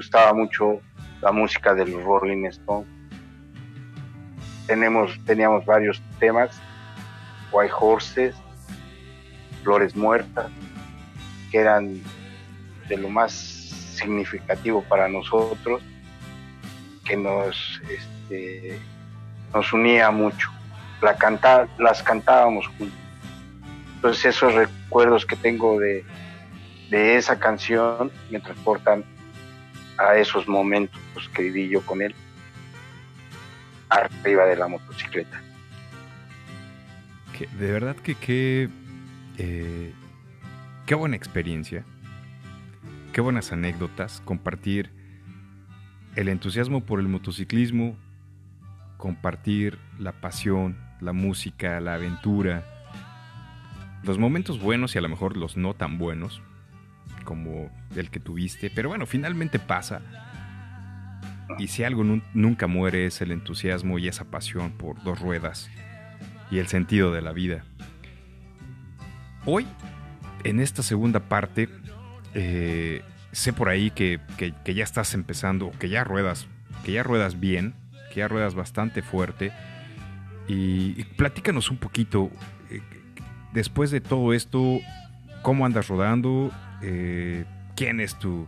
gustaba 0.00 0.32
mucho 0.32 0.80
la 1.20 1.30
música 1.30 1.74
de 1.74 1.86
los 1.86 2.02
Rolling 2.02 2.46
Stones 2.46 2.88
tenemos 4.66 5.18
teníamos 5.26 5.66
varios 5.66 6.00
temas 6.18 6.58
White 7.52 7.74
Horses 7.78 8.34
Flores 9.62 9.94
Muertas 9.94 10.50
que 11.50 11.58
eran 11.58 12.00
de 12.88 12.96
lo 12.96 13.10
más 13.10 13.32
significativo 13.32 14.82
para 14.88 15.06
nosotros 15.06 15.82
que 17.04 17.16
nos, 17.16 17.82
este, 17.90 18.78
nos 19.52 19.70
unía 19.72 20.10
mucho. 20.10 20.48
La 21.02 21.16
canta, 21.16 21.68
las 21.78 22.02
cantábamos 22.02 22.66
juntos. 22.78 22.98
Entonces 23.96 24.36
esos 24.36 24.54
recuerdos 24.54 25.26
que 25.26 25.36
tengo 25.36 25.78
de, 25.78 26.04
de 26.90 27.16
esa 27.16 27.38
canción 27.38 28.10
me 28.30 28.40
transportan 28.40 29.04
a 30.00 30.16
esos 30.16 30.48
momentos 30.48 31.00
que 31.34 31.42
viví 31.42 31.68
yo 31.68 31.82
con 31.82 32.00
él 32.00 32.14
arriba 33.90 34.46
de 34.46 34.56
la 34.56 34.68
motocicleta. 34.68 35.42
de 37.38 37.72
verdad 37.72 37.96
que 37.96 38.14
qué, 38.14 38.68
eh, 39.38 39.92
qué 40.86 40.94
buena 40.94 41.16
experiencia, 41.16 41.84
qué 43.12 43.20
buenas 43.20 43.52
anécdotas 43.52 44.22
compartir 44.24 44.90
el 46.16 46.28
entusiasmo 46.28 46.84
por 46.84 47.00
el 47.00 47.08
motociclismo, 47.08 47.96
compartir 48.96 49.78
la 49.98 50.12
pasión, 50.12 50.78
la 51.00 51.12
música, 51.12 51.80
la 51.80 51.94
aventura, 51.94 52.64
los 54.02 54.18
momentos 54.18 54.60
buenos 54.60 54.94
y 54.94 54.98
a 54.98 55.02
lo 55.02 55.08
mejor 55.08 55.36
los 55.36 55.56
no 55.56 55.74
tan 55.74 55.98
buenos, 55.98 56.42
como 57.24 57.70
el 57.96 58.10
que 58.10 58.20
tuviste, 58.20 58.70
pero 58.70 58.88
bueno, 58.88 59.06
finalmente 59.06 59.58
pasa. 59.58 60.00
Y 61.58 61.68
si 61.68 61.84
algo 61.84 62.04
nunca 62.34 62.66
muere 62.66 63.06
es 63.06 63.20
el 63.20 63.32
entusiasmo 63.32 63.98
y 63.98 64.08
esa 64.08 64.24
pasión 64.24 64.72
por 64.72 65.02
dos 65.02 65.20
ruedas 65.20 65.70
y 66.50 66.58
el 66.58 66.68
sentido 66.68 67.12
de 67.12 67.22
la 67.22 67.32
vida. 67.32 67.64
Hoy, 69.46 69.66
en 70.44 70.60
esta 70.60 70.82
segunda 70.82 71.20
parte, 71.20 71.68
eh, 72.34 73.02
sé 73.32 73.52
por 73.52 73.68
ahí 73.68 73.90
que, 73.90 74.20
ya 74.64 74.84
estás 74.84 75.14
empezando, 75.14 75.70
que 75.78 75.88
ya 75.88 76.04
ruedas, 76.04 76.46
que 76.84 76.92
ya 76.92 77.02
ruedas 77.02 77.40
bien, 77.40 77.74
que 78.12 78.20
ya 78.20 78.28
ruedas 78.28 78.54
bastante 78.54 79.02
fuerte. 79.02 79.52
Y, 80.48 81.04
platícanos 81.16 81.70
un 81.70 81.78
poquito, 81.78 82.30
eh, 82.70 82.80
después 83.52 83.90
de 83.90 84.00
todo 84.00 84.32
esto, 84.32 84.80
¿cómo 85.42 85.64
andas 85.64 85.88
rodando? 85.88 86.50
Eh, 86.82 87.44
¿Quién 87.76 88.00
es 88.00 88.18
tu, 88.18 88.46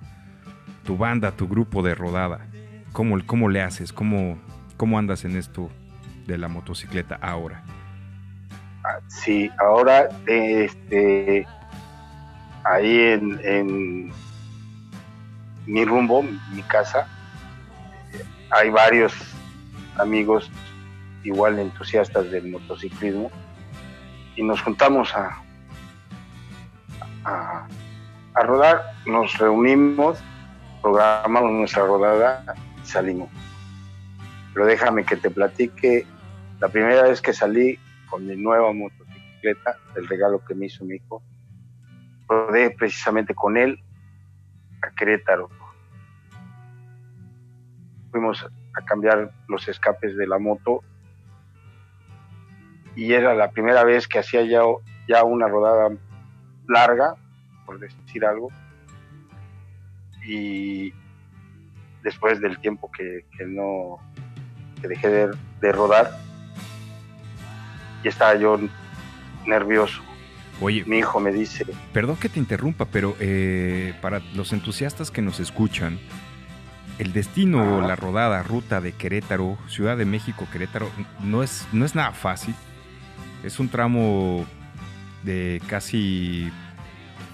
tu 0.84 0.96
banda, 0.96 1.32
tu 1.32 1.48
grupo 1.48 1.82
de 1.82 1.94
rodada? 1.94 2.46
¿Cómo, 2.92 3.16
cómo 3.26 3.48
le 3.48 3.62
haces? 3.62 3.92
¿Cómo, 3.92 4.38
¿Cómo 4.76 4.98
andas 4.98 5.24
en 5.24 5.36
esto 5.36 5.70
de 6.26 6.38
la 6.38 6.48
motocicleta 6.48 7.18
ahora? 7.20 7.62
Ah, 8.84 8.98
sí, 9.08 9.50
ahora 9.58 10.08
este, 10.26 11.46
ahí 12.64 12.98
en 12.98 14.12
mi 15.66 15.84
rumbo, 15.84 16.22
mi 16.22 16.62
casa. 16.62 17.06
Hay 18.50 18.70
varios 18.70 19.14
amigos 19.96 20.50
igual 21.24 21.58
entusiastas 21.58 22.30
del 22.30 22.50
motociclismo 22.50 23.30
y 24.36 24.42
nos 24.42 24.60
juntamos 24.62 25.14
a, 25.14 25.42
a, 27.24 27.66
rodar, 28.40 28.82
nos 29.06 29.36
reunimos, 29.38 30.18
programamos 30.80 31.52
nuestra 31.52 31.86
rodada 31.86 32.54
y 32.82 32.86
salimos. 32.86 33.28
Pero 34.54 34.66
déjame 34.66 35.04
que 35.04 35.16
te 35.16 35.30
platique, 35.30 36.06
la 36.60 36.68
primera 36.68 37.02
vez 37.02 37.20
que 37.20 37.32
salí 37.32 37.78
con 38.08 38.26
mi 38.26 38.36
nueva 38.36 38.72
motocicleta, 38.72 39.76
el 39.96 40.06
regalo 40.08 40.44
que 40.44 40.54
me 40.54 40.66
hizo 40.66 40.84
mi 40.84 40.96
hijo, 40.96 41.22
rodé 42.28 42.70
precisamente 42.70 43.34
con 43.34 43.56
él 43.56 43.82
a 44.82 44.90
Querétaro. 44.94 45.48
Fuimos 48.10 48.44
a 48.44 48.84
cambiar 48.84 49.32
los 49.48 49.68
escapes 49.68 50.16
de 50.16 50.26
la 50.26 50.38
moto 50.38 50.82
y 52.94 53.12
era 53.12 53.34
la 53.34 53.50
primera 53.50 53.84
vez 53.84 54.06
que 54.06 54.18
hacía 54.18 54.42
ya, 54.42 54.62
ya 55.08 55.24
una 55.24 55.48
rodada 55.48 55.90
larga, 56.68 57.16
por 57.64 57.78
decir 57.78 58.24
algo, 58.24 58.48
y 60.26 60.92
después 62.02 62.40
del 62.40 62.58
tiempo 62.58 62.90
que, 62.90 63.24
no 63.46 63.98
que 64.80 64.88
dejé 64.88 65.08
de, 65.08 65.30
de 65.60 65.72
rodar, 65.72 66.18
y 68.04 68.08
estaba 68.08 68.34
yo 68.34 68.58
nervioso 69.46 70.02
Oye, 70.62 70.84
mi 70.86 70.98
hijo 70.98 71.18
me 71.18 71.32
dice. 71.32 71.66
Perdón 71.92 72.16
que 72.16 72.28
te 72.28 72.38
interrumpa, 72.38 72.84
pero 72.86 73.16
eh, 73.18 73.94
para 74.00 74.20
los 74.34 74.52
entusiastas 74.52 75.10
que 75.10 75.20
nos 75.20 75.40
escuchan, 75.40 75.98
el 76.98 77.12
destino, 77.12 77.80
la 77.80 77.96
rodada, 77.96 78.42
ruta 78.44 78.80
de 78.80 78.92
Querétaro, 78.92 79.58
Ciudad 79.66 79.96
de 79.96 80.04
México, 80.04 80.46
Querétaro, 80.52 80.88
no 81.20 81.42
es, 81.42 81.66
no 81.72 81.84
es 81.84 81.94
nada 81.96 82.12
fácil. 82.12 82.54
Es 83.42 83.58
un 83.58 83.68
tramo 83.70 84.46
de 85.24 85.60
casi 85.66 86.52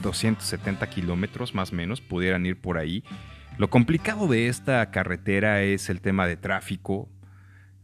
270 0.02 0.88
kilómetros, 0.88 1.54
más 1.54 1.72
o 1.72 1.76
menos, 1.76 2.00
pudieran 2.00 2.46
ir 2.46 2.60
por 2.60 2.78
ahí. 2.78 3.04
Lo 3.58 3.70
complicado 3.70 4.28
de 4.28 4.48
esta 4.48 4.90
carretera 4.90 5.62
es 5.62 5.88
el 5.88 6.00
tema 6.00 6.26
de 6.26 6.36
tráfico, 6.36 7.08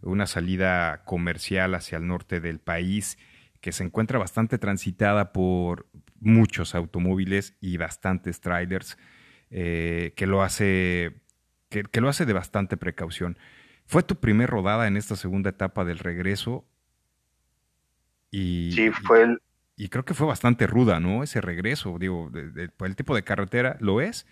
una 0.02 0.26
salida 0.26 1.02
comercial 1.04 1.74
hacia 1.74 1.98
el 1.98 2.06
norte 2.06 2.40
del 2.40 2.60
país 2.60 3.18
que 3.60 3.72
se 3.72 3.82
encuentra 3.82 4.18
bastante 4.18 4.58
transitada 4.58 5.32
por 5.32 5.86
muchos 6.20 6.74
automóviles 6.74 7.56
y 7.62 7.78
bastantes 7.78 8.40
trailers, 8.40 8.98
eh, 9.50 10.12
que, 10.16 10.26
lo 10.26 10.42
hace, 10.42 11.22
que, 11.70 12.00
lo 12.00 12.10
hace 12.10 12.26
de 12.26 12.34
bastante 12.34 12.76
precaución. 12.76 13.38
¿Fue 13.86 14.02
tu 14.02 14.16
primer 14.16 14.50
rodada 14.50 14.86
en 14.86 14.98
esta 14.98 15.16
segunda 15.16 15.48
etapa 15.48 15.84
del 15.86 15.98
regreso? 15.98 16.66
Y, 18.30 18.72
sí, 18.74 18.90
fue 18.90 19.22
el... 19.22 19.40
Y, 19.76 19.88
creo 19.88 20.04
que 20.04 20.14
fue 20.14 20.26
bastante 20.26 20.66
ruda, 20.66 21.00
¿no? 21.00 21.22
Ese 21.22 21.40
regreso, 21.40 21.96
digo, 21.98 22.30
por 22.76 22.88
el 22.88 22.96
tipo 22.96 23.14
de 23.14 23.24
carretera 23.24 23.76
lo 23.80 24.00
es. 24.00 24.26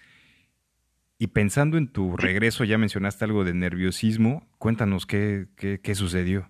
Y 1.19 1.29
pensando 1.29 1.77
en 1.77 1.93
tu 1.93 2.17
regreso, 2.17 2.65
ya 2.65 2.79
mencionaste 2.79 3.25
algo 3.25 3.45
de 3.45 3.55
nerviosismo. 3.55 4.49
Cuéntanos 4.59 5.07
qué, 5.07 5.47
qué, 5.57 5.95
sucedió. 5.95 6.49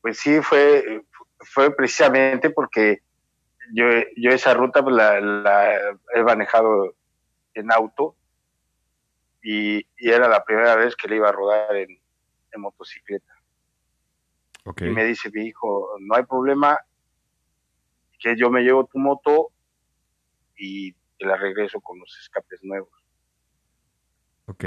Pues 0.00 0.18
sí, 0.18 0.40
fue, 0.40 1.04
fue 1.38 1.74
precisamente 1.74 2.50
porque 2.50 3.02
yo, 3.72 3.84
yo 4.16 4.30
esa 4.30 4.54
ruta 4.54 4.82
pues, 4.82 4.94
la, 4.96 5.18
he 6.14 6.22
manejado 6.22 6.94
en 7.54 7.72
auto 7.72 8.16
y, 9.42 9.86
era 9.96 10.28
la 10.28 10.44
primera 10.44 10.76
vez 10.76 10.96
que 10.96 11.08
le 11.08 11.16
iba 11.16 11.28
a 11.28 11.32
rodar 11.32 11.74
en, 11.76 11.98
motocicleta. 12.56 13.32
Y 14.80 14.90
me 14.90 15.04
dice 15.04 15.30
mi 15.32 15.46
hijo, 15.46 15.96
no 16.00 16.16
hay 16.16 16.24
problema, 16.24 16.78
que 18.22 18.36
yo 18.36 18.50
me 18.50 18.62
llevo 18.62 18.86
tu 18.86 18.98
moto 18.98 19.48
y 20.56 20.92
te 21.18 21.26
la 21.26 21.36
regreso 21.36 21.80
con 21.80 21.98
los 21.98 22.16
escapes 22.20 22.60
nuevos. 22.62 22.90
Ok. 24.46 24.64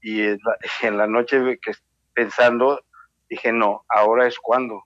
Y 0.00 0.22
en 0.22 0.38
la, 0.44 0.58
en 0.88 0.96
la 0.96 1.06
noche 1.06 1.58
que 1.60 1.72
pensando, 2.12 2.84
dije, 3.28 3.52
no, 3.52 3.84
ahora 3.88 4.26
es 4.26 4.38
cuando. 4.38 4.82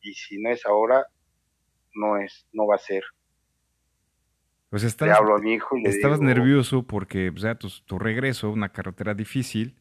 Y 0.00 0.14
si 0.14 0.40
no 0.40 0.50
es 0.50 0.64
ahora, 0.66 1.06
no 1.94 2.18
es, 2.18 2.46
no 2.52 2.66
va 2.66 2.76
a 2.76 2.78
ser. 2.78 3.02
Pues 4.70 4.82
estabas, 4.82 5.18
hablo 5.18 5.36
a 5.36 5.38
mi 5.38 5.54
hijo 5.54 5.76
y 5.78 5.86
estabas 5.86 6.20
nervioso 6.20 6.82
porque 6.82 7.30
o 7.30 7.38
sea, 7.38 7.56
tu, 7.56 7.98
regreso, 7.98 8.50
una 8.50 8.70
carretera 8.70 9.14
difícil, 9.14 9.76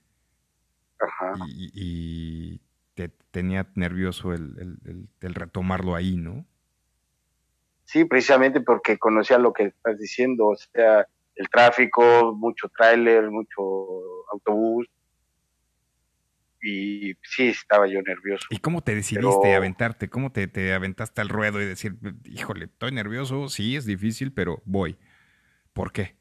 Ajá. 1.00 1.34
Y, 1.48 2.62
te 2.94 3.10
tenía 3.32 3.68
nervioso 3.74 4.34
el, 4.34 4.78
el, 5.20 5.34
retomarlo 5.34 5.96
ahí, 5.96 6.16
¿no? 6.16 6.46
Sí, 7.86 8.06
precisamente 8.06 8.62
porque 8.62 8.98
conocía 8.98 9.38
lo 9.38 9.54
que 9.54 9.66
estás 9.66 10.00
diciendo, 10.00 10.48
o 10.48 10.56
sea, 10.56 11.06
el 11.36 11.50
tráfico, 11.50 12.34
mucho 12.36 12.70
tráiler, 12.70 13.30
mucho 13.30 13.62
autobús, 14.32 14.88
y 16.64 17.14
sí, 17.24 17.50
estaba 17.50 17.88
yo 17.88 18.02
nervioso. 18.02 18.48
¿Y 18.50 18.60
cómo 18.60 18.82
te 18.82 18.96
decidiste 18.96 19.54
a 19.54 19.58
aventarte? 19.58 20.10
¿Cómo 20.10 20.32
te, 20.32 20.48
te, 20.48 20.74
aventaste 20.74 21.20
al 21.20 21.28
ruedo 21.28 21.62
y 21.62 21.66
decir, 21.66 21.96
híjole, 22.24 22.66
estoy 22.66 22.94
nervioso, 22.94 23.50
sí, 23.50 23.76
es 23.76 23.86
difícil, 23.86 24.32
pero 24.34 24.62
voy? 24.64 24.98
¿Por 25.74 25.92
qué? 25.92 26.16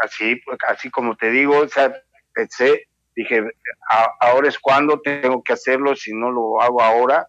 Así, 0.00 0.36
pues, 0.44 0.58
así 0.68 0.90
como 0.90 1.16
te 1.16 1.30
digo, 1.30 1.58
o 1.58 1.68
sea, 1.68 1.92
pensé, 2.32 2.86
dije, 3.16 3.42
ahora 4.20 4.48
es 4.48 4.58
cuando 4.60 5.00
tengo 5.00 5.42
que 5.42 5.54
hacerlo, 5.54 5.96
si 5.96 6.12
no 6.12 6.30
lo 6.30 6.60
hago 6.60 6.80
ahora, 6.80 7.26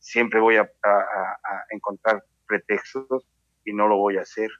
siempre 0.00 0.40
voy 0.40 0.56
a, 0.56 0.68
encontrar 1.70 2.24
pretextos 2.46 3.24
y 3.64 3.72
no 3.72 3.86
lo 3.86 3.98
voy 3.98 4.16
a 4.16 4.22
hacer. 4.22 4.50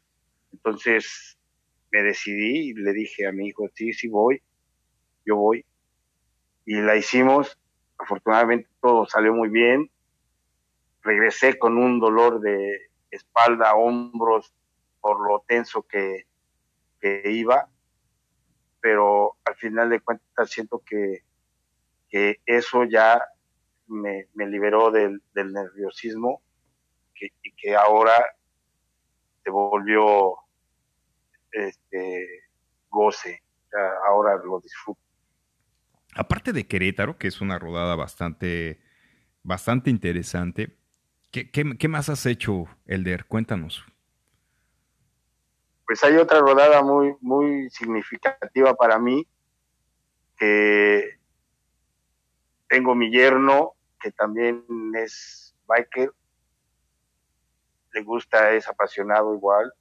Entonces 0.52 1.38
me 1.90 2.02
decidí 2.02 2.70
y 2.70 2.74
le 2.74 2.92
dije 2.92 3.26
a 3.26 3.32
mi 3.32 3.48
hijo, 3.48 3.68
sí, 3.74 3.92
sí 3.92 4.08
voy, 4.08 4.40
yo 5.26 5.36
voy 5.36 5.64
y 6.64 6.80
la 6.80 6.96
hicimos. 6.96 7.58
Afortunadamente 7.98 8.68
todo 8.80 9.06
salió 9.06 9.34
muy 9.34 9.48
bien. 9.48 9.90
Regresé 11.02 11.58
con 11.58 11.78
un 11.78 11.98
dolor 11.98 12.40
de 12.40 12.90
espalda, 13.10 13.74
hombros, 13.74 14.54
por 15.00 15.26
lo 15.26 15.42
tenso 15.46 15.82
que, 15.82 16.26
iba, 17.24 17.66
pero 18.80 19.36
al 19.46 19.54
final 19.56 19.88
de 19.88 20.00
cuentas 20.00 20.50
siento 20.50 20.82
que, 20.84 21.24
que 22.10 22.40
eso 22.44 22.84
ya 22.84 23.22
me, 23.90 24.26
liberó 24.34 24.90
del, 24.90 25.22
nerviosismo 25.34 26.42
y 27.20 27.52
que 27.52 27.76
ahora 27.76 28.12
se 29.44 29.50
volvió 29.50 30.36
este 31.52 32.26
goce, 32.88 33.42
ahora 34.06 34.36
lo 34.42 34.60
disfruto. 34.60 35.00
Aparte 36.14 36.52
de 36.52 36.66
Querétaro, 36.66 37.18
que 37.18 37.28
es 37.28 37.40
una 37.40 37.58
rodada 37.58 37.94
bastante, 37.94 38.80
bastante 39.42 39.90
interesante, 39.90 40.76
¿qué, 41.30 41.50
qué, 41.50 41.88
más 41.88 42.08
has 42.08 42.26
hecho, 42.26 42.66
Elder? 42.86 43.26
Cuéntanos. 43.26 43.84
Pues 45.86 46.02
hay 46.04 46.16
otra 46.16 46.40
rodada 46.40 46.82
muy, 46.82 47.14
muy 47.20 47.68
significativa 47.70 48.74
para 48.74 48.98
mí, 48.98 49.26
que 50.36 51.18
tengo 52.68 52.94
mi 52.94 53.10
yerno, 53.10 53.74
que 54.00 54.10
también 54.12 54.64
es 54.96 55.54
biker, 55.66 56.12
le 57.92 58.02
gusta, 58.02 58.52
es 58.52 58.68
apasionado 58.68 59.34
igual, 59.34 59.72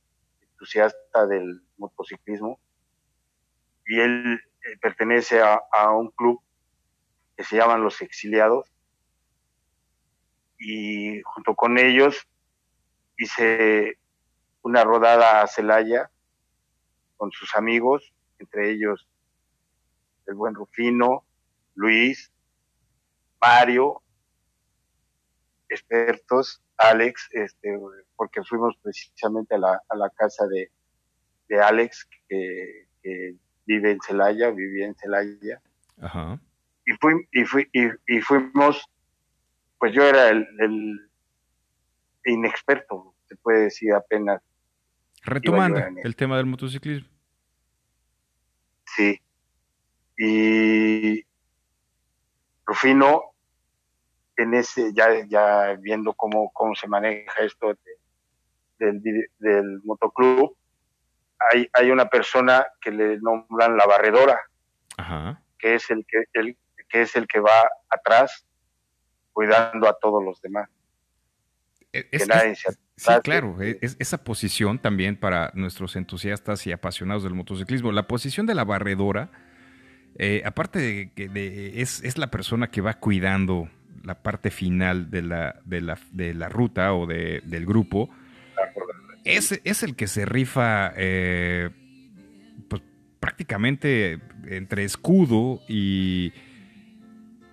entusiasta 0.41 1.26
del 1.28 1.61
motociclismo, 1.78 2.59
y 3.86 3.99
él 3.99 4.41
eh, 4.63 4.78
pertenece 4.82 5.41
a, 5.41 5.91
un 5.91 6.11
club 6.11 6.41
que 7.36 7.43
se 7.43 7.57
llaman 7.57 7.84
Los 7.84 8.01
Exiliados. 8.01 8.72
Y 10.59 11.22
junto 11.24 11.55
con 11.55 11.78
ellos 11.78 12.28
hice 13.17 13.97
una 14.61 14.84
rodada 14.84 15.41
a 15.41 15.47
Celaya 15.47 16.11
con 17.17 17.32
sus 17.32 17.55
amigos, 17.55 18.13
entre 18.38 18.72
ellos 18.72 19.07
el 20.28 20.36
buen 20.36 20.53
Rufino, 20.53 21.26
Luis, 21.74 22.32
Mario, 23.41 24.03
expertos, 25.70 26.61
Alex, 26.78 27.30
este, 27.32 27.80
porque 28.15 28.43
fuimos 28.43 28.76
precisamente 28.82 29.55
a 29.55 29.59
la, 29.59 29.82
a 29.88 29.95
la 29.95 30.09
casa 30.09 30.47
de, 30.47 30.72
de 31.47 31.61
Alex, 31.61 32.07
que, 32.28 32.88
que 33.01 33.36
vive 33.65 33.91
en 33.91 33.99
Celaya, 34.01 34.49
vivía 34.51 34.88
en 34.88 34.95
Celaya. 34.95 35.61
Ajá. 36.01 36.39
Y, 36.86 36.93
fui, 36.93 37.28
y, 37.32 37.45
fui, 37.45 37.70
y, 37.72 38.22
fuimos, 38.22 38.84
pues 39.78 39.93
yo 39.93 40.03
era 40.03 40.30
el, 40.30 41.09
inexperto, 42.26 43.13
se 43.28 43.36
puede 43.38 43.63
decir 43.63 43.93
apenas. 43.93 44.41
Retomando 45.24 45.80
el 46.03 46.15
tema 46.15 46.38
del 46.38 46.45
motociclismo. 46.45 47.09
Sí. 48.86 49.22
Y 50.17 51.24
Rufino, 52.65 53.28
en 54.39 54.53
ese, 54.53 54.93
ya, 54.93 55.25
ya 55.27 55.75
viendo 55.79 56.13
cómo, 56.13 56.51
cómo 56.53 56.73
se 56.75 56.87
maneja 56.87 57.41
esto 57.41 57.75
del, 58.77 59.01
del 59.39 59.81
motoclub, 59.83 60.55
hay, 61.51 61.69
hay 61.73 61.91
una 61.91 62.05
persona 62.05 62.65
que 62.81 62.91
le 62.91 63.19
nombran 63.19 63.77
la 63.77 63.85
barredora, 63.85 64.39
que 65.57 65.75
es 65.75 65.89
el 65.89 66.05
que, 66.05 66.23
el, 66.33 66.57
que 66.87 67.01
es 67.01 67.15
el 67.15 67.27
que 67.27 67.39
va 67.39 67.69
atrás 67.89 68.45
cuidando 69.31 69.87
a 69.87 69.97
todos 69.99 70.23
los 70.23 70.41
demás. 70.41 70.69
E, 71.91 72.07
es, 72.11 72.27
sí, 72.95 73.11
claro, 73.23 73.61
e, 73.61 73.79
es, 73.81 73.95
esa 73.99 74.23
posición 74.23 74.79
también 74.79 75.17
para 75.17 75.51
nuestros 75.53 75.95
entusiastas 75.95 76.67
y 76.67 76.71
apasionados 76.71 77.23
del 77.23 77.33
motociclismo. 77.33 77.91
La 77.91 78.07
posición 78.07 78.45
de 78.45 78.55
la 78.55 78.63
barredora, 78.63 79.31
eh, 80.17 80.43
aparte 80.45 80.79
de 80.79 81.13
que 81.13 81.81
es, 81.81 82.03
es, 82.03 82.17
la 82.17 82.29
persona 82.29 82.69
que 82.69 82.81
va 82.81 82.95
cuidando 82.95 83.69
la 84.03 84.21
parte 84.21 84.51
final 84.51 85.09
de 85.09 85.21
la, 85.21 85.59
de 85.65 85.81
la, 85.81 85.97
de 86.11 86.33
la 86.33 86.49
ruta 86.49 86.93
o 86.93 87.05
de, 87.05 87.41
del 87.45 87.65
grupo, 87.65 88.09
es, 89.23 89.83
el 89.83 89.95
que 89.95 90.07
se 90.07 90.25
rifa 90.25 90.93
eh, 90.95 91.69
pues, 92.67 92.81
prácticamente 93.19 94.19
entre 94.47 94.83
escudo 94.83 95.61
y, 95.67 96.33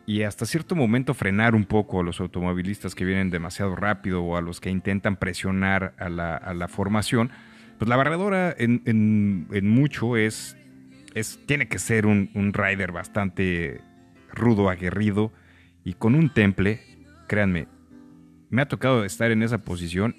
y 0.06 0.22
hasta 0.22 0.46
cierto 0.46 0.74
momento 0.74 1.14
frenar 1.14 1.54
un 1.54 1.64
poco 1.64 2.00
a 2.00 2.02
los 2.02 2.20
automovilistas 2.20 2.94
que 2.94 3.04
vienen 3.04 3.30
demasiado 3.30 3.76
rápido 3.76 4.22
o 4.22 4.36
a 4.36 4.40
los 4.40 4.60
que 4.60 4.70
intentan 4.70 5.16
presionar 5.16 5.94
a 5.98 6.08
la, 6.08 6.68
formación. 6.68 7.30
Pues 7.78 7.88
la 7.88 7.96
barredora 7.96 8.54
en, 8.56 9.68
mucho 9.68 10.16
es, 10.16 10.56
es, 11.14 11.40
tiene 11.46 11.68
que 11.68 11.78
ser 11.78 12.06
un 12.06 12.52
rider 12.54 12.92
bastante 12.92 13.80
rudo, 14.32 14.70
aguerrido 14.70 15.32
y 15.86 15.94
con 15.94 16.16
un 16.16 16.30
temple, 16.30 16.80
créanme, 17.28 17.68
me 18.50 18.60
ha 18.60 18.66
tocado 18.66 19.04
estar 19.04 19.30
en 19.30 19.44
esa 19.44 19.58
posición 19.58 20.16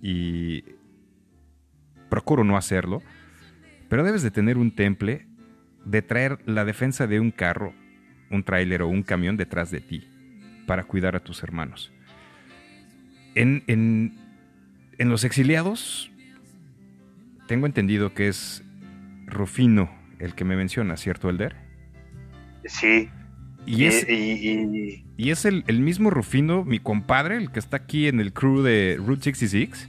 y 0.00 0.64
procuro 2.08 2.42
no 2.42 2.56
hacerlo, 2.56 3.02
pero 3.90 4.02
debes 4.02 4.22
de 4.22 4.30
tener 4.30 4.56
un 4.56 4.74
temple 4.74 5.26
de 5.84 6.00
traer 6.00 6.38
la 6.46 6.64
defensa 6.64 7.06
de 7.06 7.20
un 7.20 7.32
carro, 7.32 7.74
un 8.30 8.44
tráiler 8.44 8.80
o 8.80 8.88
un 8.88 9.02
camión 9.02 9.36
detrás 9.36 9.70
de 9.70 9.82
ti 9.82 10.08
para 10.66 10.84
cuidar 10.84 11.16
a 11.16 11.20
tus 11.20 11.42
hermanos. 11.42 11.92
En, 13.34 13.62
en, 13.66 14.16
en 14.96 15.10
los 15.10 15.24
exiliados, 15.24 16.10
tengo 17.46 17.66
entendido 17.66 18.14
que 18.14 18.28
es 18.28 18.64
Rufino 19.26 19.90
el 20.18 20.34
que 20.34 20.46
me 20.46 20.56
menciona, 20.56 20.96
¿cierto, 20.96 21.28
Elder? 21.28 21.56
Sí. 22.64 23.10
Y 23.66 23.84
es, 23.84 24.08
y, 24.08 25.30
es 25.30 25.44
el, 25.44 25.64
el, 25.66 25.80
mismo 25.80 26.10
Rufino, 26.10 26.64
mi 26.64 26.78
compadre, 26.80 27.36
el 27.36 27.52
que 27.52 27.58
está 27.58 27.76
aquí 27.76 28.08
en 28.08 28.18
el 28.18 28.32
crew 28.32 28.62
de 28.62 28.96
Route 28.98 29.24
66. 29.24 29.88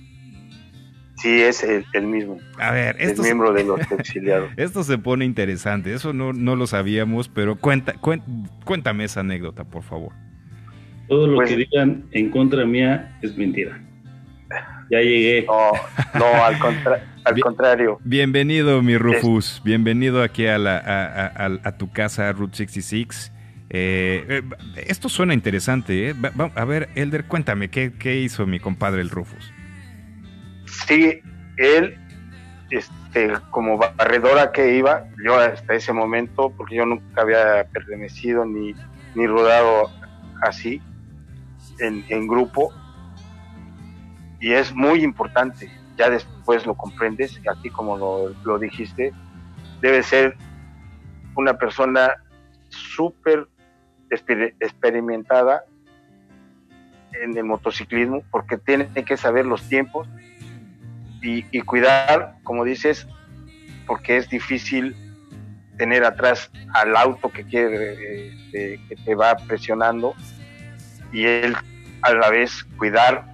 Sí, 1.16 1.42
es 1.42 1.64
el, 1.64 2.08
mismo. 2.08 2.38
A 2.58 2.72
ver, 2.72 2.96
esto 3.00 3.22
es 3.22 3.28
miembro 3.28 3.54
de 3.54 3.64
los 3.64 3.80
exiliados. 3.92 4.50
Esto 4.58 4.84
se 4.84 4.98
pone 4.98 5.24
interesante, 5.24 5.94
eso 5.94 6.14
no, 6.14 6.34
no 6.34 6.56
lo 6.56 6.66
sabíamos, 6.66 7.30
pero 7.30 7.58
cuenta, 7.58 7.94
cuéntame 8.66 9.04
esa 9.04 9.20
anécdota, 9.20 9.64
por 9.64 9.84
favor. 9.84 10.14
Todo 11.08 11.28
lo 11.28 11.36
pues 11.36 11.50
que 11.50 11.58
digan 11.58 12.06
en 12.12 12.32
contra 12.32 12.66
mía 12.66 13.20
es 13.22 13.38
mentira. 13.38 13.80
Ya 14.90 15.00
llegué. 15.00 15.46
No, 15.46 15.72
no 16.18 16.44
al, 16.44 16.58
al 17.24 17.40
contrario. 17.40 18.00
Bienvenido, 18.04 18.82
mi 18.82 18.98
Rufus. 18.98 19.62
Bienvenido 19.64 20.24
aquí 20.24 20.48
a, 20.48 20.58
la, 20.58 20.78
a, 21.64 21.78
tu 21.78 21.92
casa, 21.92 22.32
Route 22.34 22.58
66. 22.58 23.32
Eh, 23.74 24.26
eh, 24.28 24.84
esto 24.86 25.08
suena 25.08 25.34
interesante. 25.34 26.10
¿eh? 26.10 26.16
a 26.56 26.66
ver, 26.66 26.90
Elder, 26.96 27.26
cuéntame, 27.26 27.70
¿qué, 27.70 27.94
¿qué 27.94 28.18
hizo 28.18 28.46
mi 28.46 28.60
compadre 28.60 29.02
el 29.02 29.10
Rufus? 29.10 29.54
Sí, 30.66 31.22
él, 31.56 31.98
este, 32.70 33.32
como 33.50 33.78
barredora 33.78 34.52
que 34.52 34.76
iba, 34.76 35.06
yo 35.26 35.40
hasta 35.40 35.74
ese 35.74 35.94
momento, 35.94 36.50
porque 36.58 36.76
yo 36.76 36.86
nunca 36.86 37.22
había 37.22 37.66
pertenecido 37.72 38.46
ni, 38.46 38.76
ni 39.16 39.26
rodado 39.26 39.90
así 40.42 40.82
en, 41.80 42.04
en 42.10 42.28
grupo, 42.28 42.74
y 44.42 44.52
es 44.52 44.74
muy 44.74 45.02
importante, 45.02 45.72
ya 45.98 46.10
después 46.10 46.66
lo 46.66 46.76
comprendes, 46.76 47.40
así 47.50 47.70
como 47.70 47.96
lo, 47.96 48.30
lo 48.44 48.60
dijiste, 48.60 49.14
debe 49.82 50.04
ser 50.04 50.36
una 51.36 51.58
persona 51.58 52.18
súper 52.72 53.48
experimentada 54.12 55.64
en 57.14 57.38
el 57.38 57.44
motociclismo 57.44 58.24
porque 58.32 58.58
tiene 58.58 58.88
que 59.06 59.18
saber 59.18 59.46
los 59.46 59.68
tiempos 59.68 60.08
y, 61.22 61.62
cuidar, 61.62 62.36
como 62.44 62.64
dices, 62.66 63.08
porque 63.86 64.18
es 64.18 64.30
difícil 64.30 64.96
tener 65.78 66.04
atrás 66.04 66.52
al 66.74 66.96
auto 66.96 67.32
que 67.32 67.44
quiere 67.44 68.30
este, 68.30 68.80
que 68.88 68.96
te 68.96 69.16
va 69.16 69.36
presionando 69.36 70.16
y 71.12 71.26
él 71.26 71.56
a 72.02 72.14
la 72.14 72.30
vez 72.30 72.64
cuidar 72.78 73.32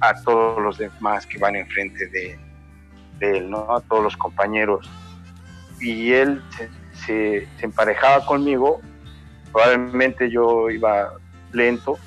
a 0.00 0.14
todos 0.22 0.60
los 0.60 0.78
demás 0.78 1.26
que 1.26 1.38
van 1.38 1.56
enfrente 1.56 2.06
de, 2.08 2.38
él, 3.20 3.50
¿no? 3.50 3.74
A 3.74 3.80
todos 3.80 4.02
los 4.02 4.16
compañeros. 4.16 4.90
Y 5.80 6.12
él 6.12 6.42
se, 7.06 7.46
emparejaba 7.60 8.26
conmigo, 8.26 8.80
probablemente 9.52 10.30
yo 10.30 10.70
iba 10.70 11.12
lento 11.52 11.98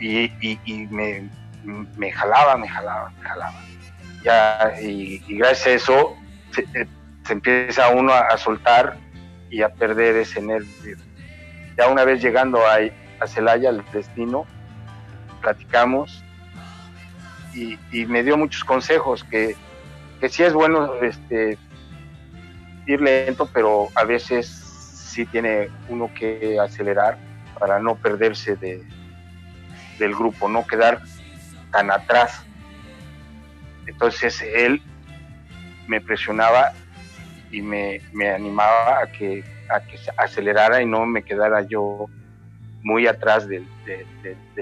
y, 0.00 0.30
y 0.40 0.86
me, 0.86 1.28
me 1.96 2.10
jalaba, 2.12 2.56
me 2.56 2.68
jalaba, 2.68 3.10
me 3.10 3.28
jalaba. 3.28 3.60
Ya, 4.24 4.74
y, 4.80 5.18
gracias 5.36 5.66
a 5.66 5.70
eso 5.70 6.16
eh, 6.74 6.86
se, 7.26 7.32
empieza 7.32 7.88
uno 7.88 8.12
a, 8.12 8.36
soltar 8.36 8.96
y 9.50 9.62
a 9.62 9.68
perder 9.68 10.16
ese 10.16 10.40
nervio. 10.40 10.96
Ya 11.76 11.88
una 11.88 12.04
vez 12.04 12.22
llegando 12.22 12.66
a, 12.66 12.78
a 13.20 13.26
Celaya, 13.26 13.70
al 13.70 13.84
destino, 13.92 14.46
platicamos 15.40 16.22
y, 17.54 17.78
me 18.06 18.22
dio 18.22 18.36
muchos 18.36 18.64
consejos 18.64 19.24
que, 19.24 19.56
que 20.20 20.28
sí 20.28 20.42
es 20.42 20.52
bueno 20.52 20.94
este, 21.02 21.58
ir 22.86 23.00
lento, 23.00 23.48
pero 23.52 23.88
a 23.94 24.04
veces 24.04 24.59
sí 25.10 25.26
tiene 25.26 25.68
uno 25.88 26.10
que 26.14 26.58
acelerar 26.60 27.18
para 27.58 27.78
no 27.78 27.96
perderse 27.96 28.56
de, 28.56 28.82
del 29.98 30.14
grupo, 30.14 30.48
no 30.48 30.66
quedar 30.66 31.00
tan 31.72 31.90
atrás. 31.90 32.44
Entonces 33.86 34.40
él 34.42 34.80
me 35.88 36.00
presionaba 36.00 36.72
y 37.50 37.60
me, 37.60 38.00
animaba 38.34 39.00
a 39.02 39.06
que, 39.10 39.44
a 39.68 39.80
que 39.80 39.98
acelerara 40.16 40.80
y 40.80 40.86
no 40.86 41.04
me 41.06 41.22
quedara 41.22 41.62
yo 41.62 42.06
muy 42.82 43.06
atrás 43.06 43.48
de, 43.48 43.64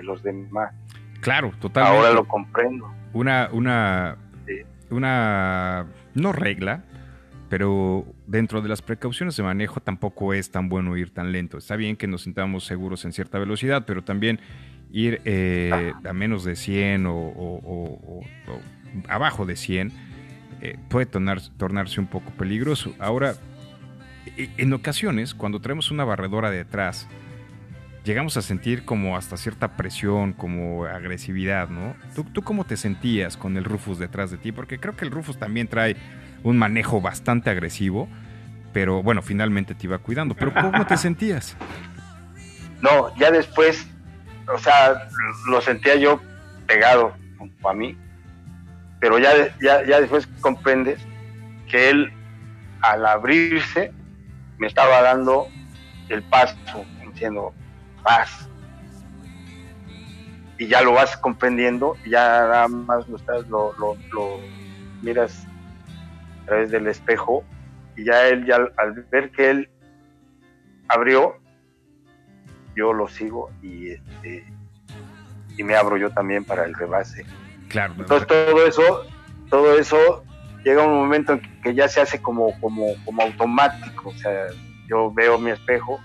los 0.02 0.22
demás. 0.22 0.72
Claro, 1.20 1.52
totalmente. 1.60 1.98
Ahora 1.98 2.12
lo 2.12 2.26
comprendo. 2.26 2.92
Una, 3.12 3.48
una, 3.52 4.16
una, 4.90 5.86
no 6.14 6.32
regla, 6.32 6.84
pero 7.48 8.06
dentro 8.26 8.60
de 8.60 8.68
las 8.68 8.82
precauciones 8.82 9.36
de 9.36 9.42
manejo 9.42 9.80
tampoco 9.80 10.34
es 10.34 10.50
tan 10.50 10.68
bueno 10.68 10.96
ir 10.96 11.10
tan 11.10 11.32
lento. 11.32 11.58
Está 11.58 11.76
bien 11.76 11.96
que 11.96 12.06
nos 12.06 12.22
sintamos 12.22 12.64
seguros 12.64 13.04
en 13.04 13.12
cierta 13.12 13.38
velocidad, 13.38 13.84
pero 13.86 14.02
también 14.02 14.40
ir 14.90 15.20
eh, 15.24 15.92
a 16.04 16.12
menos 16.12 16.44
de 16.44 16.56
100 16.56 17.06
o, 17.06 18.20
abajo 19.08 19.46
de 19.46 19.56
100 19.56 19.92
eh, 20.60 20.78
puede 20.88 21.06
tornarse 21.06 22.00
un 22.00 22.06
poco 22.06 22.30
peligroso. 22.32 22.94
Ahora, 22.98 23.34
en 24.36 24.72
ocasiones, 24.72 25.34
cuando 25.34 25.60
traemos 25.60 25.90
una 25.90 26.04
barredora 26.04 26.50
detrás, 26.50 27.08
llegamos 28.04 28.36
a 28.36 28.42
sentir 28.42 28.84
como 28.84 29.16
hasta 29.16 29.36
cierta 29.36 29.76
presión, 29.76 30.32
como 30.32 30.84
agresividad, 30.84 31.68
¿no? 31.70 31.94
¿Tú, 32.14 32.24
¿Tú 32.24 32.42
cómo 32.42 32.64
te 32.64 32.76
sentías 32.76 33.36
con 33.36 33.56
el 33.56 33.64
Rufus 33.64 33.98
detrás 33.98 34.30
de 34.30 34.38
ti? 34.38 34.52
Porque 34.52 34.78
creo 34.78 34.96
que 34.96 35.04
el 35.04 35.10
Rufus 35.10 35.38
también 35.38 35.68
trae 35.68 35.96
un 36.42 36.58
manejo 36.58 37.00
bastante 37.00 37.50
agresivo, 37.50 38.08
pero 38.72 39.02
bueno, 39.02 39.22
finalmente 39.22 39.74
te 39.74 39.86
iba 39.86 39.98
cuidando. 39.98 40.34
Pero 40.34 40.52
¿cómo 40.54 40.86
te 40.86 40.96
sentías? 40.96 41.56
No, 42.80 43.14
ya 43.16 43.30
después 43.30 43.88
o 44.52 44.58
sea, 44.58 45.08
lo 45.48 45.60
sentía 45.60 45.96
yo 45.96 46.20
pegado 46.66 47.12
a 47.64 47.72
mí, 47.74 47.96
pero 49.00 49.18
ya, 49.18 49.32
ya, 49.60 49.84
ya 49.84 50.00
después 50.00 50.26
comprendes 50.40 51.00
que 51.68 51.90
él 51.90 52.12
al 52.80 53.04
abrirse 53.06 53.92
me 54.58 54.66
estaba 54.66 55.02
dando 55.02 55.48
el 56.08 56.22
paso, 56.22 56.56
diciendo 57.12 57.52
paz. 58.02 58.48
Y 60.58 60.66
ya 60.66 60.82
lo 60.82 60.92
vas 60.92 61.16
comprendiendo, 61.16 61.96
ya 62.04 62.40
nada 62.40 62.68
más 62.68 63.08
lo, 63.08 63.16
estás, 63.16 63.46
lo, 63.48 63.74
lo, 63.78 63.96
miras 65.02 65.46
través 66.48 66.70
del 66.70 66.86
espejo 66.86 67.44
y 67.96 68.04
ya 68.04 68.26
él, 68.28 68.46
ya 68.46 68.56
al 68.76 68.92
ver 69.10 69.30
que 69.30 69.50
él 69.50 69.70
abrió, 70.88 71.36
yo 72.74 72.92
lo 72.92 73.08
sigo 73.08 73.50
y 73.62 73.90
este 73.90 74.44
y 75.56 75.64
me 75.64 75.74
abro 75.74 75.96
yo 75.96 76.10
también 76.10 76.44
para 76.44 76.64
el 76.64 76.72
rebase. 76.72 77.26
Claro. 77.68 77.94
Entonces 77.98 78.28
todo 78.28 78.66
eso, 78.66 79.06
todo 79.50 79.78
eso 79.78 80.24
llega 80.64 80.84
un 80.84 80.94
momento 80.94 81.32
en 81.32 81.60
que 81.62 81.74
ya 81.74 81.88
se 81.88 82.00
hace 82.00 82.22
como, 82.22 82.58
como, 82.60 82.94
como 83.04 83.22
automático. 83.22 84.10
O 84.10 84.14
sea, 84.14 84.46
yo 84.86 85.12
veo 85.12 85.38
mi 85.38 85.50
espejo, 85.50 86.00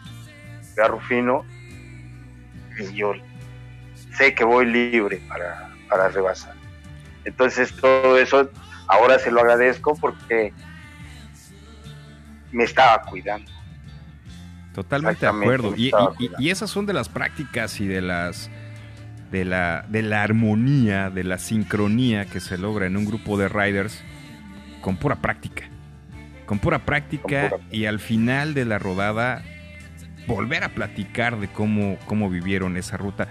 veo 0.76 0.86
a 0.86 0.88
Rufino 0.88 1.46
y 2.80 2.96
yo 2.96 3.14
sé 4.18 4.34
que 4.34 4.44
voy 4.44 4.66
libre 4.66 5.22
para, 5.28 5.72
para 5.88 6.10
rebasar. 6.10 6.56
Entonces 7.24 7.74
todo 7.76 8.18
eso 8.18 8.50
ahora 8.88 9.20
se 9.20 9.32
lo 9.32 9.42
agradezco 9.42 9.96
porque 9.96 10.54
me 12.52 12.64
estaba 12.64 13.02
cuidando. 13.02 13.52
Totalmente 14.74 15.26
de 15.26 15.32
acuerdo. 15.32 15.74
Y, 15.76 15.92
y, 16.40 16.50
esas 16.50 16.70
son 16.70 16.86
de 16.86 16.94
las 16.94 17.10
prácticas 17.10 17.80
y 17.80 17.88
de 17.88 18.02
las 18.02 18.50
de 19.32 19.46
la, 19.46 19.86
de 19.90 20.04
la 20.04 20.24
armonía, 20.24 21.10
de 21.10 21.24
la 21.24 21.40
sincronía 21.40 22.26
que 22.26 22.40
se 22.40 22.58
logra 22.58 22.86
en 22.86 22.98
un 22.98 23.06
grupo 23.06 23.38
de 23.38 23.50
riders 23.50 24.04
con 24.82 24.98
pura 24.98 25.16
práctica. 25.18 25.64
Con 26.46 26.60
pura 26.60 26.86
práctica 26.86 27.52
y 27.72 27.86
al 27.86 28.00
final 28.00 28.54
de 28.54 28.66
la 28.66 28.78
rodada 28.78 29.44
volver 30.28 30.64
a 30.64 30.70
platicar 30.70 31.40
de 31.40 31.48
cómo, 31.48 31.98
cómo 32.06 32.30
vivieron 32.30 32.78
esa 32.78 32.98
ruta. 32.98 33.28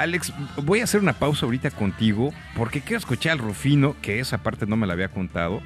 Alex, 0.00 0.32
voy 0.56 0.80
a 0.80 0.84
hacer 0.84 1.02
una 1.02 1.12
pausa 1.12 1.44
ahorita 1.44 1.70
contigo 1.70 2.32
porque 2.56 2.80
quiero 2.80 2.96
escuchar 2.96 3.32
al 3.32 3.38
Rufino, 3.38 3.94
que 4.00 4.18
esa 4.18 4.38
parte 4.38 4.64
no 4.64 4.74
me 4.74 4.86
la 4.86 4.94
había 4.94 5.08
contado. 5.08 5.60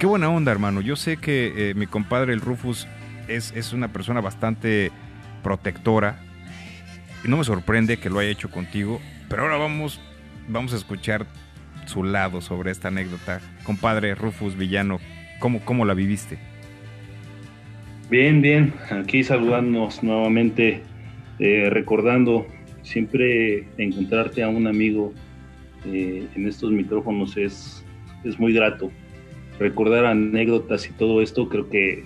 Qué 0.00 0.06
buena 0.06 0.28
onda, 0.28 0.50
hermano. 0.50 0.80
Yo 0.80 0.96
sé 0.96 1.18
que 1.18 1.70
eh, 1.70 1.74
mi 1.74 1.86
compadre 1.86 2.32
el 2.32 2.40
Rufus 2.40 2.88
es, 3.28 3.72
una 3.72 3.92
persona 3.92 4.20
bastante 4.20 4.90
protectora. 5.44 6.18
Y 7.24 7.28
no 7.28 7.36
me 7.36 7.44
sorprende 7.44 7.98
que 7.98 8.10
lo 8.10 8.18
haya 8.18 8.30
hecho 8.30 8.50
contigo. 8.50 9.00
Pero 9.28 9.42
ahora 9.42 9.56
vamos, 9.56 10.00
vamos 10.48 10.72
a 10.72 10.76
escuchar 10.76 11.24
su 11.86 12.02
lado 12.02 12.40
sobre 12.40 12.72
esta 12.72 12.88
anécdota. 12.88 13.40
Compadre 13.62 14.16
Rufus 14.16 14.56
Villano, 14.56 14.98
¿cómo, 15.38 15.60
cómo 15.60 15.84
la 15.84 15.94
viviste? 15.94 16.38
Bien, 18.10 18.42
bien. 18.42 18.74
Aquí 18.90 19.22
saludándonos 19.22 20.02
nuevamente, 20.02 20.82
eh, 21.38 21.68
recordando 21.70 22.48
siempre 22.82 23.66
encontrarte 23.78 24.42
a 24.42 24.48
un 24.48 24.66
amigo 24.66 25.12
eh, 25.86 26.28
en 26.34 26.46
estos 26.46 26.70
micrófonos 26.70 27.36
es, 27.36 27.84
es 28.24 28.38
muy 28.38 28.52
grato. 28.52 28.90
Recordar 29.58 30.06
anécdotas 30.06 30.88
y 30.88 30.92
todo 30.92 31.22
esto 31.22 31.48
creo 31.48 31.68
que 31.68 32.04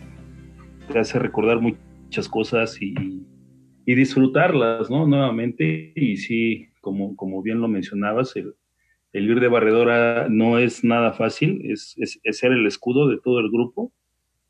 te 0.93 0.99
hace 0.99 1.19
recordar 1.19 1.61
muchas 1.61 2.29
cosas 2.29 2.81
y, 2.81 2.95
disfrutarlas, 3.87 4.91
¿no? 4.91 5.07
Nuevamente, 5.07 5.93
y 5.95 6.17
sí, 6.17 6.67
como, 6.81 7.15
como 7.15 7.41
bien 7.41 7.61
lo 7.61 7.69
mencionabas, 7.69 8.35
el, 8.35 8.55
ir 9.13 9.39
de 9.39 9.47
barredora 9.47 10.27
no 10.29 10.59
es 10.59 10.83
nada 10.83 11.13
fácil, 11.13 11.61
es, 11.71 11.95
es, 11.97 12.19
ser 12.37 12.51
el 12.51 12.67
escudo 12.67 13.09
de 13.09 13.19
todo 13.19 13.39
el 13.39 13.49
grupo 13.49 13.93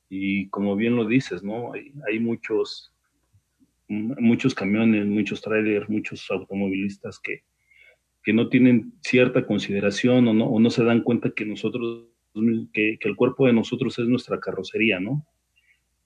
y 0.08 0.48
como 0.48 0.74
bien 0.74 0.96
lo 0.96 1.06
dices, 1.06 1.42
¿no? 1.42 1.74
Hay, 1.74 1.92
hay 2.10 2.18
muchos, 2.18 2.94
muchos 3.88 4.54
camiones, 4.54 5.06
muchos 5.06 5.40
trailers, 5.40 5.88
muchos 5.88 6.30
automovilistas 6.30 7.18
que, 7.20 7.42
que 8.22 8.32
no 8.32 8.48
tienen 8.48 8.92
cierta 9.02 9.46
consideración 9.46 10.26
o 10.28 10.34
no, 10.34 10.46
o 10.46 10.58
no 10.58 10.70
se 10.70 10.84
dan 10.84 11.02
cuenta 11.02 11.30
que 11.30 11.44
nosotros, 11.44 12.06
que, 12.72 12.98
el 13.00 13.16
cuerpo 13.16 13.46
de 13.46 13.52
nosotros 13.52 13.98
es 13.98 14.06
nuestra 14.06 14.40
carrocería, 14.40 14.98
¿no? 14.98 15.24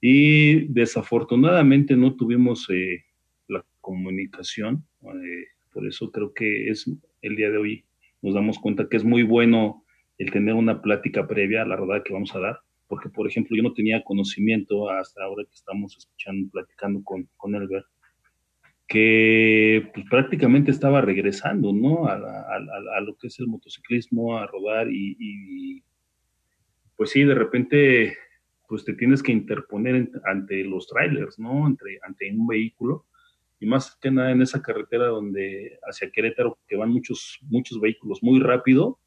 Y 0.00 0.66
desafortunadamente 0.72 1.96
no 1.96 2.16
tuvimos 2.16 2.68
eh, 2.70 3.04
la 3.48 3.64
comunicación, 3.80 4.84
eh, 5.02 5.46
por 5.72 5.86
eso 5.86 6.10
creo 6.10 6.32
que 6.34 6.68
es 6.68 6.90
el 7.22 7.36
día 7.36 7.50
de 7.50 7.58
hoy 7.58 7.84
nos 8.22 8.34
damos 8.34 8.58
cuenta 8.58 8.88
que 8.88 8.96
es 8.96 9.04
muy 9.04 9.22
bueno 9.22 9.84
el 10.18 10.30
tener 10.30 10.54
una 10.54 10.82
plática 10.82 11.26
previa 11.26 11.62
a 11.62 11.66
la 11.66 11.76
rodada 11.76 12.02
que 12.02 12.12
vamos 12.12 12.34
a 12.34 12.40
dar, 12.40 12.60
porque 12.90 13.08
por 13.08 13.28
ejemplo 13.28 13.56
yo 13.56 13.62
no 13.62 13.72
tenía 13.72 14.02
conocimiento 14.02 14.90
hasta 14.90 15.22
ahora 15.22 15.44
que 15.44 15.54
estamos 15.54 15.96
escuchando, 15.96 16.50
platicando 16.50 17.04
con, 17.04 17.28
con 17.36 17.54
Elber, 17.54 17.84
que 18.88 19.88
pues, 19.94 20.04
prácticamente 20.10 20.72
estaba 20.72 21.00
regresando, 21.00 21.72
¿no? 21.72 22.08
A, 22.08 22.14
a, 22.14 23.00
lo 23.00 23.16
que 23.16 23.28
es 23.28 23.38
el 23.38 23.46
motociclismo, 23.46 24.36
a 24.36 24.48
rodar 24.48 24.88
y, 24.90 25.16
y, 25.20 25.84
pues 26.96 27.10
sí, 27.10 27.22
de 27.22 27.34
repente 27.36 28.16
pues 28.66 28.84
te 28.84 28.94
tienes 28.94 29.22
que 29.22 29.32
interponer 29.32 30.10
ante 30.24 30.64
los 30.64 30.88
trailers, 30.88 31.38
¿no? 31.38 31.68
Entre, 31.68 32.00
ante 32.02 32.28
un 32.32 32.48
vehículo 32.48 33.06
y 33.60 33.66
más 33.66 33.96
que 34.00 34.10
nada 34.10 34.32
en 34.32 34.42
esa 34.42 34.60
carretera 34.62 35.06
donde 35.06 35.78
hacia 35.84 36.10
Querétaro 36.10 36.58
que 36.66 36.74
van 36.74 36.90
muchos 36.90 37.38
muchos 37.42 37.80
vehículos 37.80 38.20
muy 38.20 38.40
rápido 38.40 38.98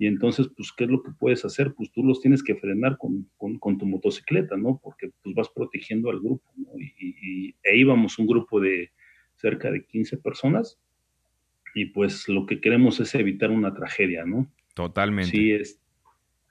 y 0.00 0.06
entonces 0.06 0.48
pues 0.56 0.72
qué 0.76 0.84
es 0.84 0.90
lo 0.90 1.02
que 1.02 1.12
puedes 1.12 1.44
hacer 1.44 1.74
pues 1.76 1.92
tú 1.92 2.02
los 2.02 2.20
tienes 2.20 2.42
que 2.42 2.56
frenar 2.56 2.96
con, 2.98 3.28
con, 3.36 3.78
tu 3.78 3.86
motocicleta 3.86 4.56
no 4.56 4.80
porque 4.82 5.10
pues 5.22 5.34
vas 5.34 5.50
protegiendo 5.54 6.10
al 6.10 6.20
grupo 6.20 6.50
¿no? 6.56 6.70
y, 6.78 6.92
y, 6.98 7.54
e 7.62 7.76
íbamos 7.76 8.18
un 8.18 8.26
grupo 8.26 8.60
de 8.60 8.90
cerca 9.36 9.70
de 9.70 9.84
15 9.84 10.16
personas 10.16 10.80
y 11.74 11.84
pues 11.86 12.28
lo 12.28 12.46
que 12.46 12.60
queremos 12.60 12.98
es 12.98 13.14
evitar 13.14 13.50
una 13.50 13.74
tragedia 13.74 14.24
no 14.24 14.50
totalmente. 14.74 15.30
Sí 15.30 15.52
es 15.52 15.80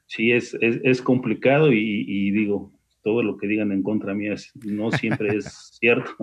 sí 0.10 0.32
es, 0.32 0.58
es, 0.60 1.02
complicado 1.02 1.72
y, 1.72 2.32
digo, 2.32 2.72
todo 3.10 3.24
lo 3.24 3.38
que 3.38 3.47
digan 3.47 3.72
en 3.72 3.82
contra 3.82 4.14
mía 4.14 4.36
no 4.66 4.91
siempre 4.91 5.36
es 5.36 5.45
cierto. 5.82 6.16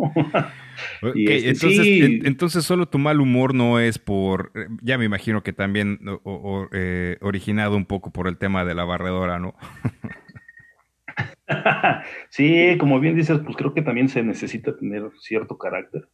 Este, 1.03 1.49
entonces, 1.49 1.87
entonces 2.23 2.65
solo 2.65 2.87
tu 2.87 3.01
mal 3.01 3.21
humor 3.21 3.57
no 3.57 3.81
es 3.81 3.99
por, 3.99 4.53
ya 4.83 4.97
me 4.97 5.05
imagino 5.05 5.43
que 5.43 5.53
también 5.53 5.99
eh, 6.71 7.17
originado 7.23 7.77
un 7.77 7.87
poco 7.87 8.13
por 8.13 8.29
el 8.29 8.39
tema 8.39 8.65
de 8.65 8.77
la 8.77 8.85
barredora, 8.85 9.41
¿no? 9.41 9.57
sí, 12.29 12.77
como 12.79 13.01
bien 13.01 13.17
dices, 13.17 13.41
pues 13.45 13.57
creo 13.57 13.75
que 13.75 13.83
también 13.83 14.09
se 14.09 14.23
necesita 14.23 14.77
tener 14.77 15.11
cierto 15.19 15.59
carácter, 15.59 16.09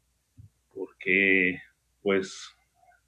porque 0.74 1.58
pues 2.00 2.56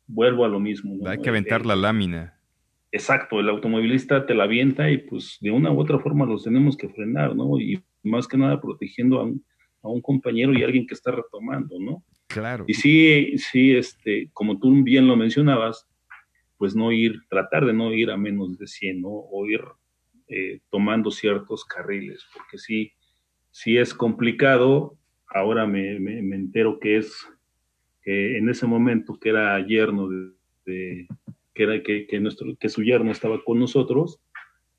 vuelvo 0.06 0.44
a 0.44 0.48
lo 0.48 0.60
mismo. 0.60 1.08
Hay 1.08 1.16
que 1.16 1.30
aventar 1.30 1.64
la 1.64 1.76
lámina. 1.76 2.33
Exacto, 2.94 3.40
el 3.40 3.48
automovilista 3.48 4.24
te 4.24 4.34
la 4.34 4.44
avienta 4.44 4.88
y 4.88 4.98
pues 4.98 5.38
de 5.40 5.50
una 5.50 5.72
u 5.72 5.80
otra 5.80 5.98
forma 5.98 6.24
los 6.24 6.44
tenemos 6.44 6.76
que 6.76 6.88
frenar, 6.88 7.34
¿no? 7.34 7.58
Y 7.58 7.82
más 8.04 8.28
que 8.28 8.36
nada 8.38 8.60
protegiendo 8.60 9.18
a 9.18 9.24
un, 9.24 9.44
a 9.82 9.88
un 9.88 10.00
compañero 10.00 10.54
y 10.54 10.62
a 10.62 10.66
alguien 10.66 10.86
que 10.86 10.94
está 10.94 11.10
retomando, 11.10 11.76
¿no? 11.80 12.04
Claro. 12.28 12.64
Y 12.68 12.74
sí, 12.74 13.36
sí, 13.36 13.74
este, 13.74 14.30
como 14.32 14.60
tú 14.60 14.84
bien 14.84 15.08
lo 15.08 15.16
mencionabas, 15.16 15.88
pues 16.56 16.76
no 16.76 16.92
ir, 16.92 17.18
tratar 17.28 17.66
de 17.66 17.72
no 17.72 17.92
ir 17.92 18.12
a 18.12 18.16
menos 18.16 18.56
de 18.58 18.68
100, 18.68 19.00
¿no? 19.00 19.08
O 19.08 19.44
ir 19.44 19.62
eh, 20.28 20.60
tomando 20.70 21.10
ciertos 21.10 21.64
carriles, 21.64 22.24
porque 22.32 22.58
sí, 22.58 22.92
sí 23.50 23.76
es 23.76 23.92
complicado. 23.92 24.96
Ahora 25.26 25.66
me, 25.66 25.98
me, 25.98 26.36
entero 26.36 26.78
que 26.78 26.98
es, 26.98 27.26
que 28.02 28.38
en 28.38 28.48
ese 28.48 28.68
momento 28.68 29.18
que 29.18 29.30
era 29.30 29.58
yerno 29.66 30.08
de 30.64 31.08
que 31.54 31.62
era 31.62 31.82
que, 31.82 32.06
que, 32.06 32.20
nuestro, 32.20 32.56
que 32.56 32.68
su 32.68 32.82
yerno 32.82 33.10
estaba 33.10 33.42
con 33.44 33.58
nosotros, 33.58 34.20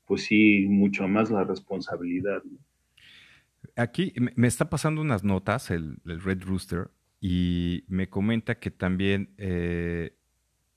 pues 0.04 0.24
sí, 0.24 0.66
mucho 0.68 1.08
más 1.08 1.30
la 1.30 1.44
responsabilidad. 1.44 2.42
Aquí 3.74 4.14
me 4.36 4.46
está 4.46 4.70
pasando 4.70 5.00
unas 5.00 5.24
notas 5.24 5.70
el, 5.70 5.98
Red 6.04 6.44
Rooster 6.44 6.90
y 7.20 7.84
me 7.88 8.08
comenta 8.08 8.58
que 8.58 8.70
también 8.70 9.34
eh, 9.38 10.16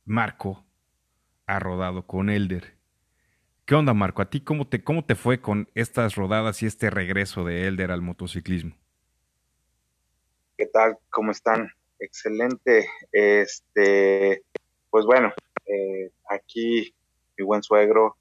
Marco 0.06 0.66
ha 1.46 1.60
rodado 1.60 2.06
con 2.08 2.30
Elder. 2.30 2.78
¿Qué 3.66 3.76
onda, 3.76 3.94
Marco? 3.94 4.22
¿A 4.22 4.30
ti 4.30 4.42
cómo 4.42 4.68
te, 4.68 4.84
cómo 4.84 5.06
te 5.06 5.16
fue 5.16 5.42
con 5.42 5.70
estas 5.76 6.16
rodadas 6.16 6.64
y 6.64 6.66
este 6.66 6.90
regreso 6.90 7.44
de 7.44 7.68
Elder 7.68 7.92
al 7.92 8.02
motociclismo? 8.02 8.76
¿Qué 10.58 10.66
tal? 10.66 10.98
¿Cómo 11.10 11.32
están? 11.32 11.70
Excelente. 12.00 12.88
Este, 13.12 14.44
pues 14.90 15.06
bueno, 15.06 15.32
eh, 15.70 16.12
aquí 16.28 16.94
mi 17.38 17.46
buen 17.46 17.64
suegro 17.64 18.18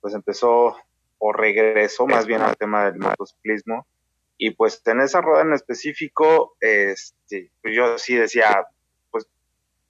pues 0.00 0.14
empezó 0.14 0.76
o 1.18 1.32
regresó 1.32 2.06
más 2.06 2.26
bien 2.26 2.42
al 2.42 2.56
tema 2.56 2.86
del 2.86 2.98
motociclismo. 2.98 3.86
Y 4.38 4.50
pues 4.50 4.82
en 4.86 5.00
esa 5.00 5.20
rueda 5.20 5.42
en 5.42 5.52
específico 5.52 6.56
este 6.60 7.50
pues 7.62 7.74
yo 7.74 7.98
sí 7.98 8.16
decía 8.16 8.66
pues 9.10 9.26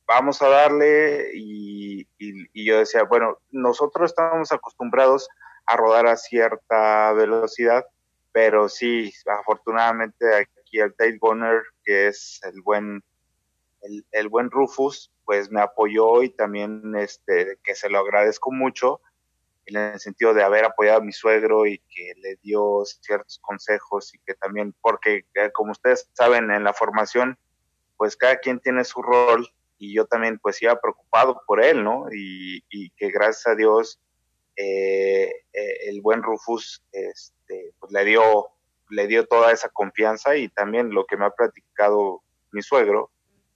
vamos 0.07 0.41
a 0.43 0.49
darle 0.49 1.31
y, 1.35 2.07
yo 2.55 2.79
decía 2.79 3.05
bueno 3.05 3.39
nosotros 3.51 4.11
estamos 4.11 4.53
acostumbrados 4.53 5.29
a 5.67 5.77
rodar 5.77 6.07
a 6.07 6.17
cierta 6.17 7.13
velocidad 7.13 7.85
pero 8.33 8.69
sí 8.69 9.13
afortunadamente 9.27 10.27
aquí 10.35 10.79
el 10.79 10.95
tail 10.95 11.19
gunner 11.19 11.63
que 11.85 12.09
es 12.09 12.41
el 12.45 12.61
buen 12.63 13.03
el, 13.87 14.07
el 14.13 14.29
buen 14.29 14.51
Rufus 14.51 15.11
pues 15.25 15.51
me 15.51 15.61
apoyó 15.61 16.23
y 16.23 16.31
también 16.31 16.95
este 16.97 17.59
que 17.63 17.75
se 17.75 17.89
lo 17.89 17.99
agradezco 17.99 18.53
mucho 18.53 19.01
en 19.67 19.77
el 19.77 20.01
sentido 20.01 20.33
de 20.33 20.45
haber 20.45 20.65
apoyado 20.65 20.99
a 20.99 21.05
mi 21.05 21.13
suegro 21.13 21.67
y 21.67 21.79
que 21.79 22.15
le 22.19 22.37
dio 22.37 22.85
ciertos 22.85 23.39
consejos 23.41 24.15
y 24.15 24.19
que 24.21 24.35
también 24.35 24.75
porque 24.81 25.25
eh, 25.35 25.51
como 25.53 25.73
ustedes 25.73 26.09
saben 26.13 26.51
en 26.51 26.65
la 26.65 26.73
formación 26.73 27.37
pues 27.97 28.17
cada 28.17 28.39
quien 28.39 28.61
tiene 28.61 28.85
su 28.85 29.03
rol 29.03 29.49
y 29.79 29.95
yo 29.95 30.07
también 30.07 30.39
pues 30.39 30.63
iba 30.63 30.81
preocupado 30.81 31.43
por 31.47 31.63
él 31.63 31.83
no 31.83 32.07
y, 32.13 32.63
que 32.91 33.11
gracias 33.11 33.49
a 33.49 33.55
Dios 33.57 34.01
eh, 34.55 35.31
eh, 35.53 35.89
el 35.89 36.01
buen 36.01 36.23
Rufus 36.23 36.83
este 36.93 37.75
pues 37.81 37.93
le 37.93 38.05
dio 38.05 38.49
le 38.91 39.09
dio 39.09 39.27
toda 39.27 39.51
esa 39.51 39.69
confianza 39.69 40.37
y 40.37 40.49
también 40.49 40.95
lo 40.95 41.05
que 41.05 41.17
me 41.17 41.27
ha 41.27 41.31
platicado 41.31 42.23
mi 42.53 42.63
suegro 42.63 43.11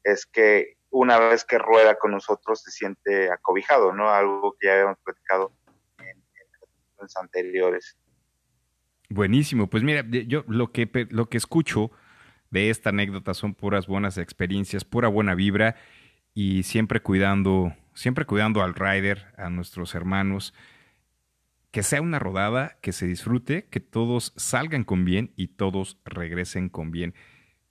es 0.04 0.26
que 0.26 0.76
una 0.90 1.18
vez 1.18 1.44
que 1.44 1.58
rueda 1.58 1.96
con 1.96 2.10
nosotros 2.12 2.62
se 2.62 2.70
siente 2.70 3.30
acobijado, 3.30 3.92
¿no? 3.92 4.10
Algo 4.10 4.56
que 4.58 4.66
ya 4.66 4.74
habíamos 4.74 4.98
platicado 4.98 5.52
en, 5.98 6.22
anteriores. 7.16 7.96
Buenísimo, 9.08 9.68
pues 9.68 9.82
mira, 9.82 10.04
yo 10.08 10.44
lo 10.46 10.72
que, 10.72 10.88
lo 11.10 11.28
que 11.28 11.38
escucho 11.38 11.90
de 12.50 12.70
esta 12.70 12.90
anécdota 12.90 13.34
son 13.34 13.54
puras 13.54 13.86
buenas 13.86 14.18
experiencias, 14.18 14.84
pura 14.84 15.08
buena 15.08 15.34
vibra 15.34 15.76
y 16.34 16.62
siempre 16.64 17.00
cuidando, 17.00 17.74
siempre 17.94 18.26
cuidando 18.26 18.62
al 18.62 18.74
rider, 18.74 19.32
a 19.36 19.50
nuestros 19.50 19.94
hermanos, 19.94 20.54
que 21.70 21.82
sea 21.82 22.02
una 22.02 22.18
rodada, 22.18 22.78
que 22.82 22.92
se 22.92 23.06
disfrute, 23.06 23.66
que 23.68 23.80
todos 23.80 24.32
salgan 24.36 24.84
con 24.84 25.04
bien 25.04 25.32
y 25.36 25.48
todos 25.48 25.98
regresen 26.04 26.68
con 26.68 26.90
bien. 26.90 27.14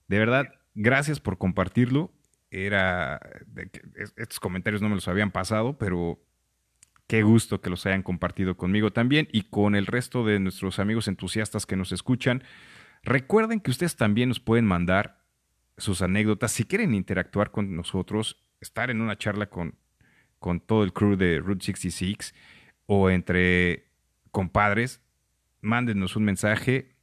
De 0.08 0.20
verdad, 0.20 0.54
gracias 0.74 1.20
por 1.20 1.38
compartirlo 1.38 2.12
era, 2.52 3.20
estos 4.18 4.40
comentarios 4.40 4.82
no 4.82 4.90
me 4.90 4.96
los 4.96 5.08
habían 5.08 5.32
pasado, 5.32 5.78
pero 5.78 6.20
qué 7.08 7.24
gusto 7.24 7.62
que 7.62 7.70
los 7.70 7.86
hayan 7.86 8.04
compartido 8.04 8.56
conmigo 8.58 8.92
también 8.92 9.28
y 9.32 9.44
con 9.44 9.76
el 9.76 9.86
resto 9.86 10.26
de 10.26 10.40
nuestros 10.40 10.80
amigos 10.80 11.08
entusiastas 11.08 11.66
que 11.66 11.76
nos 11.76 11.92
escuchan. 11.92 12.44
Recuerden 13.04 13.60
que 13.60 13.72
ustedes 13.72 13.96
también 13.96 14.30
nos 14.30 14.40
pueden 14.40 14.66
mandar 14.66 15.24
sus 15.78 16.02
anécdotas. 16.02 16.52
Si 16.52 16.66
quieren 16.66 16.94
interactuar 16.94 17.52
con 17.52 17.76
nosotros, 17.76 18.44
estar 18.62 18.90
en 18.92 19.02
una 19.02 19.18
charla 19.18 19.48
con, 19.48 19.76
con 20.38 20.60
todo 20.60 20.84
el 20.84 20.94
crew 20.94 21.16
de 21.16 21.40
Route 21.40 21.66
66 21.66 22.36
o 22.86 23.10
entre 23.10 23.92
compadres, 24.32 25.02
mándenos 25.62 26.16
un 26.16 26.26
mensaje 26.26 26.96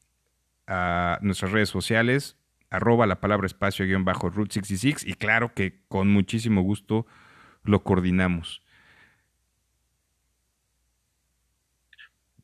a 0.67 1.19
nuestras 1.23 1.53
redes 1.53 1.69
sociales, 1.69 2.37
arroba 2.77 3.07
la 3.07 3.21
palabra 3.21 3.47
espacio 3.47 3.87
guion 3.87 4.05
bajo 4.05 4.31
Route 4.31 4.55
66 4.55 5.07
y 5.07 5.15
claro 5.15 5.53
que 5.55 5.81
con 5.89 6.09
muchísimo 6.09 6.63
gusto 6.63 7.07
lo 7.65 7.83
coordinamos. 7.83 8.63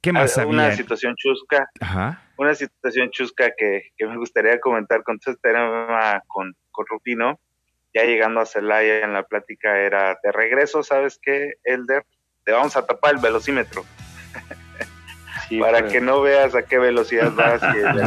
¿Qué 0.00 0.12
más 0.12 0.36
había? 0.36 0.50
Una 0.50 0.72
situación 0.72 1.14
chusca. 1.16 1.70
Una 2.36 2.54
situación 2.54 3.10
chusca 3.10 3.52
que, 3.56 3.92
me 4.00 4.16
gustaría 4.16 4.58
comentar 4.58 5.04
con 5.04 5.18
todo 5.20 5.34
este 5.34 5.48
tema 5.50 6.20
con, 6.26 6.56
con 6.72 6.86
Rufino. 6.86 7.38
ya 7.94 8.04
llegando 8.04 8.40
a 8.40 8.46
Celaya 8.46 9.04
en 9.04 9.12
la 9.12 9.22
plática 9.22 9.78
era, 9.78 10.18
de 10.22 10.32
regreso, 10.32 10.82
¿sabes 10.82 11.20
qué, 11.22 11.52
Elder? 11.62 12.04
Te 12.44 12.50
vamos 12.50 12.76
a 12.76 12.84
tapar 12.84 13.14
el 13.14 13.20
velocímetro. 13.20 13.84
Para 15.60 15.80
pues. 15.80 15.92
que 15.92 16.00
no 16.00 16.20
veas 16.20 16.54
a 16.54 16.62
qué 16.62 16.78
velocidad 16.78 17.32
vas. 17.36 17.60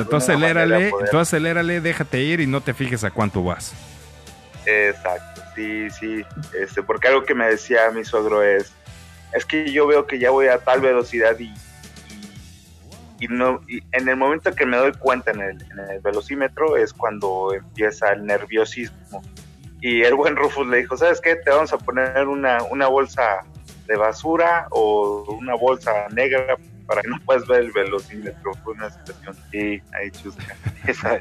tú 0.10 0.16
acelérale, 0.16 0.92
tú 1.12 1.18
acelérale, 1.18 1.82
déjate 1.82 2.20
ir 2.22 2.40
y 2.40 2.48
no 2.48 2.62
te 2.62 2.74
fijes 2.74 3.04
a 3.04 3.12
cuánto 3.12 3.44
vas. 3.44 3.74
Exacto, 4.66 5.42
sí, 5.56 5.90
sí. 5.90 6.26
Este, 6.60 6.82
porque 6.84 7.08
algo 7.08 7.24
que 7.24 7.36
me 7.36 7.48
decía 7.48 7.92
mi 7.92 8.04
suegro 8.04 8.44
es, 8.44 8.74
es 9.34 9.46
que 9.46 9.72
yo 9.72 9.86
veo 9.88 10.08
que 10.08 10.18
ya 10.18 10.32
voy 10.32 10.48
a 10.48 10.58
tal 10.58 10.82
velocidad 10.82 11.38
y, 11.40 11.54
y, 13.20 13.28
no, 13.28 13.62
y 13.68 13.82
en 13.92 14.08
el 14.10 14.16
momento 14.16 14.54
que 14.54 14.66
me 14.66 14.78
doy 14.78 14.94
cuenta 14.94 15.32
en 15.32 15.42
el, 15.42 15.62
en 15.62 15.80
el 15.92 16.00
velocímetro 16.02 16.78
es 16.78 16.94
cuando 16.94 17.54
empieza 17.54 18.12
el 18.12 18.26
nerviosismo. 18.26 19.22
Y 19.82 20.02
el 20.02 20.16
buen 20.16 20.36
Rufus 20.36 20.66
le 20.68 20.78
dijo, 20.78 20.98
¿sabes 20.98 21.22
qué? 21.22 21.36
Te 21.36 21.52
vamos 21.52 21.72
a 21.72 21.78
poner 21.78 22.28
una, 22.28 22.64
una 22.64 22.88
bolsa 22.88 23.46
de 23.86 23.96
basura 23.96 24.68
o 24.72 25.38
una 25.38 25.54
bolsa 25.56 26.08
negra 26.12 26.58
para 26.86 27.02
que 27.02 27.10
no 27.10 27.20
puedas 27.26 27.48
ver 27.48 27.62
el 27.62 27.72
velocímetro. 27.72 28.54
Fue 28.64 28.74
una 28.74 28.90
situación, 28.90 29.36
sí, 29.52 29.82
ahí 29.94 30.12
chusca. 30.12 30.56
Esa, 30.88 31.20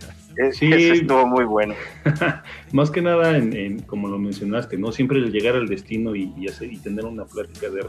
sí, 0.52 0.72
estuvo 0.72 1.26
muy 1.26 1.44
bueno. 1.44 1.74
Más 2.72 2.90
que 2.90 3.00
nada, 3.00 3.36
en, 3.36 3.80
como 3.82 4.08
lo 4.08 4.18
mencionaste, 4.18 4.76
¿no? 4.76 4.92
Siempre 4.92 5.20
llegar 5.20 5.56
al 5.56 5.68
destino 5.68 6.14
y, 6.14 6.32
hacer, 6.48 6.72
y 6.72 6.78
tener 6.78 7.04
una 7.04 7.24
plática 7.24 7.68
de 7.70 7.82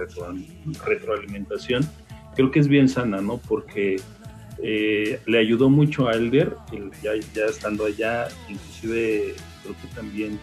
retroalimentación, 0.86 1.88
creo 2.36 2.52
que 2.52 2.60
es 2.60 2.68
bien 2.68 2.88
sana, 2.88 3.22
¿no? 3.22 3.38
Porque 3.38 3.98
eh, 4.62 5.20
le 5.26 5.40
ayudó 5.40 5.70
mucho 5.70 6.08
a 6.08 6.14
Elder, 6.14 6.56
ya, 7.04 7.12
ya 7.34 7.46
estando 7.46 7.86
allá, 7.86 8.28
inclusive 8.48 9.36
creo 9.64 9.76
que 9.82 9.88
también 9.96 10.40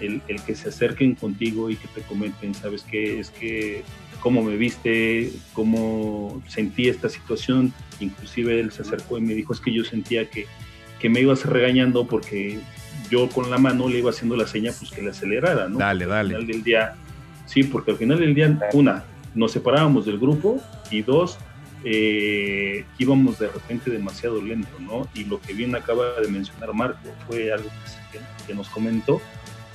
el, 0.00 0.20
el, 0.28 0.42
que 0.42 0.54
se 0.54 0.68
acerquen 0.68 1.14
contigo 1.14 1.70
y 1.70 1.76
que 1.76 1.88
te 1.88 2.02
comenten, 2.02 2.54
¿sabes 2.54 2.82
qué? 2.82 3.18
Es 3.18 3.30
que 3.30 3.82
cómo 4.20 4.42
me 4.42 4.56
viste, 4.56 5.32
cómo 5.52 6.42
sentí 6.48 6.88
esta 6.88 7.08
situación. 7.08 7.72
Inclusive 7.98 8.60
él 8.60 8.72
se 8.72 8.82
acercó 8.82 9.18
y 9.18 9.22
me 9.22 9.34
dijo, 9.34 9.52
es 9.52 9.60
que 9.60 9.72
yo 9.72 9.84
sentía 9.84 10.28
que, 10.28 10.46
que 11.00 11.08
me 11.08 11.20
ibas 11.20 11.44
regañando 11.44 12.06
porque 12.06 12.58
yo 13.10 13.28
con 13.28 13.50
la 13.50 13.58
mano 13.58 13.88
le 13.88 13.98
iba 13.98 14.10
haciendo 14.10 14.36
la 14.36 14.46
seña 14.46 14.72
pues 14.78 14.90
que 14.90 15.02
le 15.02 15.10
acelerara, 15.10 15.68
¿no? 15.68 15.78
Dale, 15.78 16.06
dale. 16.06 16.34
Al 16.34 16.42
final 16.42 16.46
del 16.46 16.62
día, 16.62 16.94
sí, 17.46 17.64
porque 17.64 17.90
al 17.90 17.96
final 17.96 18.20
del 18.20 18.34
día, 18.34 18.58
una, 18.72 19.04
nos 19.34 19.52
separábamos 19.52 20.06
del 20.06 20.18
grupo 20.18 20.60
y 20.90 21.02
dos, 21.02 21.38
eh, 21.84 22.84
íbamos 22.98 23.38
de 23.38 23.48
repente 23.48 23.90
demasiado 23.90 24.40
lento, 24.42 24.78
¿no? 24.80 25.08
Y 25.14 25.24
lo 25.24 25.40
que 25.40 25.54
bien 25.54 25.74
acaba 25.74 26.20
de 26.20 26.28
mencionar 26.28 26.72
Marco 26.74 27.08
fue 27.26 27.52
algo 27.52 27.68
que 28.46 28.54
nos 28.54 28.68
comentó, 28.68 29.20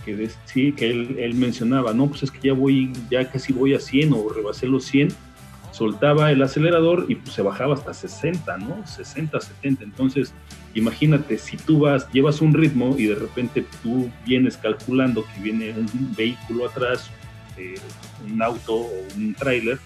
que 0.06 0.90
él, 0.90 1.34
mencionaba, 1.36 1.94
no, 1.94 2.08
pues 2.08 2.24
es 2.24 2.32
que 2.32 2.48
ya 2.48 2.54
voy, 2.54 2.94
ya 3.10 3.30
casi 3.30 3.52
voy 3.54 3.74
a 3.74 3.80
100 3.80 4.14
o 4.14 4.30
rebasé 4.30 4.68
los 4.68 4.86
100, 4.86 5.10
soltaba 5.72 6.32
el 6.32 6.42
acelerador 6.42 7.06
y 7.10 7.16
pues 7.16 7.34
se 7.34 7.42
bajaba 7.42 7.74
hasta 7.74 7.94
60, 7.94 8.58
¿no? 8.60 8.86
60, 8.86 9.40
70. 9.42 9.84
Entonces, 9.84 10.34
imagínate, 10.74 11.38
si 11.38 11.58
tú 11.58 11.80
vas, 11.80 12.10
llevas 12.12 12.40
un 12.42 12.54
ritmo 12.54 12.96
y 12.98 13.08
de 13.08 13.16
repente 13.16 13.66
tú 13.84 14.10
vienes 14.26 14.58
calculando 14.58 15.26
que 15.34 15.42
viene 15.42 15.72
un 15.72 16.16
vehículo 16.16 16.68
atrás, 16.68 17.10
eh, 17.58 17.76
un 18.32 18.42
auto 18.42 18.76
o 18.76 19.08
un 19.18 19.34
tráiler, 19.34 19.80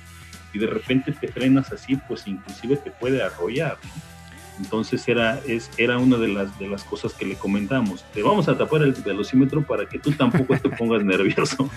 y 0.54 0.60
de 0.60 0.68
repente 0.68 1.12
te 1.12 1.28
frenas 1.28 1.72
así, 1.72 1.96
pues 2.08 2.28
inclusive 2.28 2.78
te 2.78 2.92
puede 2.92 3.24
arrollar, 3.24 3.78
¿no? 3.84 4.19
Entonces 4.60 5.08
era, 5.08 5.40
es, 5.48 5.72
era 5.78 5.98
una 5.98 6.18
de 6.18 6.28
las, 6.28 6.58
de 6.60 6.68
las 6.68 6.84
cosas 6.84 7.14
que 7.14 7.26
le 7.26 7.36
comentamos. 7.36 8.04
Te 8.14 8.22
vamos 8.22 8.48
a 8.50 8.58
tapar 8.58 8.82
el 8.82 8.94
velocímetro 8.94 9.64
para 9.64 9.88
que 9.88 10.00
tú 10.00 10.12
tampoco 10.12 10.58
te 10.58 10.70
pongas 10.70 11.04
nervioso. 11.06 11.70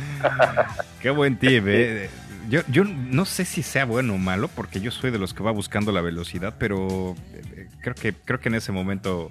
Qué 1.00 1.10
buen 1.10 1.36
tip, 1.36 1.64
¿eh? 1.66 2.10
Yo, 2.50 2.60
yo 2.68 2.84
no 2.84 3.24
sé 3.24 3.44
si 3.44 3.62
sea 3.62 3.84
bueno 3.84 4.14
o 4.14 4.18
malo, 4.18 4.48
porque 4.48 4.80
yo 4.80 4.90
soy 4.90 5.10
de 5.12 5.18
los 5.18 5.32
que 5.32 5.42
va 5.42 5.52
buscando 5.52 5.92
la 5.92 6.00
velocidad, 6.00 6.56
pero 6.58 7.14
eh, 7.34 7.68
creo 7.80 7.94
que, 7.94 8.12
creo 8.12 8.40
que 8.40 8.48
en 8.48 8.56
ese 8.56 8.72
momento 8.72 9.30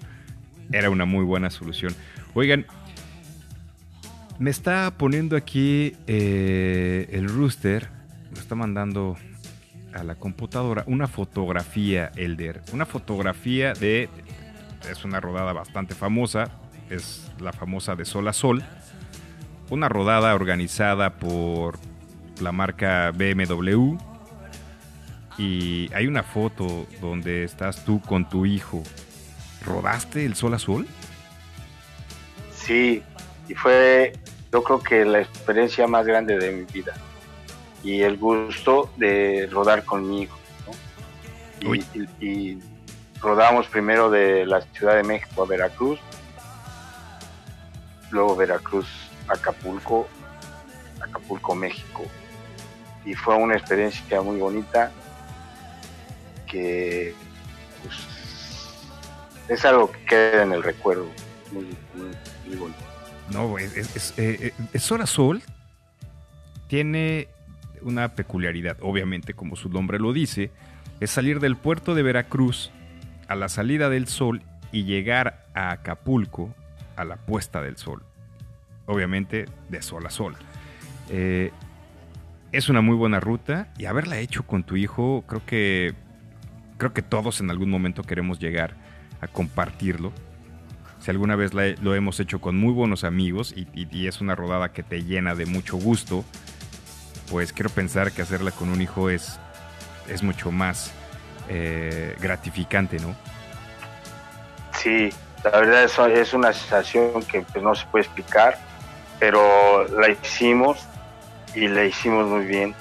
era 0.72 0.90
una 0.90 1.06
muy 1.06 1.26
buena 1.26 1.50
solución. 1.50 1.94
Oigan, 2.34 2.66
me 4.40 4.50
está 4.50 4.92
poniendo 4.98 5.36
aquí 5.36 5.94
eh, 6.08 7.10
el 7.12 7.28
rooster, 7.28 7.90
me 8.34 8.40
está 8.40 8.56
mandando 8.56 9.18
a 9.94 10.04
la 10.04 10.16
computadora 10.16 10.84
una 10.88 11.08
fotografía, 11.08 12.12
Elder. 12.16 12.62
Una 12.74 12.86
fotografía 12.86 13.74
de. 13.74 14.10
Es 14.90 15.06
una 15.06 15.20
rodada 15.20 15.54
bastante 15.54 15.96
famosa. 15.96 16.50
Es 16.90 17.32
la 17.40 17.54
famosa 17.54 17.96
de 17.96 18.06
Sol 18.06 18.28
a 18.28 18.34
Sol. 18.34 18.64
Una 19.70 19.90
rodada 19.90 20.34
organizada 20.36 21.18
por 21.18 21.78
la 22.42 22.52
marca 22.52 23.12
BMW. 23.12 23.98
Y 25.38 25.90
hay 25.94 26.08
una 26.08 26.24
foto 26.24 26.86
donde 27.00 27.44
estás 27.44 27.86
tú 27.86 28.02
con 28.02 28.28
tu 28.28 28.46
hijo. 28.46 28.84
¿Rodaste 29.66 30.26
el 30.26 30.36
Sol 30.36 30.54
a 30.54 30.60
Sol? 30.60 30.88
Sí, 32.54 33.02
y 33.48 33.54
fue 33.54 34.14
yo 34.52 34.64
creo 34.64 34.80
que 34.80 35.06
la 35.06 35.22
experiencia 35.22 35.88
más 35.88 36.06
grande 36.06 36.38
de 36.38 36.52
mi 36.52 36.66
vida 36.66 36.94
y 37.84 38.02
el 38.02 38.18
gusto 38.18 38.90
de 38.98 39.48
rodar 39.52 39.84
conmigo. 39.86 40.36
Y, 42.20 42.58
rodamos 43.20 43.68
primero 43.68 44.10
de 44.10 44.48
la 44.48 44.62
Ciudad 44.62 44.96
de 44.96 45.04
México 45.04 45.44
a 45.44 45.46
Veracruz, 45.46 46.00
luego 48.10 48.36
Veracruz, 48.36 48.88
Acapulco, 49.28 50.08
Acapulco, 51.00 51.54
México. 51.54 52.04
Y 53.06 53.14
fue 53.14 53.36
una 53.36 53.56
experiencia 53.56 54.22
muy 54.22 54.38
bonita 54.40 54.92
que 56.48 57.14
pues, 57.84 57.96
es 59.50 59.66
algo 59.66 59.92
que 59.92 60.04
queda 60.06 60.42
en 60.42 60.54
el 60.54 60.64
recuerdo, 60.64 61.08
muy, 61.52 61.66
bonito. 62.58 62.80
No, 63.30 63.58
es, 63.60 63.78
es, 63.78 64.14
eh, 64.18 64.52
eh, 64.74 64.80
Sol 64.80 65.44
tiene 66.68 67.28
una 67.84 68.16
peculiaridad, 68.16 68.78
obviamente 68.82 69.34
como 69.34 69.56
su 69.56 69.70
nombre 69.70 70.00
lo 70.00 70.14
dice, 70.14 70.52
es 71.00 71.10
salir 71.10 71.40
del 71.40 71.56
puerto 71.56 71.96
de 71.96 72.04
Veracruz 72.04 72.72
a 73.28 73.36
la 73.36 73.50
salida 73.50 73.90
del 73.90 74.08
sol 74.08 74.44
y 74.72 74.84
llegar 74.84 75.48
a 75.54 75.72
Acapulco 75.72 76.54
a 76.96 77.06
la 77.06 77.18
puesta 77.18 77.62
del 77.62 77.78
sol. 77.78 78.04
Obviamente 78.86 79.46
de 79.70 79.82
sol 79.82 80.06
a 80.06 80.10
sol. 80.10 80.36
Eh, 81.10 81.52
es 82.52 82.70
una 82.70 82.82
muy 82.82 82.96
buena 82.96 83.20
ruta 83.20 83.72
y 83.78 83.86
haberla 83.86 84.20
hecho 84.20 84.44
con 84.44 84.64
tu 84.64 84.76
hijo, 84.76 85.24
creo 85.28 85.46
que 85.46 85.94
creo 86.78 86.94
que 86.94 87.02
todos 87.02 87.40
en 87.42 87.52
algún 87.52 87.70
momento 87.70 88.04
queremos 88.04 88.40
llegar 88.40 88.76
a 89.22 89.28
compartirlo. 89.28 90.12
Si 91.00 91.10
alguna 91.10 91.36
vez 91.36 91.52
lo 91.54 91.96
hemos 91.96 92.20
hecho 92.20 92.42
con 92.42 92.58
muy 92.58 92.74
buenos 92.74 93.04
amigos 93.04 93.56
y 93.56 94.08
es 94.08 94.22
una 94.22 94.36
rodada 94.36 94.72
que 94.72 94.84
te 94.84 95.04
llena 95.04 95.34
de 95.34 95.46
mucho 95.46 95.78
gusto, 95.78 96.26
pues 97.32 97.54
quiero 97.54 97.70
pensar 97.70 98.12
que 98.12 98.22
hacerla 98.22 98.52
con 98.52 98.70
un 98.70 98.82
hijo 98.82 99.10
es, 99.10 99.40
es 100.10 100.22
mucho 100.22 100.52
más 100.52 100.92
eh, 101.48 102.16
gratificante, 102.20 103.00
¿no? 103.00 103.16
Sí, 104.78 105.10
la 105.44 105.52
verdad 105.52 105.84
es, 105.86 105.98
es 105.98 106.34
una 106.34 106.52
sensación 106.52 107.24
que 107.24 107.42
pues, 107.42 107.64
no 107.64 107.74
se 107.74 107.86
puede 107.86 108.04
explicar, 108.04 108.60
pero 109.18 109.88
la 109.88 110.10
hicimos 110.10 110.86
y 111.56 111.70
la 111.70 111.86
hicimos 111.86 112.28
muy 112.28 112.46
bien. 112.46 112.76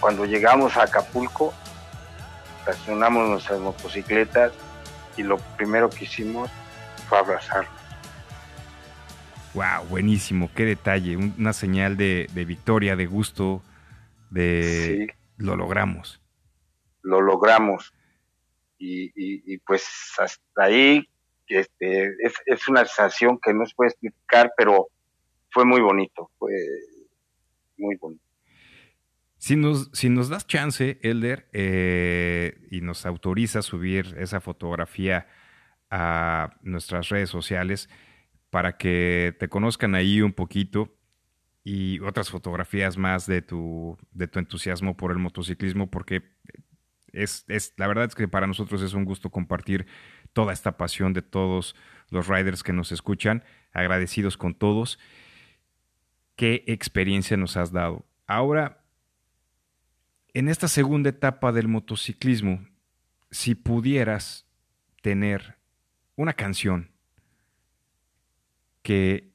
Cuando 0.00 0.24
llegamos 0.24 0.78
a 0.78 0.84
Acapulco, 0.84 1.52
estacionamos 2.60 3.28
nuestras 3.28 3.60
motocicletas 3.60 4.52
y 5.18 5.22
lo 5.22 5.36
primero 5.56 5.90
que 5.90 6.04
hicimos 6.04 6.50
fue 7.08 7.18
abrazar 7.18 7.66
Wow, 9.54 9.86
buenísimo, 9.88 10.50
qué 10.54 10.64
detalle, 10.64 11.16
una 11.16 11.52
señal 11.52 11.96
de, 11.96 12.28
victoria, 12.46 12.96
de 12.96 13.06
gusto, 13.06 13.62
de 14.30 15.14
lo 15.36 15.56
logramos. 15.56 16.20
Lo 17.02 17.20
logramos. 17.20 17.94
Y, 18.78 19.58
pues 19.58 20.14
hasta 20.18 20.62
ahí 20.62 21.08
este, 21.48 22.12
es, 22.46 22.68
una 22.68 22.84
sensación 22.84 23.38
que 23.42 23.54
no 23.54 23.66
se 23.66 23.74
puede 23.74 23.90
explicar, 23.90 24.52
pero 24.56 24.88
fue 25.50 25.64
muy 25.64 25.80
bonito, 25.80 26.30
fue 26.38 26.52
muy 27.78 27.96
bonito. 27.96 28.22
Si 29.38 29.56
nos, 29.56 29.90
si 29.92 30.10
nos 30.10 30.28
das 30.28 30.46
chance, 30.46 30.98
Elder, 31.02 31.48
eh, 31.52 32.66
y 32.70 32.80
nos 32.80 33.06
autoriza 33.06 33.62
subir 33.62 34.16
esa 34.18 34.40
fotografía 34.40 35.28
a 35.90 36.58
nuestras 36.62 37.08
redes 37.08 37.30
sociales, 37.30 37.88
para 38.50 38.76
que 38.76 39.36
te 39.38 39.48
conozcan 39.48 39.94
ahí 39.94 40.20
un 40.22 40.32
poquito 40.32 40.94
y 41.64 42.00
otras 42.00 42.30
fotografías 42.30 42.96
más 42.96 43.26
de 43.26 43.42
tu, 43.42 43.98
de 44.12 44.28
tu 44.28 44.38
entusiasmo 44.38 44.96
por 44.96 45.12
el 45.12 45.18
motociclismo, 45.18 45.90
porque 45.90 46.22
es, 47.12 47.44
es, 47.48 47.74
la 47.76 47.86
verdad 47.86 48.06
es 48.06 48.14
que 48.14 48.28
para 48.28 48.46
nosotros 48.46 48.80
es 48.82 48.94
un 48.94 49.04
gusto 49.04 49.30
compartir 49.30 49.86
toda 50.32 50.52
esta 50.52 50.76
pasión 50.76 51.12
de 51.12 51.22
todos 51.22 51.74
los 52.10 52.28
riders 52.28 52.62
que 52.62 52.72
nos 52.72 52.92
escuchan, 52.92 53.44
agradecidos 53.72 54.36
con 54.36 54.54
todos. 54.54 54.98
¿Qué 56.36 56.64
experiencia 56.66 57.36
nos 57.36 57.56
has 57.56 57.72
dado? 57.72 58.06
Ahora, 58.26 58.84
en 60.34 60.48
esta 60.48 60.68
segunda 60.68 61.10
etapa 61.10 61.52
del 61.52 61.68
motociclismo, 61.68 62.66
si 63.30 63.54
pudieras 63.54 64.46
tener 65.02 65.58
una 66.16 66.32
canción 66.32 66.92
que 68.88 69.34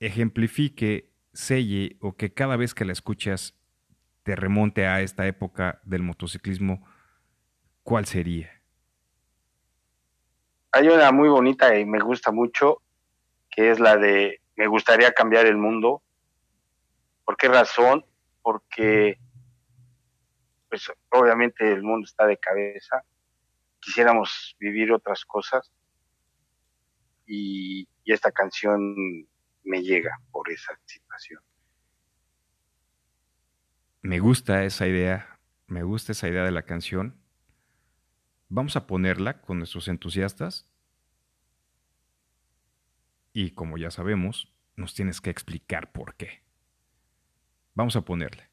ejemplifique, 0.00 1.12
selle 1.32 1.98
o 2.00 2.16
que 2.16 2.34
cada 2.34 2.56
vez 2.56 2.74
que 2.74 2.84
la 2.84 2.92
escuchas 2.92 3.54
te 4.24 4.34
remonte 4.34 4.88
a 4.88 5.02
esta 5.02 5.24
época 5.28 5.80
del 5.84 6.02
motociclismo, 6.02 6.84
¿cuál 7.84 8.06
sería? 8.06 8.50
Hay 10.72 10.88
una 10.88 11.12
muy 11.12 11.28
bonita 11.28 11.78
y 11.78 11.84
me 11.84 12.00
gusta 12.00 12.32
mucho, 12.32 12.82
que 13.48 13.70
es 13.70 13.78
la 13.78 13.96
de 13.98 14.40
Me 14.56 14.66
gustaría 14.66 15.12
cambiar 15.12 15.46
el 15.46 15.58
mundo. 15.58 16.02
¿Por 17.24 17.36
qué 17.36 17.46
razón? 17.46 18.04
Porque, 18.42 19.16
pues 20.68 20.90
obviamente 21.10 21.72
el 21.72 21.84
mundo 21.84 22.04
está 22.04 22.26
de 22.26 22.36
cabeza. 22.36 23.04
Quisiéramos 23.78 24.56
vivir 24.58 24.90
otras 24.90 25.24
cosas. 25.24 25.70
Y, 27.28 27.86
y 28.06 28.12
esta 28.12 28.30
canción 28.30 28.94
me 29.64 29.82
llega 29.82 30.16
por 30.30 30.48
esa 30.48 30.78
situación. 30.86 31.42
Me 34.00 34.20
gusta 34.20 34.64
esa 34.64 34.86
idea, 34.86 35.40
me 35.66 35.82
gusta 35.82 36.12
esa 36.12 36.28
idea 36.28 36.44
de 36.44 36.52
la 36.52 36.62
canción. 36.62 37.20
Vamos 38.48 38.76
a 38.76 38.86
ponerla 38.86 39.42
con 39.42 39.58
nuestros 39.58 39.88
entusiastas. 39.88 40.70
Y 43.32 43.50
como 43.50 43.76
ya 43.76 43.90
sabemos, 43.90 44.54
nos 44.76 44.94
tienes 44.94 45.20
que 45.20 45.30
explicar 45.30 45.90
por 45.90 46.14
qué. 46.14 46.44
Vamos 47.74 47.96
a 47.96 48.02
ponerle. 48.02 48.48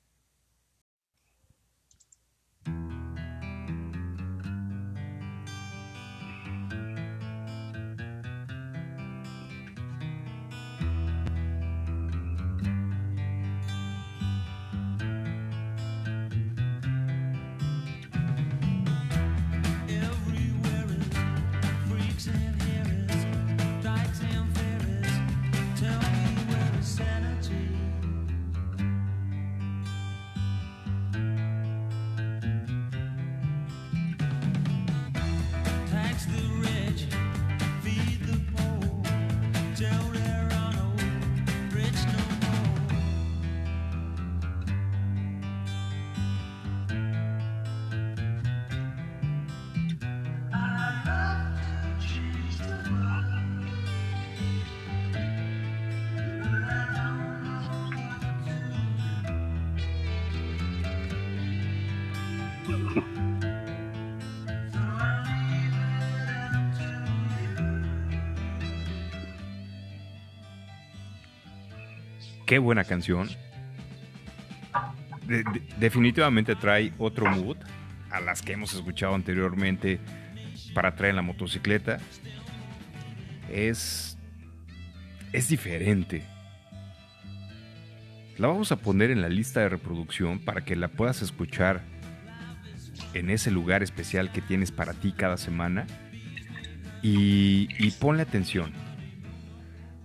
Qué 72.45 72.59
buena 72.59 72.83
canción. 72.83 73.29
definitivamente 75.77 76.55
trae 76.55 76.91
otro 76.97 77.25
mood 77.27 77.57
a 78.11 78.19
las 78.19 78.41
que 78.41 78.53
hemos 78.53 78.73
escuchado 78.73 79.15
anteriormente 79.15 79.99
para 80.73 80.95
traer 80.95 81.15
la 81.15 81.21
motocicleta. 81.21 81.99
Es, 83.49 84.17
es 85.31 85.47
diferente. 85.47 86.23
La 88.37 88.47
vamos 88.47 88.71
a 88.71 88.77
poner 88.77 89.11
en 89.11 89.21
la 89.21 89.29
lista 89.29 89.61
de 89.61 89.69
reproducción 89.69 90.39
para 90.39 90.61
que 90.61 90.75
la 90.75 90.89
puedas 90.89 91.21
escuchar 91.21 91.81
en 93.13 93.29
ese 93.29 93.51
lugar 93.51 93.83
especial 93.83 94.31
que 94.31 94.41
tienes 94.41 94.71
para 94.71 94.93
ti 94.93 95.13
cada 95.13 95.37
semana. 95.37 95.85
Y, 97.01 97.67
y 97.79 97.91
ponle 97.91 98.23
atención. 98.23 98.73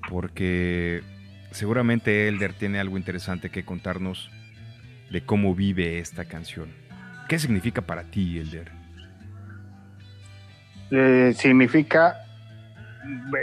Porque 0.08 1.02
seguramente 1.50 2.28
Elder 2.28 2.52
tiene 2.52 2.80
algo 2.80 2.96
interesante 2.96 3.50
que 3.50 3.64
contarnos 3.64 4.30
de 5.10 5.22
cómo 5.22 5.54
vive 5.54 5.98
esta 5.98 6.26
canción. 6.26 6.68
¿Qué 7.28 7.38
significa 7.38 7.82
para 7.82 8.04
ti, 8.04 8.38
Elder? 8.38 8.70
Eh, 10.90 11.34
significa, 11.36 12.16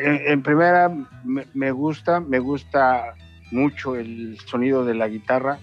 en, 0.01 0.41
primera, 0.41 0.91
me, 1.23 1.71
gusta, 1.71 2.19
me 2.19 2.39
gusta 2.39 3.15
mucho 3.51 3.95
el 3.95 4.37
sonido 4.45 4.85
de 4.85 4.95
la 4.95 5.07
guitarra, 5.07 5.59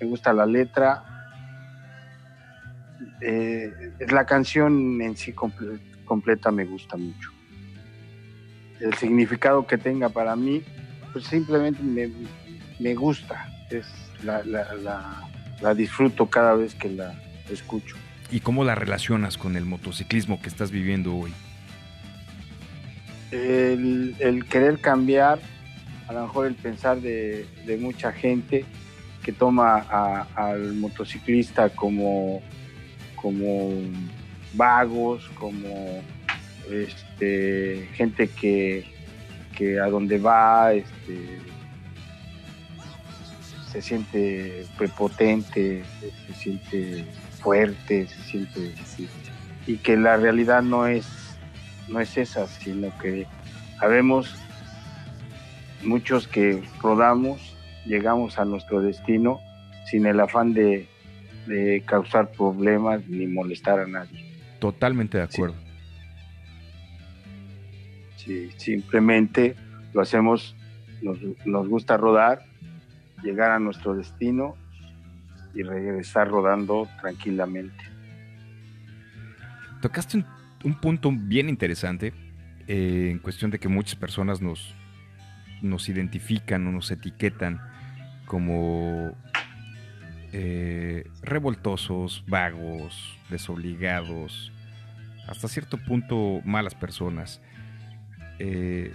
me 0.00 0.06
gusta 0.06 0.32
la 0.32 0.46
letra. 0.46 1.04
Eh, 3.20 3.92
la 4.10 4.26
canción 4.26 5.00
en 5.00 5.16
sí 5.16 5.32
completa 5.32 6.50
me 6.50 6.64
gusta 6.64 6.96
mucho. 6.96 7.32
El 8.80 8.94
significado 8.94 9.66
que 9.66 9.78
tenga 9.78 10.08
para 10.08 10.36
mí 10.36 10.62
pues 11.12 11.26
simplemente 11.26 11.80
me, 11.82 12.94
gusta, 12.94 13.48
es 13.70 13.86
la, 14.22 14.42
la, 14.44 15.74
disfruto 15.74 16.26
cada 16.26 16.54
vez 16.54 16.74
que 16.74 16.90
la 16.90 17.14
escucho. 17.50 17.96
¿Y 18.30 18.40
cómo 18.40 18.64
la 18.64 18.74
relacionas 18.74 19.38
con 19.38 19.56
el 19.56 19.64
motociclismo 19.64 20.40
que 20.40 20.48
estás 20.48 20.70
viviendo 20.70 21.14
hoy? 21.16 21.32
El, 23.30 24.44
querer 24.48 24.80
cambiar, 24.80 25.38
a 26.08 26.12
lo 26.12 26.22
mejor 26.22 26.46
el 26.46 26.54
pensar 26.54 27.00
de, 27.00 27.46
mucha 27.80 28.12
gente 28.12 28.64
que 29.22 29.32
toma 29.32 29.78
al 30.34 30.74
motociclista 30.74 31.68
como, 31.70 32.42
como 33.16 33.72
vagos, 34.54 35.28
como 35.34 36.02
este, 36.70 37.88
gente 37.94 38.28
que, 38.28 38.97
que 39.58 39.80
a 39.80 39.86
donde 39.86 40.18
va 40.18 40.72
este, 40.72 41.40
se 43.72 43.82
siente 43.82 44.64
prepotente, 44.78 45.82
se 46.28 46.34
siente 46.34 47.04
fuerte, 47.42 48.06
se 48.06 48.22
siente 48.22 48.74
y 49.66 49.76
que 49.78 49.96
la 49.96 50.16
realidad 50.16 50.62
no 50.62 50.86
es 50.86 51.06
no 51.88 52.00
es 52.00 52.16
esa, 52.16 52.46
sino 52.46 52.96
que 52.98 53.26
sabemos 53.80 54.34
muchos 55.82 56.28
que 56.28 56.62
rodamos, 56.80 57.56
llegamos 57.84 58.38
a 58.38 58.44
nuestro 58.44 58.80
destino 58.80 59.40
sin 59.90 60.06
el 60.06 60.20
afán 60.20 60.52
de, 60.52 60.86
causar 61.86 62.30
problemas 62.30 63.08
ni 63.08 63.26
molestar 63.26 63.80
a 63.80 63.86
nadie. 63.86 64.22
Totalmente 64.58 65.16
de 65.16 65.24
acuerdo 65.24 65.67
simplemente 68.56 69.56
lo 69.92 70.00
hacemos, 70.00 70.56
nos, 71.02 71.68
gusta 71.68 71.96
rodar, 71.96 72.42
llegar 73.22 73.50
a 73.50 73.58
nuestro 73.58 73.94
destino 73.94 74.56
y 75.54 75.62
regresar 75.62 76.28
rodando 76.28 76.88
tranquilamente. 77.00 77.84
Tocaste 79.80 80.24
un, 80.64 80.74
punto 80.74 81.10
bien 81.12 81.48
interesante 81.48 82.12
eh, 82.66 83.08
en 83.12 83.18
cuestión 83.18 83.50
de 83.50 83.58
que 83.58 83.68
muchas 83.68 83.94
personas 83.94 84.40
nos, 84.40 84.74
nos 85.62 85.88
identifican 85.88 86.66
o 86.66 86.72
nos 86.72 86.90
etiquetan 86.90 87.60
como 88.26 89.16
eh, 90.32 91.08
revoltosos, 91.22 92.22
vagos, 92.26 93.18
desobligados, 93.30 94.52
hasta 95.26 95.48
cierto 95.48 95.78
punto 95.78 96.40
malas 96.44 96.74
personas. 96.74 97.40
Eh, 98.38 98.92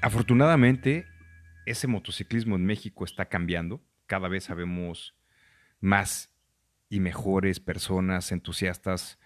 afortunadamente, 0.00 1.06
ese 1.66 1.86
motociclismo 1.86 2.56
en 2.56 2.66
México 2.66 3.04
está 3.04 3.26
cambiando. 3.26 3.82
Cada 4.06 4.28
vez 4.28 4.44
sabemos 4.44 5.14
más 5.80 6.30
y 6.88 7.00
mejores 7.00 7.60
personas 7.60 8.32
entusiastas 8.32 9.18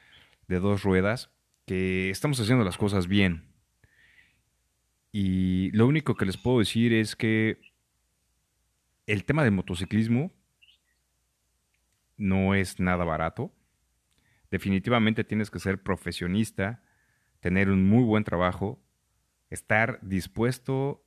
de 0.48 0.58
dos 0.58 0.82
ruedas 0.82 1.30
que 1.66 2.10
estamos 2.10 2.40
haciendo 2.40 2.64
las 2.64 2.76
cosas 2.76 3.06
bien. 3.06 3.44
Y 5.12 5.70
lo 5.72 5.86
único 5.86 6.16
que 6.16 6.26
les 6.26 6.36
puedo 6.36 6.58
decir 6.58 6.92
es 6.92 7.14
que 7.14 7.60
el 9.06 9.24
tema 9.24 9.44
del 9.44 9.52
motociclismo 9.52 10.32
no 12.16 12.54
es 12.54 12.80
nada 12.80 13.04
barato. 13.04 13.52
Definitivamente 14.50 15.24
tienes 15.24 15.50
que 15.50 15.58
ser 15.58 15.82
profesionista, 15.82 16.82
tener 17.40 17.70
un 17.70 17.88
muy 17.88 18.04
buen 18.04 18.24
trabajo, 18.24 18.80
estar 19.52 19.98
dispuesto 20.02 21.04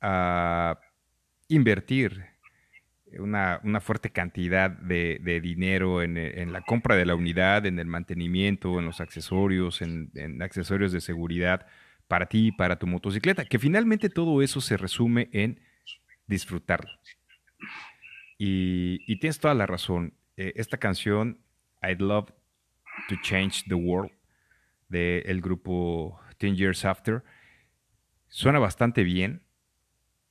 a 0.00 0.78
invertir 1.48 2.26
una, 3.18 3.80
fuerte 3.80 4.10
cantidad 4.10 4.70
de, 4.70 5.40
dinero 5.42 6.02
en, 6.02 6.52
la 6.52 6.60
compra 6.62 6.96
de 6.96 7.06
la 7.06 7.14
unidad, 7.14 7.66
en 7.66 7.78
el 7.78 7.86
mantenimiento, 7.86 8.78
en 8.78 8.84
los 8.84 9.00
accesorios, 9.00 9.80
en, 9.82 10.42
accesorios 10.42 10.92
de 10.92 11.00
seguridad 11.00 11.66
para 12.06 12.26
ti 12.26 12.48
y 12.48 12.52
para 12.52 12.78
tu 12.78 12.86
motocicleta, 12.86 13.44
que 13.44 13.58
finalmente 13.58 14.08
todo 14.08 14.42
eso 14.42 14.60
se 14.60 14.76
resume 14.76 15.28
en 15.32 15.60
disfrutarlo. 16.26 16.90
Y, 18.36 19.18
tienes 19.18 19.40
toda 19.40 19.54
la 19.54 19.66
razón. 19.66 20.14
Eh, 20.36 20.52
esta 20.56 20.76
canción, 20.76 21.38
I'd 21.82 22.00
Love 22.00 22.30
to 23.08 23.16
Change 23.22 23.64
the 23.68 23.74
World, 23.74 24.12
del 24.88 25.40
grupo 25.40 26.20
Ten 26.38 26.56
Years 26.56 26.84
After, 26.84 27.22
suena 28.28 28.58
bastante 28.58 29.02
bien 29.02 29.42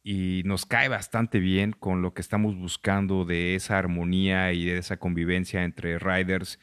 y 0.10 0.44
nos 0.46 0.66
cae 0.66 0.88
bastante 0.88 1.40
bien 1.40 1.74
con 1.74 2.02
lo 2.02 2.14
que 2.14 2.22
estamos 2.22 2.56
buscando 2.56 3.26
de 3.26 3.56
esa 3.56 3.78
armonía 3.78 4.54
y 4.54 4.64
de 4.64 4.78
esa 4.78 4.98
convivencia 4.98 5.66
entre 5.66 6.00
riders, 6.00 6.60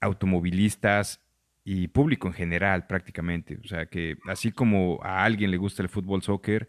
automovilistas 0.00 1.20
y 1.62 1.86
público 1.86 2.26
en 2.26 2.34
general 2.34 2.88
prácticamente. 2.88 3.60
O 3.62 3.68
sea 3.68 3.86
que 3.86 4.16
así 4.26 4.50
como 4.50 4.98
a 5.04 5.22
alguien 5.22 5.52
le 5.52 5.58
gusta 5.58 5.82
el 5.82 5.88
fútbol 5.88 6.22
soccer, 6.22 6.68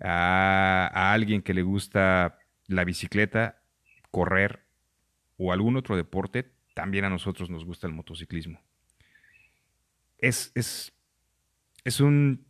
a, 0.00 1.12
alguien 1.12 1.42
que 1.42 1.52
le 1.52 1.62
gusta 1.62 2.38
la 2.66 2.84
bicicleta, 2.84 3.60
correr 4.10 4.64
o 5.36 5.52
algún 5.52 5.76
otro 5.76 5.96
deporte, 5.96 6.50
también 6.72 7.04
a 7.04 7.10
nosotros 7.10 7.50
nos 7.50 7.66
gusta 7.66 7.86
el 7.86 7.92
motociclismo. 7.92 8.62
Es, 10.18 10.50
es, 10.54 10.94
es 11.84 12.00
un 12.00 12.47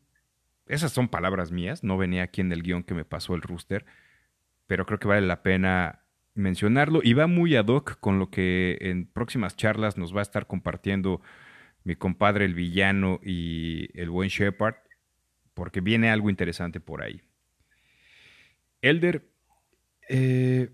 esas 0.68 0.92
son 0.92 1.08
palabras 1.08 1.50
mías, 1.50 1.82
no 1.82 1.96
venía 1.96 2.22
aquí 2.22 2.40
en 2.40 2.52
el 2.52 2.62
guion 2.62 2.84
que 2.84 2.94
me 2.94 3.04
pasó 3.04 3.34
el 3.34 3.42
rooster, 3.42 3.86
pero 4.66 4.86
creo 4.86 4.98
que 4.98 5.08
vale 5.08 5.26
la 5.26 5.42
pena 5.42 6.02
mencionarlo 6.34 7.00
y 7.02 7.14
va 7.14 7.26
muy 7.26 7.56
ad 7.56 7.66
hoc 7.66 7.98
con 8.00 8.18
lo 8.18 8.30
que 8.30 8.78
en 8.80 9.06
próximas 9.06 9.56
charlas 9.56 9.96
nos 9.96 10.14
va 10.14 10.20
a 10.20 10.22
estar 10.22 10.46
compartiendo 10.46 11.20
mi 11.84 11.96
compadre 11.96 12.44
el 12.44 12.54
villano 12.54 13.18
y 13.22 13.88
el 13.98 14.10
buen 14.10 14.28
Shepard, 14.28 14.76
porque 15.54 15.80
viene 15.80 16.10
algo 16.10 16.30
interesante 16.30 16.80
por 16.80 17.02
ahí. 17.02 17.22
Elder, 18.82 19.28
eh, 20.08 20.70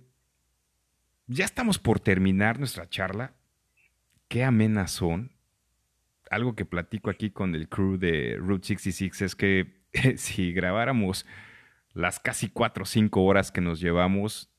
ya 1.26 1.44
estamos 1.44 1.78
por 1.78 2.00
terminar 2.00 2.58
nuestra 2.58 2.88
charla. 2.88 3.34
Qué 4.28 4.44
amenas 4.44 4.90
son. 4.90 5.32
Algo 6.30 6.54
que 6.54 6.64
platico 6.64 7.10
aquí 7.10 7.30
con 7.30 7.54
el 7.54 7.68
crew 7.68 7.96
de 7.96 8.36
Route 8.38 8.66
66 8.66 9.22
es 9.22 9.36
que 9.36 9.83
si 10.16 10.52
grabáramos 10.52 11.26
las 11.92 12.20
casi 12.20 12.48
cuatro 12.48 12.82
o 12.82 12.86
cinco 12.86 13.24
horas 13.24 13.52
que 13.52 13.60
nos 13.60 13.80
llevamos, 13.80 14.50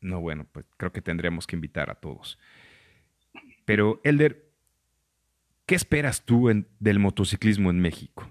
no, 0.00 0.20
bueno, 0.20 0.46
pues 0.52 0.66
creo 0.76 0.92
que 0.92 1.00
tendríamos 1.00 1.46
que 1.46 1.56
invitar 1.56 1.90
a 1.90 1.94
todos. 1.94 2.38
Pero, 3.64 4.00
Elder, 4.04 4.50
¿qué 5.64 5.74
esperas 5.74 6.24
tú 6.24 6.50
del 6.78 6.98
motociclismo 6.98 7.70
en 7.70 7.80
México? 7.80 8.30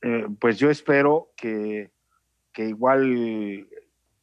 Eh, 0.00 0.26
pues 0.40 0.58
yo 0.58 0.70
espero 0.70 1.32
que, 1.36 1.90
que 2.52 2.64
igual 2.64 3.68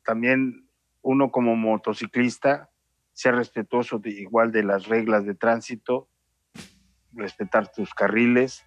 también 0.04 0.68
uno 1.04 1.32
como 1.32 1.56
motociclista 1.56 2.72
sea 3.12 3.34
respetuoso 3.34 4.00
de, 4.00 4.10
igual 4.10 4.52
de 4.52 4.64
las 4.64 4.88
reglas 4.88 5.26
de 5.26 5.36
tránsito 5.36 6.10
respetar 7.16 7.72
tus 7.72 7.94
carriles 7.94 8.64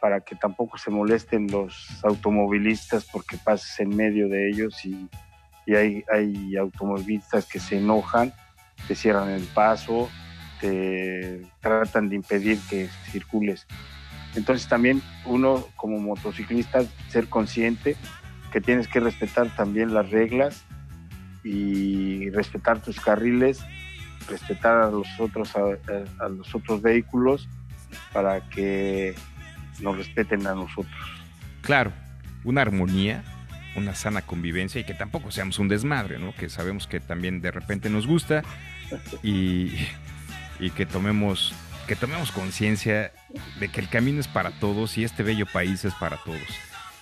para 0.00 0.20
que 0.20 0.36
tampoco 0.36 0.76
se 0.76 0.90
molesten 0.90 1.50
los 1.50 2.04
automovilistas 2.04 3.06
porque 3.10 3.38
pases 3.38 3.80
en 3.80 3.88
medio 3.96 4.28
de 4.28 4.50
ellos 4.50 4.84
y, 4.84 5.08
hay, 5.74 6.04
hay, 6.12 6.56
automovilistas 6.56 7.46
que 7.46 7.58
se 7.58 7.78
enojan, 7.78 8.34
te 8.86 8.94
cierran 8.94 9.30
el 9.30 9.44
paso, 9.44 10.10
te 10.60 11.40
tratan 11.60 12.10
de 12.10 12.16
impedir 12.16 12.58
que 12.68 12.88
circules. 13.10 13.66
Entonces 14.34 14.68
también 14.68 15.00
uno 15.24 15.64
como 15.76 15.98
motociclista 15.98 16.82
ser 17.08 17.28
consciente 17.28 17.96
que 18.52 18.60
tienes 18.60 18.88
que 18.88 19.00
respetar 19.00 19.48
también 19.56 19.94
las 19.94 20.10
reglas 20.10 20.64
y 21.42 22.28
respetar 22.28 22.82
tus 22.82 23.00
carriles, 23.00 23.64
respetar 24.28 24.82
a 24.82 24.90
los 24.90 25.08
otros 25.18 25.54
a 25.56 26.28
los 26.28 26.54
otros 26.54 26.82
vehículos 26.82 27.48
para 28.12 28.40
que 28.50 29.14
nos 29.80 29.96
respeten 29.96 30.46
a 30.46 30.54
nosotros. 30.54 30.94
Claro, 31.62 31.92
una 32.44 32.62
armonía, 32.62 33.24
una 33.76 33.94
sana 33.94 34.22
convivencia 34.22 34.80
y 34.80 34.84
que 34.84 34.94
tampoco 34.94 35.30
seamos 35.30 35.58
un 35.58 35.68
desmadre, 35.68 36.18
¿no? 36.18 36.34
Que 36.34 36.48
sabemos 36.48 36.86
que 36.86 37.00
también 37.00 37.40
de 37.40 37.50
repente 37.50 37.90
nos 37.90 38.06
gusta 38.06 38.42
y, 39.22 39.70
que 40.76 40.86
tomemos 40.86 41.54
que 41.86 41.96
tomemos 41.96 42.32
conciencia 42.32 43.12
de 43.60 43.68
que 43.68 43.80
el 43.80 43.90
camino 43.90 44.18
es 44.18 44.28
para 44.28 44.52
todos 44.52 44.96
y 44.96 45.04
este 45.04 45.22
bello 45.22 45.44
país 45.44 45.84
es 45.84 45.92
para 45.94 46.16
todos. 46.16 46.40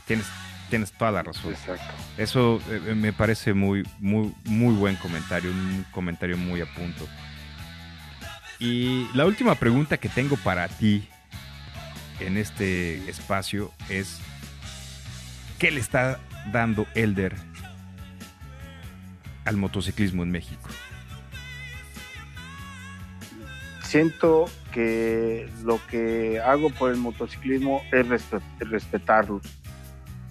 Tienes, 0.06 0.26
tienes 0.70 0.90
toda 0.92 1.12
la 1.12 1.22
razón. 1.22 1.52
Exacto. 1.52 1.94
Eso 2.18 2.60
eh, 2.68 2.94
me 2.94 3.12
parece 3.12 3.54
muy, 3.54 3.84
muy, 4.00 4.34
muy 4.44 4.74
buen 4.74 4.96
comentario, 4.96 5.52
un 5.52 5.86
comentario 5.92 6.36
muy 6.36 6.60
a 6.60 6.66
punto. 6.66 7.06
Y 8.62 9.08
la 9.12 9.26
última 9.26 9.56
pregunta 9.56 9.96
que 9.96 10.08
tengo 10.08 10.36
para 10.36 10.68
ti 10.68 11.08
en 12.20 12.36
este 12.36 13.10
espacio 13.10 13.72
es, 13.88 14.20
¿qué 15.58 15.72
le 15.72 15.80
está 15.80 16.20
dando 16.52 16.86
Elder 16.94 17.34
al 19.44 19.56
motociclismo 19.56 20.22
en 20.22 20.30
México? 20.30 20.68
Siento 23.82 24.48
que 24.70 25.50
lo 25.64 25.84
que 25.88 26.38
hago 26.38 26.70
por 26.70 26.92
el 26.92 26.98
motociclismo 26.98 27.82
es 27.90 28.06
respetarlo, 28.60 29.40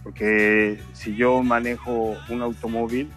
porque 0.04 0.82
si 0.94 1.18
yo 1.18 1.44
manejo 1.44 2.16
un 2.30 2.42
automóvil 2.42 3.12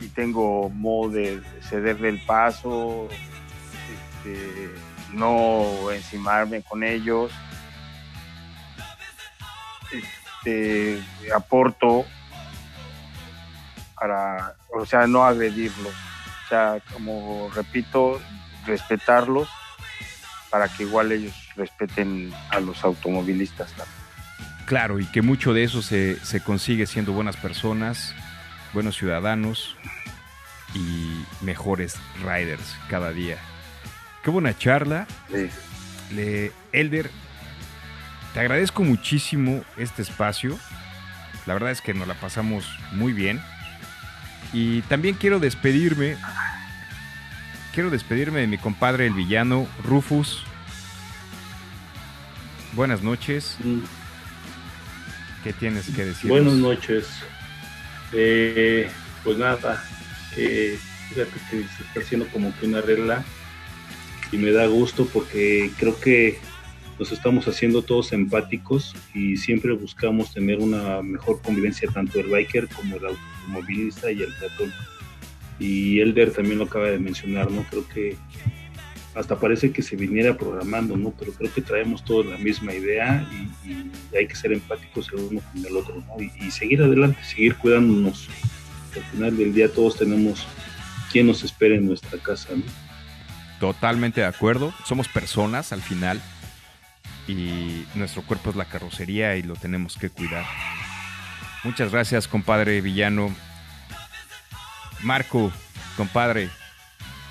y 0.00 0.08
tengo 0.08 0.70
modo 0.70 1.10
de 1.10 1.40
cederle 1.62 2.08
el 2.08 2.20
paso, 2.26 3.08
este, 4.18 4.70
no 5.12 5.90
encimarme 5.90 6.62
con 6.62 6.82
ellos. 6.82 7.32
Este, 9.92 11.02
aporto 11.34 12.04
para, 13.98 14.54
o 14.74 14.84
sea, 14.86 15.06
no 15.06 15.24
agredirlos. 15.24 15.94
O 16.44 16.48
sea, 16.48 16.78
como 16.92 17.50
repito, 17.54 18.20
respetarlos 18.66 19.48
para 20.50 20.68
que 20.68 20.84
igual 20.84 21.12
ellos 21.12 21.34
respeten 21.56 22.32
a 22.50 22.60
los 22.60 22.84
automovilistas. 22.84 23.74
Claro, 24.64 24.98
y 25.00 25.06
que 25.06 25.22
mucho 25.22 25.52
de 25.52 25.64
eso 25.64 25.82
se, 25.82 26.18
se 26.24 26.42
consigue 26.42 26.86
siendo 26.86 27.12
buenas 27.12 27.36
personas, 27.36 28.14
buenos 28.72 28.96
ciudadanos 28.96 29.76
y 30.74 31.24
mejores 31.42 31.96
riders 32.22 32.76
cada 32.88 33.10
día. 33.12 33.38
Qué 34.28 34.32
buena 34.32 34.58
charla. 34.58 35.06
Le, 36.10 36.52
Elder, 36.72 37.10
te 38.34 38.40
agradezco 38.40 38.84
muchísimo 38.84 39.64
este 39.78 40.02
espacio. 40.02 40.58
La 41.46 41.54
verdad 41.54 41.70
es 41.70 41.80
que 41.80 41.94
nos 41.94 42.06
la 42.06 42.12
pasamos 42.12 42.68
muy 42.92 43.14
bien. 43.14 43.40
Y 44.52 44.82
también 44.82 45.14
quiero 45.14 45.38
despedirme. 45.38 46.18
Quiero 47.72 47.88
despedirme 47.88 48.40
de 48.40 48.48
mi 48.48 48.58
compadre 48.58 49.06
el 49.06 49.14
villano, 49.14 49.66
Rufus. 49.82 50.44
Buenas 52.74 53.00
noches. 53.00 53.56
¿Qué 55.42 55.54
tienes 55.54 55.88
que 55.88 56.04
decir? 56.04 56.28
Buenas 56.30 56.52
noches. 56.52 57.08
Eh, 58.12 58.90
pues 59.24 59.38
nada, 59.38 59.82
eh, 60.36 60.78
fíjate 61.08 61.30
que 61.50 61.62
se 61.62 61.82
está 61.82 62.00
haciendo 62.00 62.28
como 62.28 62.54
que 62.58 62.66
una 62.66 62.82
regla 62.82 63.24
y 64.32 64.36
me 64.36 64.52
da 64.52 64.66
gusto 64.66 65.06
porque 65.12 65.70
creo 65.78 65.98
que 65.98 66.38
nos 66.98 67.12
estamos 67.12 67.46
haciendo 67.46 67.82
todos 67.82 68.12
empáticos 68.12 68.94
y 69.14 69.36
siempre 69.36 69.72
buscamos 69.72 70.32
tener 70.32 70.58
una 70.58 71.00
mejor 71.00 71.40
convivencia 71.42 71.88
tanto 71.88 72.18
el 72.18 72.26
biker 72.26 72.68
como 72.68 72.96
el 72.96 73.06
automovilista 73.06 74.10
y 74.10 74.22
el 74.22 74.32
peatón. 74.34 74.72
Y 75.60 76.00
Elder 76.00 76.32
también 76.32 76.58
lo 76.58 76.64
acaba 76.64 76.86
de 76.86 76.98
mencionar, 76.98 77.50
¿no? 77.50 77.64
Creo 77.70 77.86
que 77.88 78.16
hasta 79.14 79.38
parece 79.38 79.72
que 79.72 79.82
se 79.82 79.96
viniera 79.96 80.36
programando, 80.36 80.96
¿no? 80.96 81.12
Pero 81.18 81.32
creo 81.32 81.52
que 81.52 81.60
traemos 81.60 82.04
todos 82.04 82.26
la 82.26 82.36
misma 82.36 82.74
idea 82.74 83.28
y, 83.32 84.16
hay 84.16 84.26
que 84.26 84.34
ser 84.34 84.52
empáticos 84.52 85.08
el 85.12 85.20
uno 85.20 85.40
con 85.52 85.64
el 85.64 85.76
otro, 85.76 85.96
¿no? 86.06 86.16
Y, 86.22 86.50
seguir 86.50 86.82
adelante, 86.82 87.18
seguir 87.22 87.54
cuidándonos. 87.56 88.28
Al 88.96 89.02
final 89.04 89.36
del 89.36 89.52
día 89.54 89.68
todos 89.72 89.96
tenemos 89.96 90.46
quien 91.12 91.26
nos 91.26 91.44
espere 91.44 91.76
en 91.76 91.86
nuestra 91.86 92.18
casa, 92.18 92.50
¿no? 92.56 92.87
Totalmente 93.60 94.20
de 94.20 94.26
acuerdo. 94.26 94.72
Somos 94.84 95.08
personas 95.08 95.72
al 95.72 95.82
final 95.82 96.20
y 97.26 97.86
nuestro 97.94 98.22
cuerpo 98.22 98.50
es 98.50 98.56
la 98.56 98.64
carrocería 98.64 99.36
y 99.36 99.42
lo 99.42 99.56
tenemos 99.56 99.96
que 99.96 100.10
cuidar. 100.10 100.44
Muchas 101.64 101.90
gracias, 101.90 102.28
compadre 102.28 102.80
Villano. 102.80 103.34
Marco, 105.02 105.52
compadre, 105.96 106.50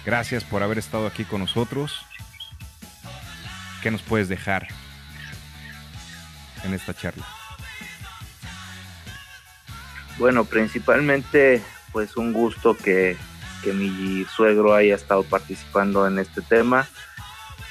gracias 0.05 0.43
por 0.43 0.63
haber 0.63 0.77
estado 0.77 1.07
aquí 1.07 1.23
con 1.23 1.41
nosotros. 1.41 2.05
¿Qué 3.81 3.91
nos 3.91 4.01
puedes 4.01 4.27
dejar 4.27 4.67
en 6.63 6.73
esta 6.73 6.93
charla? 6.93 7.25
Bueno, 10.17 10.45
principalmente 10.45 11.61
pues 11.91 12.17
un 12.17 12.33
gusto 12.33 12.75
que, 12.75 13.17
que 13.63 13.73
mi 13.73 14.25
suegro 14.25 14.73
haya 14.73 14.95
estado 14.95 15.23
participando 15.23 16.07
en 16.07 16.19
este 16.19 16.41
tema. 16.41 16.87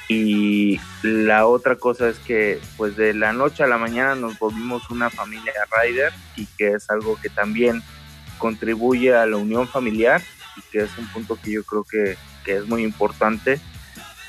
Y 0.09 0.79
la 1.03 1.47
otra 1.47 1.75
cosa 1.75 2.07
es 2.07 2.17
que 2.19 2.61
pues 2.77 2.95
de 2.95 3.13
la 3.13 3.33
noche 3.33 3.63
a 3.63 3.67
la 3.67 3.77
mañana 3.77 4.15
nos 4.15 4.39
volvimos 4.39 4.89
una 4.89 5.09
familia 5.09 5.53
rider 5.81 6.13
y 6.37 6.45
que 6.57 6.69
es 6.73 6.89
algo 6.89 7.19
que 7.21 7.29
también 7.29 7.83
contribuye 8.37 9.13
a 9.13 9.25
la 9.25 9.35
unión 9.35 9.67
familiar 9.67 10.21
y 10.55 10.61
que 10.71 10.79
es 10.79 10.97
un 10.97 11.07
punto 11.07 11.37
que 11.41 11.51
yo 11.51 11.63
creo 11.63 11.83
que, 11.83 12.17
es 12.45 12.65
muy 12.65 12.81
importante 12.81 13.59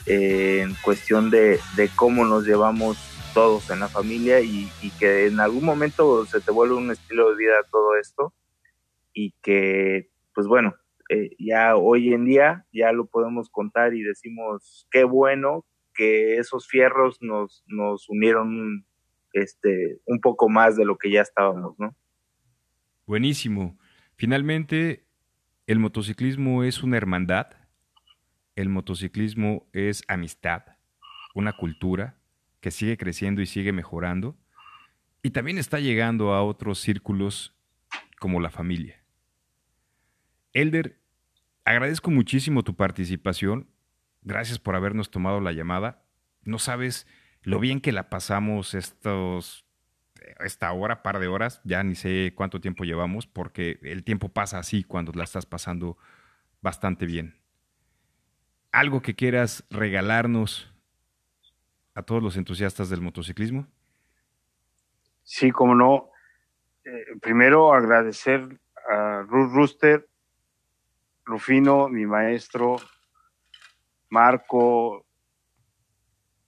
eh, 0.07 0.63
en 0.63 0.75
cuestión 0.83 1.31
de, 1.31 1.61
cómo 1.95 2.25
nos 2.25 2.45
llevamos 2.45 2.99
todos 3.33 3.71
en 3.71 3.79
la 3.79 3.87
familia 3.87 4.41
y, 4.41 4.69
que 4.99 5.27
en 5.27 5.39
algún 5.39 5.65
momento 5.65 6.27
se 6.27 6.41
te 6.41 6.51
vuelve 6.51 6.75
un 6.75 6.91
estilo 6.91 7.31
de 7.31 7.37
vida 7.37 7.55
todo 7.71 7.95
esto 7.95 8.35
y 9.13 9.37
que 9.41 10.11
pues 10.35 10.49
bueno 10.49 10.75
eh, 11.09 11.31
ya 11.39 11.77
hoy 11.77 12.13
en 12.13 12.25
día 12.25 12.67
ya 12.73 12.93
lo 12.93 13.07
podemos 13.07 13.49
contar 13.49 13.95
y 13.95 14.03
decimos 14.03 14.87
qué 14.91 15.05
bueno 15.05 15.65
que 15.95 16.37
esos 16.37 16.69
fierros 16.69 17.19
nos, 17.21 17.65
nos 17.67 18.09
unieron 18.09 18.87
este, 19.33 20.01
un 20.07 20.21
poco 20.21 20.49
más 20.49 20.77
de 20.77 20.85
lo 20.85 20.97
que 20.99 21.11
ya 21.11 21.23
estábamos, 21.23 21.79
¿no? 21.79 21.97
Buenísimo. 23.07 23.79
Finalmente, 24.17 25.07
el 25.67 25.79
motociclismo 25.79 26.63
es 26.63 26.83
una 26.83 26.97
hermandad, 26.97 27.49
el 28.55 28.69
motociclismo 28.69 29.67
es 29.73 30.03
amistad, 30.09 30.63
una 31.35 31.53
cultura 31.53 32.19
que 32.61 32.71
sigue 32.71 32.97
creciendo 32.97 33.41
y 33.41 33.47
sigue 33.47 33.73
mejorando, 33.73 34.37
y 35.23 35.31
también 35.31 35.59
está 35.59 35.81
llegando 35.81 36.33
a 36.33 36.43
otros 36.43 36.81
círculos 36.81 37.57
como 38.19 38.41
la 38.41 38.51
familia. 38.51 38.98
Elder, 40.53 41.01
agradezco 41.65 42.11
muchísimo 42.11 42.63
tu 42.63 42.75
participación. 42.77 43.69
Gracias 44.23 44.59
por 44.59 44.75
habernos 44.75 45.11
tomado 45.11 45.41
la 45.41 45.53
llamada. 45.53 46.03
No 46.43 46.59
sabes 46.59 47.07
lo 47.43 47.61
bien 47.61 47.81
que 47.81 47.93
la 47.93 48.11
pasamos 48.11 48.75
estos 48.75 49.69
esta 50.41 50.73
hora, 50.73 51.03
par 51.03 51.19
de 51.19 51.29
horas, 51.29 51.61
ya 51.65 51.83
ni 51.83 51.95
sé 51.95 52.33
cuánto 52.35 52.61
tiempo 52.61 52.85
llevamos, 52.85 53.27
porque 53.27 53.79
el 53.83 54.05
tiempo 54.05 54.29
pasa 54.29 54.59
así 54.59 54.85
cuando 54.85 55.13
la 55.13 55.25
estás 55.25 55.47
pasando 55.47 55.97
bastante 56.61 57.07
bien. 57.07 57.37
¿Algo 58.73 59.01
que 59.01 59.15
quieras 59.15 59.65
regalarnos 59.71 60.73
a 61.95 62.03
todos 62.03 62.23
los 62.23 62.37
entusiastas 62.37 62.91
del 62.91 63.01
motociclismo? 63.01 63.67
Sí, 65.23 65.51
como 65.51 65.75
no. 65.75 66.11
Eh, 66.85 67.17
primero 67.21 67.73
agradecer 67.75 68.61
a 68.89 69.23
Ruth 69.23 69.53
Rooster 69.53 70.08
Rufino, 71.29 71.91
mi 71.91 72.07
maestro, 72.07 72.77
Marco, 74.09 75.05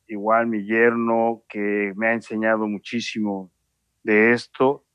igual 0.09 0.47
mi 0.47 0.65
yerno, 0.65 1.43
que 1.51 1.93
me 1.97 2.09
ha 2.09 2.13
enseñado 2.15 2.67
muchísimo 2.67 3.53
de 4.03 4.33
esto, 4.33 4.87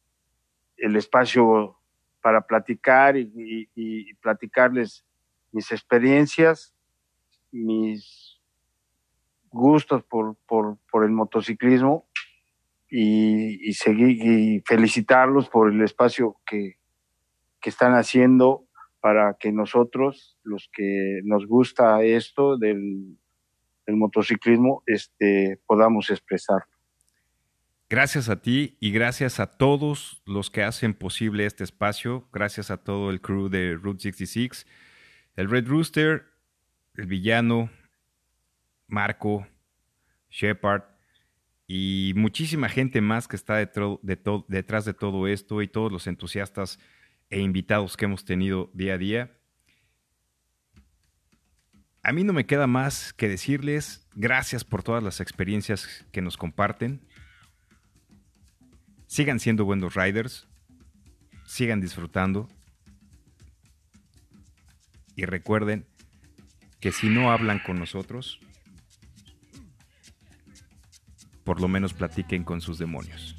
el 0.77 0.95
espacio 0.95 1.77
para 2.19 2.41
platicar 2.47 3.15
y, 3.15 4.11
platicarles 4.21 5.05
mis 5.51 5.71
experiencias, 5.71 6.73
mis 7.51 8.41
gustos 9.51 10.03
por, 10.03 10.35
el 11.03 11.11
motociclismo 11.11 12.07
y, 12.89 13.71
seguir 13.73 14.17
y 14.19 14.63
felicitarlos 14.65 15.47
por 15.47 15.71
el 15.71 15.79
espacio 15.83 16.37
que, 16.43 16.79
que 17.61 17.69
están 17.69 17.93
haciendo 17.93 18.64
para 19.05 19.37
que 19.39 19.51
nosotros, 19.51 20.35
los 20.41 20.67
que 20.73 21.21
nos 21.25 21.45
gusta 21.45 22.01
esto 22.01 22.57
del, 22.57 23.19
motociclismo, 23.85 24.81
este, 24.87 25.59
podamos 25.67 26.09
expresarlo. 26.09 26.65
Gracias 27.87 28.29
a 28.29 28.41
ti 28.41 28.77
y 28.79 28.91
gracias 28.91 29.39
a 29.39 29.45
todos 29.45 30.23
los 30.25 30.49
que 30.49 30.63
hacen 30.63 30.95
posible 30.95 31.45
este 31.45 31.63
espacio. 31.63 32.27
Gracias 32.33 32.71
a 32.71 32.77
todo 32.77 33.11
el 33.11 33.21
crew 33.21 33.47
de 33.47 33.75
Route 33.75 34.01
66, 34.01 34.65
el 35.35 35.51
Red 35.51 35.67
Rooster, 35.67 36.23
el 36.95 37.05
villano, 37.05 37.69
Marco, 38.87 39.45
Shepard 40.31 40.81
y 41.67 42.13
muchísima 42.15 42.69
gente 42.69 43.01
más 43.01 43.27
que 43.27 43.35
está 43.35 43.57
detrás 43.57 44.85
de 44.85 44.93
todo 44.95 45.27
esto 45.27 45.61
y 45.61 45.67
todos 45.67 45.91
los 45.91 46.07
entusiastas 46.07 46.79
e 47.29 47.39
invitados 47.39 47.97
que 47.97 48.05
hemos 48.05 48.25
tenido 48.25 48.69
día 48.73 48.93
a 48.93 48.97
día. 48.97 49.37
A 52.03 52.11
mí 52.11 52.23
no 52.23 52.33
me 52.33 52.45
queda 52.45 52.67
más 52.67 53.13
que 53.13 53.27
decirles 53.27 54.07
gracias 54.13 54.63
por 54.63 54.83
todas 54.83 55.03
las 55.03 55.19
experiencias 55.19 56.05
que 56.11 56.21
nos 56.21 56.37
comparten. 56.37 57.01
Sigan 59.07 59.39
siendo 59.39 59.65
buenos 59.65 59.95
riders, 59.95 60.47
sigan 61.45 61.81
disfrutando 61.81 62.47
y 65.15 65.25
recuerden 65.25 65.85
que 66.79 66.91
si 66.91 67.09
no 67.09 67.31
hablan 67.31 67.59
con 67.59 67.79
nosotros, 67.79 68.39
por 71.43 71.61
lo 71.61 71.67
menos 71.67 71.93
platiquen 71.93 72.43
con 72.43 72.61
sus 72.61 72.77
demonios. 72.77 73.34